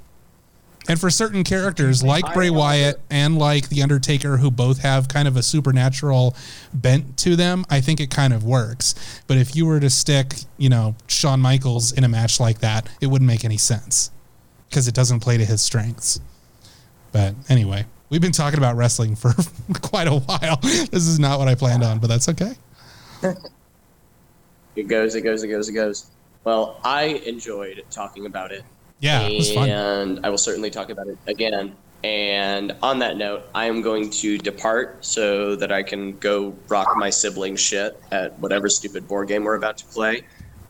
And 0.87 0.99
for 0.99 1.09
certain 1.09 1.45
characters 1.45 2.03
like 2.03 2.33
Bray 2.33 2.49
Wyatt 2.49 2.99
and 3.09 3.37
like 3.37 3.69
The 3.69 3.81
Undertaker, 3.81 4.37
who 4.37 4.51
both 4.51 4.79
have 4.79 5.07
kind 5.07 5.29
of 5.29 5.37
a 5.37 5.43
supernatural 5.43 6.35
bent 6.73 7.17
to 7.19 7.37
them, 7.37 7.65
I 7.69 7.79
think 7.79 8.01
it 8.01 8.09
kind 8.09 8.33
of 8.33 8.43
works. 8.43 9.21
But 9.25 9.37
if 9.37 9.55
you 9.55 9.65
were 9.65 9.79
to 9.79 9.89
stick, 9.89 10.33
you 10.57 10.67
know, 10.67 10.95
Shawn 11.07 11.39
Michaels 11.39 11.93
in 11.93 12.03
a 12.03 12.09
match 12.09 12.39
like 12.39 12.59
that, 12.59 12.89
it 12.99 13.07
wouldn't 13.07 13.27
make 13.27 13.45
any 13.45 13.57
sense 13.57 14.11
because 14.73 14.87
it 14.87 14.95
doesn't 14.95 15.19
play 15.19 15.37
to 15.37 15.45
his 15.45 15.61
strengths. 15.61 16.19
But 17.11 17.35
anyway, 17.47 17.85
we've 18.09 18.21
been 18.21 18.31
talking 18.31 18.57
about 18.57 18.75
wrestling 18.75 19.15
for 19.15 19.35
quite 19.83 20.07
a 20.07 20.15
while. 20.15 20.57
This 20.63 21.05
is 21.05 21.19
not 21.19 21.37
what 21.37 21.47
I 21.47 21.53
planned 21.53 21.83
on, 21.83 21.99
but 21.99 22.07
that's 22.07 22.27
okay. 22.29 22.53
It 24.75 24.87
goes, 24.87 25.13
it 25.13 25.21
goes, 25.21 25.43
it 25.43 25.49
goes, 25.49 25.69
it 25.69 25.73
goes. 25.73 26.07
Well, 26.45 26.79
I 26.83 27.21
enjoyed 27.27 27.85
talking 27.91 28.25
about 28.25 28.51
it. 28.51 28.63
Yeah, 29.01 29.27
it 29.27 29.37
was 29.37 29.53
fun. 29.53 29.69
And 29.69 30.25
I 30.25 30.31
will 30.31 30.39
certainly 30.39 30.71
talk 30.71 30.89
about 30.89 31.05
it 31.05 31.15
again. 31.27 31.75
And 32.03 32.75
on 32.81 32.97
that 32.97 33.17
note, 33.17 33.43
I 33.53 33.65
am 33.65 33.83
going 33.83 34.09
to 34.09 34.39
depart 34.39 35.05
so 35.05 35.55
that 35.57 35.71
I 35.71 35.83
can 35.83 36.17
go 36.17 36.55
rock 36.69 36.97
my 36.97 37.11
sibling 37.11 37.55
shit 37.55 38.01
at 38.11 38.37
whatever 38.39 38.67
stupid 38.67 39.07
board 39.07 39.27
game 39.27 39.43
we're 39.43 39.53
about 39.53 39.77
to 39.77 39.85
play. 39.85 40.23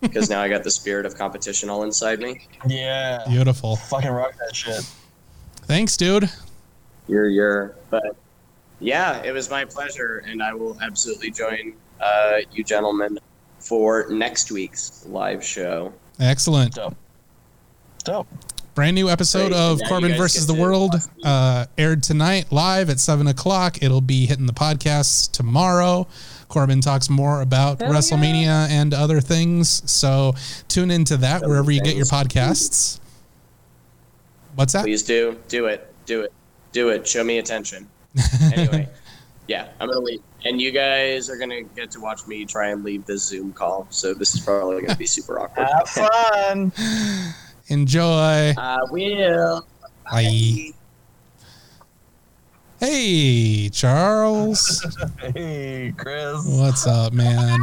Because 0.03 0.29
now 0.29 0.41
I 0.41 0.49
got 0.49 0.63
the 0.63 0.71
spirit 0.71 1.05
of 1.05 1.15
competition 1.15 1.69
all 1.69 1.83
inside 1.83 2.19
me. 2.19 2.45
yeah. 2.67 3.23
Beautiful. 3.27 3.75
Fucking 3.75 4.11
rock 4.11 4.33
that 4.37 4.55
shit. 4.55 4.85
Thanks, 5.63 5.97
dude. 5.97 6.29
You're, 7.07 7.29
you're. 7.29 7.75
But 7.89 8.15
yeah, 8.79 9.23
it 9.23 9.31
was 9.31 9.49
my 9.49 9.65
pleasure. 9.65 10.23
And 10.27 10.43
I 10.43 10.53
will 10.53 10.77
absolutely 10.81 11.31
join 11.31 11.73
uh, 11.99 12.37
you 12.51 12.63
gentlemen 12.63 13.17
for 13.59 14.07
next 14.09 14.51
week's 14.51 15.05
live 15.07 15.43
show. 15.43 15.93
Excellent. 16.19 16.75
Dope. 16.75 16.95
Dope. 18.03 18.27
Brand 18.75 18.95
new 18.95 19.07
episode 19.07 19.49
Great. 19.49 19.57
of 19.57 19.79
Now 19.81 19.87
Corbin 19.87 20.17
versus 20.17 20.47
the 20.47 20.53
World 20.53 20.95
uh, 21.23 21.67
aired 21.77 22.01
tonight 22.01 22.51
live 22.51 22.89
at 22.89 22.99
seven 22.99 23.27
o'clock. 23.27 23.81
It'll 23.83 24.01
be 24.01 24.25
hitting 24.25 24.47
the 24.47 24.53
podcasts 24.53 25.31
tomorrow. 25.31 26.07
Corbin 26.53 26.81
talks 26.81 27.09
more 27.09 27.41
about 27.41 27.79
WrestleMania 27.79 28.69
and 28.69 28.93
other 28.93 29.19
things. 29.19 29.89
So 29.89 30.35
tune 30.67 30.91
into 30.91 31.17
that 31.17 31.37
Other 31.37 31.49
wherever 31.49 31.71
you 31.71 31.81
get 31.81 31.95
your 31.95 32.05
podcasts. 32.05 32.99
What's 34.55 34.73
that? 34.73 34.83
Please 34.83 35.01
do. 35.01 35.37
Do 35.47 35.65
it. 35.65 35.91
Do 36.05 36.21
it. 36.21 36.33
Do 36.71 36.89
it. 36.89 37.07
Show 37.07 37.23
me 37.23 37.39
attention. 37.39 37.89
Anyway, 38.53 38.87
yeah, 39.47 39.69
I'm 39.79 39.87
going 39.87 39.99
to 39.99 40.05
leave. 40.05 40.21
And 40.45 40.61
you 40.61 40.71
guys 40.71 41.29
are 41.29 41.37
going 41.37 41.49
to 41.49 41.63
get 41.75 41.89
to 41.91 41.99
watch 41.99 42.27
me 42.27 42.45
try 42.45 42.69
and 42.69 42.83
leave 42.83 43.05
this 43.05 43.23
Zoom 43.23 43.51
call. 43.51 43.87
So 43.89 44.13
this 44.13 44.35
is 44.35 44.41
probably 44.41 44.81
going 44.81 44.89
to 44.89 44.97
be 44.97 45.07
super 45.07 45.39
awkward. 45.41 45.67
Have 45.67 45.89
fun. 45.89 46.71
Enjoy. 47.67 48.53
I 48.57 48.77
will. 48.91 49.65
Bye. 50.11 50.73
Hey, 52.83 53.69
Charles. 53.69 54.85
hey, 55.33 55.93
Chris. 55.95 56.45
What's 56.45 56.85
up, 56.85 57.13
man? 57.13 57.57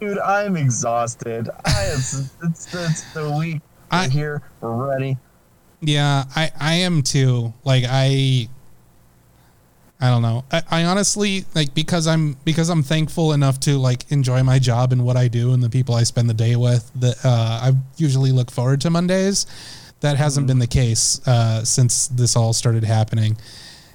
Dude, 0.00 0.18
I'm 0.18 0.54
exhausted. 0.54 1.48
I, 1.64 1.84
it's, 1.94 2.30
it's, 2.42 2.74
it's 2.74 3.12
the 3.14 3.34
week. 3.38 3.62
We're 3.90 3.98
I- 3.98 4.08
here. 4.08 4.42
We're 4.60 4.86
ready. 4.86 5.16
Yeah, 5.80 6.24
I 6.36 6.50
I 6.60 6.74
am 6.74 7.02
too. 7.02 7.54
Like 7.64 7.84
I 7.88 8.50
I 9.98 10.10
don't 10.10 10.20
know. 10.20 10.44
I, 10.52 10.62
I 10.70 10.84
honestly 10.84 11.46
like 11.54 11.72
because 11.72 12.06
I'm 12.06 12.34
because 12.44 12.68
I'm 12.68 12.82
thankful 12.82 13.32
enough 13.32 13.58
to 13.60 13.78
like 13.78 14.12
enjoy 14.12 14.42
my 14.42 14.58
job 14.58 14.92
and 14.92 15.06
what 15.06 15.16
I 15.16 15.28
do 15.28 15.54
and 15.54 15.62
the 15.62 15.70
people 15.70 15.94
I 15.94 16.02
spend 16.02 16.28
the 16.28 16.34
day 16.34 16.54
with 16.54 16.90
that 16.96 17.16
uh, 17.24 17.60
I 17.62 17.72
usually 17.96 18.32
look 18.32 18.50
forward 18.50 18.82
to 18.82 18.90
Mondays. 18.90 19.46
That 20.00 20.18
hasn't 20.18 20.46
been 20.46 20.58
the 20.58 20.66
case 20.66 21.26
uh, 21.26 21.64
since 21.64 22.08
this 22.08 22.36
all 22.36 22.52
started 22.52 22.84
happening, 22.84 23.36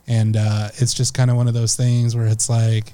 and 0.08 0.36
uh, 0.36 0.70
it's 0.76 0.94
just 0.94 1.14
kind 1.14 1.32
of 1.32 1.38
one 1.38 1.48
of 1.48 1.54
those 1.54 1.76
things 1.76 2.16
where 2.16 2.28
it's 2.28 2.50
like, 2.50 2.94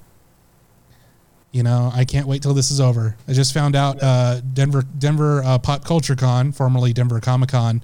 you 1.52 1.64
know, 1.64 1.92
I 1.94 2.06
can't 2.06 2.28
wait 2.28 2.44
till 2.44 2.54
this 2.54 2.70
is 2.70 2.80
over. 2.80 3.16
I 3.28 3.34
just 3.34 3.54
found 3.54 3.76
out 3.76 4.02
uh, 4.02 4.42
Denver 4.42 4.84
Denver 4.98 5.42
uh, 5.44 5.58
Pop 5.58 5.84
Culture 5.84 6.16
Con, 6.16 6.52
formerly 6.52 6.94
Denver 6.94 7.20
Comic 7.20 7.50
Con, 7.50 7.82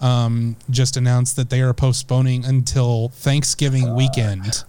um, 0.00 0.56
just 0.68 0.96
announced 0.96 1.36
that 1.36 1.50
they 1.50 1.60
are 1.60 1.72
postponing 1.72 2.44
until 2.44 3.10
Thanksgiving 3.10 3.94
weekend. 3.94 4.64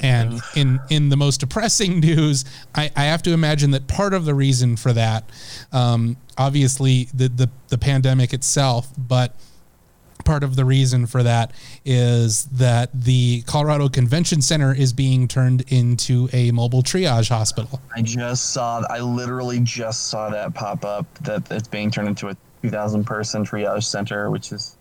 And 0.00 0.40
in 0.56 0.80
in 0.90 1.10
the 1.10 1.16
most 1.16 1.38
depressing 1.38 2.00
news, 2.00 2.44
I, 2.74 2.90
I 2.96 3.04
have 3.04 3.22
to 3.24 3.32
imagine 3.32 3.70
that 3.72 3.86
part 3.86 4.14
of 4.14 4.24
the 4.24 4.34
reason 4.34 4.76
for 4.76 4.92
that, 4.94 5.24
um, 5.70 6.16
obviously 6.38 7.08
the, 7.14 7.28
the 7.28 7.50
the 7.68 7.78
pandemic 7.78 8.32
itself, 8.32 8.88
but 8.96 9.36
part 10.24 10.42
of 10.42 10.56
the 10.56 10.64
reason 10.64 11.06
for 11.06 11.22
that 11.22 11.52
is 11.84 12.44
that 12.46 12.90
the 12.92 13.42
Colorado 13.42 13.88
Convention 13.88 14.40
Center 14.42 14.74
is 14.74 14.92
being 14.92 15.28
turned 15.28 15.64
into 15.68 16.28
a 16.32 16.50
mobile 16.52 16.82
triage 16.82 17.28
hospital. 17.28 17.80
I 17.94 18.02
just 18.02 18.50
saw, 18.52 18.82
I 18.88 19.00
literally 19.00 19.60
just 19.60 20.08
saw 20.08 20.30
that 20.30 20.54
pop 20.54 20.84
up 20.84 21.06
that 21.20 21.50
it's 21.50 21.68
being 21.68 21.90
turned 21.90 22.08
into 22.08 22.28
a 22.28 22.36
2,000 22.62 23.04
person 23.04 23.44
triage 23.44 23.84
center, 23.84 24.30
which 24.30 24.52
is 24.52 24.76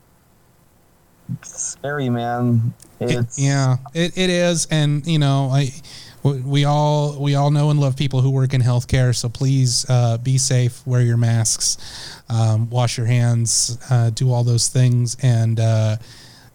scary, 1.42 2.10
man. 2.10 2.74
It- 3.00 3.26
yeah, 3.38 3.78
it, 3.94 4.18
it 4.18 4.30
is, 4.30 4.68
and 4.70 5.06
you 5.08 5.18
know, 5.20 5.50
I 5.52 5.72
we- 6.24 6.66
all 6.66 7.20
we 7.20 7.36
all 7.36 7.52
know 7.52 7.70
and 7.70 7.80
love 7.80 7.96
people 7.96 8.22
who 8.22 8.30
work 8.30 8.54
in 8.54 8.62
healthcare. 8.62 9.16
So 9.16 9.30
please 9.30 9.86
uh, 9.90 10.18
be 10.18 10.38
safe, 10.38 10.86
wear 10.86 11.02
your 11.02 11.18
masks, 11.18 11.78
um, 12.30 12.70
wash 12.70 12.98
your 12.98 13.08
hands, 13.08 13.78
uh, 13.90 14.12
do 14.12 14.32
all 14.32 14.44
those 14.44 14.68
things, 14.68 15.18
and 15.22 15.60
uh, 15.60 15.98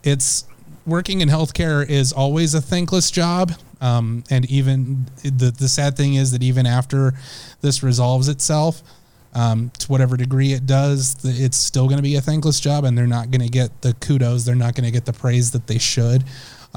it's 0.02 0.44
working 0.86 1.20
in 1.20 1.28
healthcare 1.28 1.86
is 1.88 2.12
always 2.12 2.54
a 2.54 2.60
thankless 2.60 3.10
job. 3.10 3.52
Um, 3.80 4.24
and 4.30 4.48
even 4.50 5.06
the 5.22 5.50
the 5.50 5.68
sad 5.68 5.96
thing 5.96 6.14
is 6.14 6.30
that 6.30 6.42
even 6.42 6.64
after 6.66 7.12
this 7.60 7.82
resolves 7.82 8.28
itself, 8.28 8.82
um, 9.34 9.70
to 9.80 9.88
whatever 9.88 10.16
degree 10.16 10.54
it 10.54 10.64
does, 10.64 11.16
it's 11.24 11.58
still 11.58 11.86
going 11.86 11.98
to 11.98 12.02
be 12.02 12.16
a 12.16 12.22
thankless 12.22 12.58
job, 12.58 12.84
and 12.84 12.96
they're 12.96 13.06
not 13.06 13.30
going 13.30 13.42
to 13.42 13.50
get 13.50 13.82
the 13.82 13.92
kudos. 13.94 14.44
They're 14.46 14.54
not 14.54 14.74
going 14.74 14.86
to 14.86 14.90
get 14.90 15.04
the 15.04 15.12
praise 15.12 15.50
that 15.50 15.66
they 15.66 15.76
should. 15.78 16.24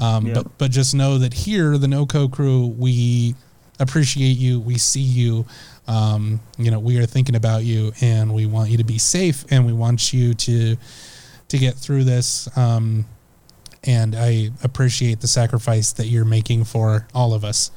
Um, 0.00 0.26
Yeah. 0.26 0.34
But 0.34 0.58
but 0.58 0.70
just 0.72 0.94
know 0.94 1.18
that 1.18 1.32
here, 1.34 1.78
the 1.78 1.86
NoCo 1.86 2.30
crew, 2.32 2.66
we 2.66 3.34
appreciate 3.78 4.36
you. 4.38 4.58
We 4.58 4.76
see 4.78 5.00
you. 5.00 5.44
Um, 5.86 6.40
you 6.58 6.70
know, 6.70 6.78
we 6.78 6.98
are 6.98 7.06
thinking 7.06 7.34
about 7.36 7.64
you, 7.64 7.92
and 8.00 8.32
we 8.34 8.46
want 8.46 8.70
you 8.70 8.78
to 8.78 8.84
be 8.84 8.98
safe, 8.98 9.44
and 9.50 9.66
we 9.66 9.72
want 9.72 10.12
you 10.12 10.34
to 10.34 10.76
to 11.48 11.58
get 11.58 11.74
through 11.74 12.04
this. 12.04 12.48
Um, 12.56 13.04
and 13.84 14.14
I 14.14 14.50
appreciate 14.62 15.20
the 15.20 15.26
sacrifice 15.28 15.92
that 15.92 16.06
you're 16.06 16.24
making 16.24 16.64
for 16.64 17.06
all 17.14 17.32
of 17.34 17.44
us 17.44 17.70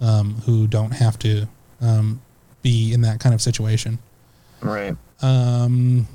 um, 0.00 0.36
who 0.46 0.66
don't 0.68 0.92
have 0.92 1.18
to 1.20 1.46
um, 1.80 2.20
be 2.62 2.92
in 2.92 3.00
that 3.02 3.18
kind 3.20 3.34
of 3.34 3.42
situation. 3.42 3.98
Right. 4.60 4.96
Um, 5.22 6.06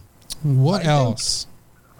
what 0.41 0.75
I 0.81 0.83
think- 0.83 0.89
else? 0.89 1.47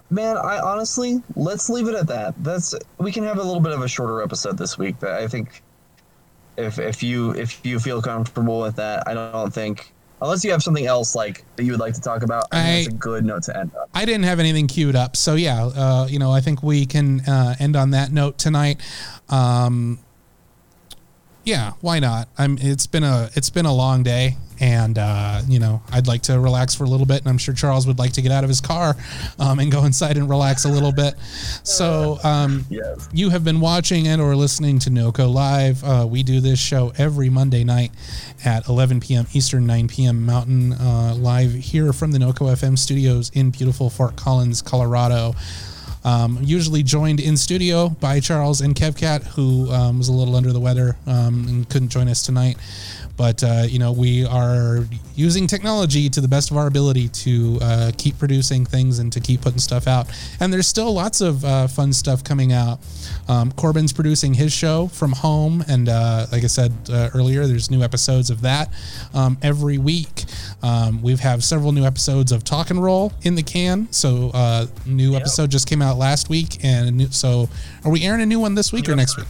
Man, 0.08 0.36
I 0.36 0.58
honestly, 0.60 1.22
let's 1.34 1.68
leave 1.68 1.88
it 1.88 1.94
at 1.94 2.06
that. 2.06 2.34
That's 2.42 2.74
we 2.98 3.10
can 3.10 3.24
have 3.24 3.38
a 3.38 3.42
little 3.42 3.60
bit 3.60 3.72
of 3.72 3.82
a 3.82 3.88
shorter 3.88 4.22
episode 4.22 4.56
this 4.56 4.78
week, 4.78 4.96
but 5.00 5.10
I 5.10 5.26
think 5.26 5.62
if 6.56 6.78
if 6.78 7.02
you 7.02 7.32
if 7.32 7.64
you 7.64 7.78
feel 7.80 8.00
comfortable 8.00 8.60
with 8.60 8.76
that, 8.76 9.06
I 9.08 9.14
don't 9.14 9.52
think 9.52 9.92
Unless 10.22 10.44
you 10.44 10.50
have 10.50 10.62
something 10.62 10.86
else 10.86 11.14
like 11.14 11.44
that 11.56 11.64
you 11.64 11.72
would 11.72 11.80
like 11.80 11.92
to 11.92 12.00
talk 12.00 12.22
about, 12.22 12.44
I, 12.50 12.56
think 12.56 12.66
I- 12.66 12.76
that's 12.84 12.86
a 12.88 12.92
good 12.92 13.24
note 13.24 13.42
to 13.44 13.58
end 13.58 13.70
on. 13.78 13.86
I 13.94 14.06
didn't 14.06 14.22
have 14.24 14.40
anything 14.40 14.66
queued 14.66 14.96
up, 14.96 15.14
so 15.14 15.34
yeah, 15.34 15.66
uh, 15.66 16.06
you 16.08 16.18
know, 16.18 16.30
I 16.32 16.40
think 16.40 16.62
we 16.62 16.86
can 16.86 17.20
uh, 17.20 17.54
end 17.58 17.76
on 17.76 17.90
that 17.90 18.10
note 18.12 18.38
tonight. 18.38 18.80
Um, 19.28 19.98
yeah, 21.44 21.72
why 21.82 21.98
not? 21.98 22.28
I'm. 22.38 22.56
It's 22.60 22.86
been 22.86 23.04
a 23.04 23.28
it's 23.34 23.50
been 23.50 23.66
a 23.66 23.74
long 23.74 24.02
day, 24.02 24.36
and 24.60 24.98
uh, 24.98 25.42
you 25.48 25.58
know, 25.58 25.82
I'd 25.92 26.06
like 26.06 26.22
to 26.22 26.38
relax 26.40 26.74
for 26.74 26.84
a 26.84 26.88
little 26.88 27.06
bit, 27.06 27.20
and 27.20 27.28
I'm 27.28 27.38
sure 27.38 27.54
Charles 27.54 27.86
would 27.86 27.98
like 27.98 28.12
to 28.14 28.22
get 28.22 28.32
out 28.32 28.44
of 28.44 28.48
his 28.48 28.60
car 28.60 28.96
um, 29.38 29.58
and 29.58 29.70
go 29.70 29.84
inside 29.84 30.16
and 30.16 30.28
relax 30.28 30.64
a 30.64 30.68
little 30.68 30.92
bit. 30.92 31.14
So, 31.62 32.18
um, 32.24 32.64
Yes. 32.70 33.08
you 33.12 33.30
have 33.30 33.44
been 33.44 33.60
watching 33.60 34.08
and 34.08 34.20
or 34.20 34.34
listening 34.36 34.78
to 34.80 34.90
NoCo 34.90 35.32
Live. 35.32 35.82
Uh, 35.84 36.06
we 36.08 36.22
do 36.22 36.40
this 36.40 36.58
show 36.58 36.92
every 36.98 37.28
Monday 37.30 37.64
night 37.64 37.90
at 38.44 38.68
11 38.68 39.00
p.m. 39.00 39.26
Eastern, 39.32 39.66
9 39.66 39.88
p.m. 39.88 40.24
Mountain, 40.24 40.72
uh, 40.74 41.14
live 41.18 41.52
here 41.52 41.92
from 41.92 42.12
the 42.12 42.18
NoCo 42.18 42.52
FM 42.54 42.78
studios 42.78 43.30
in 43.34 43.50
beautiful 43.50 43.90
Fort 43.90 44.16
Collins, 44.16 44.62
Colorado. 44.62 45.34
Um, 46.04 46.38
usually 46.40 46.84
joined 46.84 47.18
in 47.18 47.36
studio 47.36 47.88
by 47.88 48.20
Charles 48.20 48.60
and 48.60 48.76
Kevcat, 48.76 49.24
who 49.24 49.68
um, 49.72 49.98
was 49.98 50.06
a 50.08 50.12
little 50.12 50.36
under 50.36 50.52
the 50.52 50.60
weather 50.60 50.96
um, 51.06 51.46
and 51.48 51.68
couldn't 51.68 51.88
join 51.88 52.06
us 52.06 52.22
tonight. 52.22 52.56
But 53.16 53.42
uh, 53.42 53.64
you 53.66 53.78
know, 53.78 53.92
we 53.92 54.26
are 54.26 54.84
using 55.16 55.46
technology 55.46 56.08
to 56.10 56.20
the 56.20 56.28
best 56.28 56.50
of 56.50 56.56
our 56.56 56.66
ability 56.66 57.08
to 57.08 57.58
uh, 57.62 57.92
keep 57.96 58.18
producing 58.18 58.64
things 58.64 58.98
and 58.98 59.12
to 59.12 59.18
keep 59.18 59.40
putting 59.40 59.58
stuff 59.58 59.88
out. 59.88 60.06
And 60.40 60.52
there's 60.52 60.66
still 60.66 60.92
lots 60.92 61.20
of 61.20 61.44
uh, 61.44 61.66
fun 61.66 61.92
stuff 61.92 62.22
coming 62.22 62.52
out. 62.52 62.78
Um, 63.28 63.50
Corbin's 63.52 63.92
producing 63.92 64.34
his 64.34 64.52
show 64.52 64.88
from 64.88 65.12
home, 65.12 65.64
and 65.68 65.88
uh, 65.88 66.26
like 66.30 66.44
I 66.44 66.48
said 66.48 66.72
uh, 66.90 67.10
earlier, 67.14 67.46
there's 67.46 67.70
new 67.70 67.82
episodes 67.82 68.30
of 68.30 68.42
that 68.42 68.72
um, 69.14 69.38
every 69.42 69.78
week. 69.78 70.24
Um, 70.62 71.02
we 71.02 71.16
have 71.16 71.42
several 71.42 71.72
new 71.72 71.84
episodes 71.84 72.30
of 72.30 72.44
Talk 72.44 72.70
and 72.70 72.82
Roll 72.82 73.12
in 73.22 73.34
the 73.34 73.42
can. 73.42 73.90
So, 73.92 74.30
uh, 74.34 74.66
new 74.84 75.16
episode 75.16 75.50
just 75.50 75.68
came 75.68 75.82
out 75.82 75.96
last 75.96 76.28
week, 76.28 76.62
and 76.62 76.96
new, 76.96 77.06
so 77.10 77.48
are 77.84 77.90
we 77.90 78.04
airing 78.04 78.20
a 78.20 78.26
new 78.26 78.40
one 78.40 78.54
this 78.54 78.72
week 78.72 78.88
or 78.88 78.96
next 78.96 79.16
week? 79.16 79.28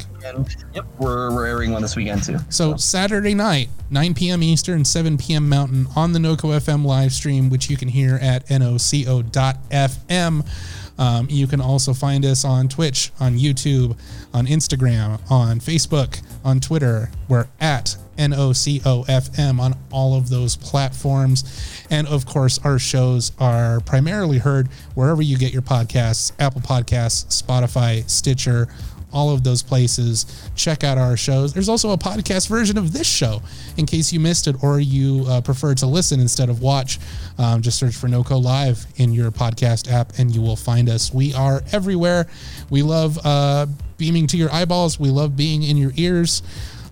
Yep, 0.75 0.87
we're, 0.99 1.33
we're 1.33 1.47
airing 1.47 1.73
one 1.73 1.83
this 1.83 1.95
weekend 1.95 2.23
too. 2.25 2.39
So 2.49 2.77
Saturday 2.77 3.35
night, 3.35 3.69
9 3.91 4.15
p.m. 4.15 4.43
Eastern, 4.43 4.85
7 4.85 5.17
p.m. 5.19 5.49
Mountain 5.49 5.76
on 5.97 6.13
the 6.13 6.19
NoCo 6.19 6.59
FM 6.59 6.85
live 6.85 7.13
stream, 7.13 7.51
which 7.51 7.69
you 7.69 7.77
can 7.77 7.89
hear 7.89 8.19
at 8.23 8.47
noco.fm. 8.47 10.47
Um, 10.99 11.27
you 11.29 11.47
can 11.47 11.61
also 11.61 11.93
find 11.93 12.25
us 12.25 12.45
on 12.45 12.69
Twitch, 12.69 13.13
on 13.21 13.39
YouTube, 13.39 13.99
on 14.33 14.47
Instagram, 14.47 15.21
on 15.31 15.61
Facebook, 15.61 16.23
on 16.45 16.61
Twitter. 16.61 17.11
We're 17.29 17.49
at 17.61 17.97
NOCOFM 18.17 19.61
on 19.61 19.75
all 19.93 20.17
of 20.17 20.31
those 20.31 20.57
platforms. 20.57 21.45
And 21.91 22.07
of 22.07 22.27
course, 22.27 22.59
our 22.65 22.79
shows 22.79 23.33
are 23.39 23.81
primarily 23.81 24.39
heard 24.39 24.69
wherever 24.95 25.23
you 25.23 25.37
get 25.37 25.53
your 25.53 25.63
podcasts 25.63 26.33
Apple 26.39 26.63
Podcasts, 26.63 27.43
Spotify, 27.43 28.09
Stitcher, 28.09 28.69
all 29.17 29.31
of 29.31 29.43
those 29.43 29.63
places. 29.63 30.27
Check 30.55 30.85
out 30.85 30.99
our 30.99 31.17
shows. 31.17 31.53
There's 31.55 31.69
also 31.69 31.91
a 31.93 31.99
podcast 31.99 32.49
version 32.49 32.77
of 32.77 32.93
this 32.93 33.07
show 33.07 33.43
in 33.77 33.87
case 33.87 34.13
you 34.13 34.21
missed 34.21 34.47
it 34.47 34.63
or 34.63 34.79
you 34.79 35.25
uh, 35.27 35.41
prefer 35.41 35.75
to 35.75 35.87
listen 35.87 36.21
instead 36.21 36.49
of 36.49 36.61
watch. 36.61 36.99
Um, 37.39 37.63
just 37.63 37.79
search 37.79 37.97
for 37.97 38.09
NoCo 38.09 38.43
Live 38.43 38.87
in 38.97 39.13
your 39.13 39.31
podcast 39.31 39.91
app 39.91 40.19
and 40.19 40.35
you 40.35 40.43
will 40.43 40.57
find 40.57 40.89
us. 40.89 41.13
We 41.13 41.33
are 41.35 41.63
everywhere. 41.73 42.27
We 42.71 42.83
love 42.83 43.19
uh, 43.25 43.67
beaming 43.97 44.27
to 44.29 44.37
your 44.37 44.53
eyeballs, 44.53 45.01
we 45.01 45.09
love 45.09 45.37
being 45.37 45.63
in 45.63 45.77
your 45.77 45.93
ears. 45.97 46.43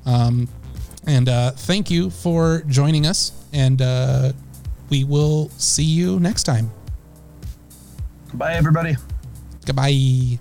Um, 0.06 0.48
and 1.06 1.28
uh, 1.28 1.50
thank 1.52 1.90
you 1.90 2.10
for 2.10 2.62
joining 2.66 3.06
us. 3.06 3.32
And 3.52 3.82
uh, 3.82 4.32
we 4.88 5.04
will 5.04 5.50
see 5.50 5.84
you 5.84 6.18
next 6.18 6.44
time. 6.44 6.70
Bye, 8.32 8.54
everybody. 8.54 8.96
Goodbye. 9.64 10.40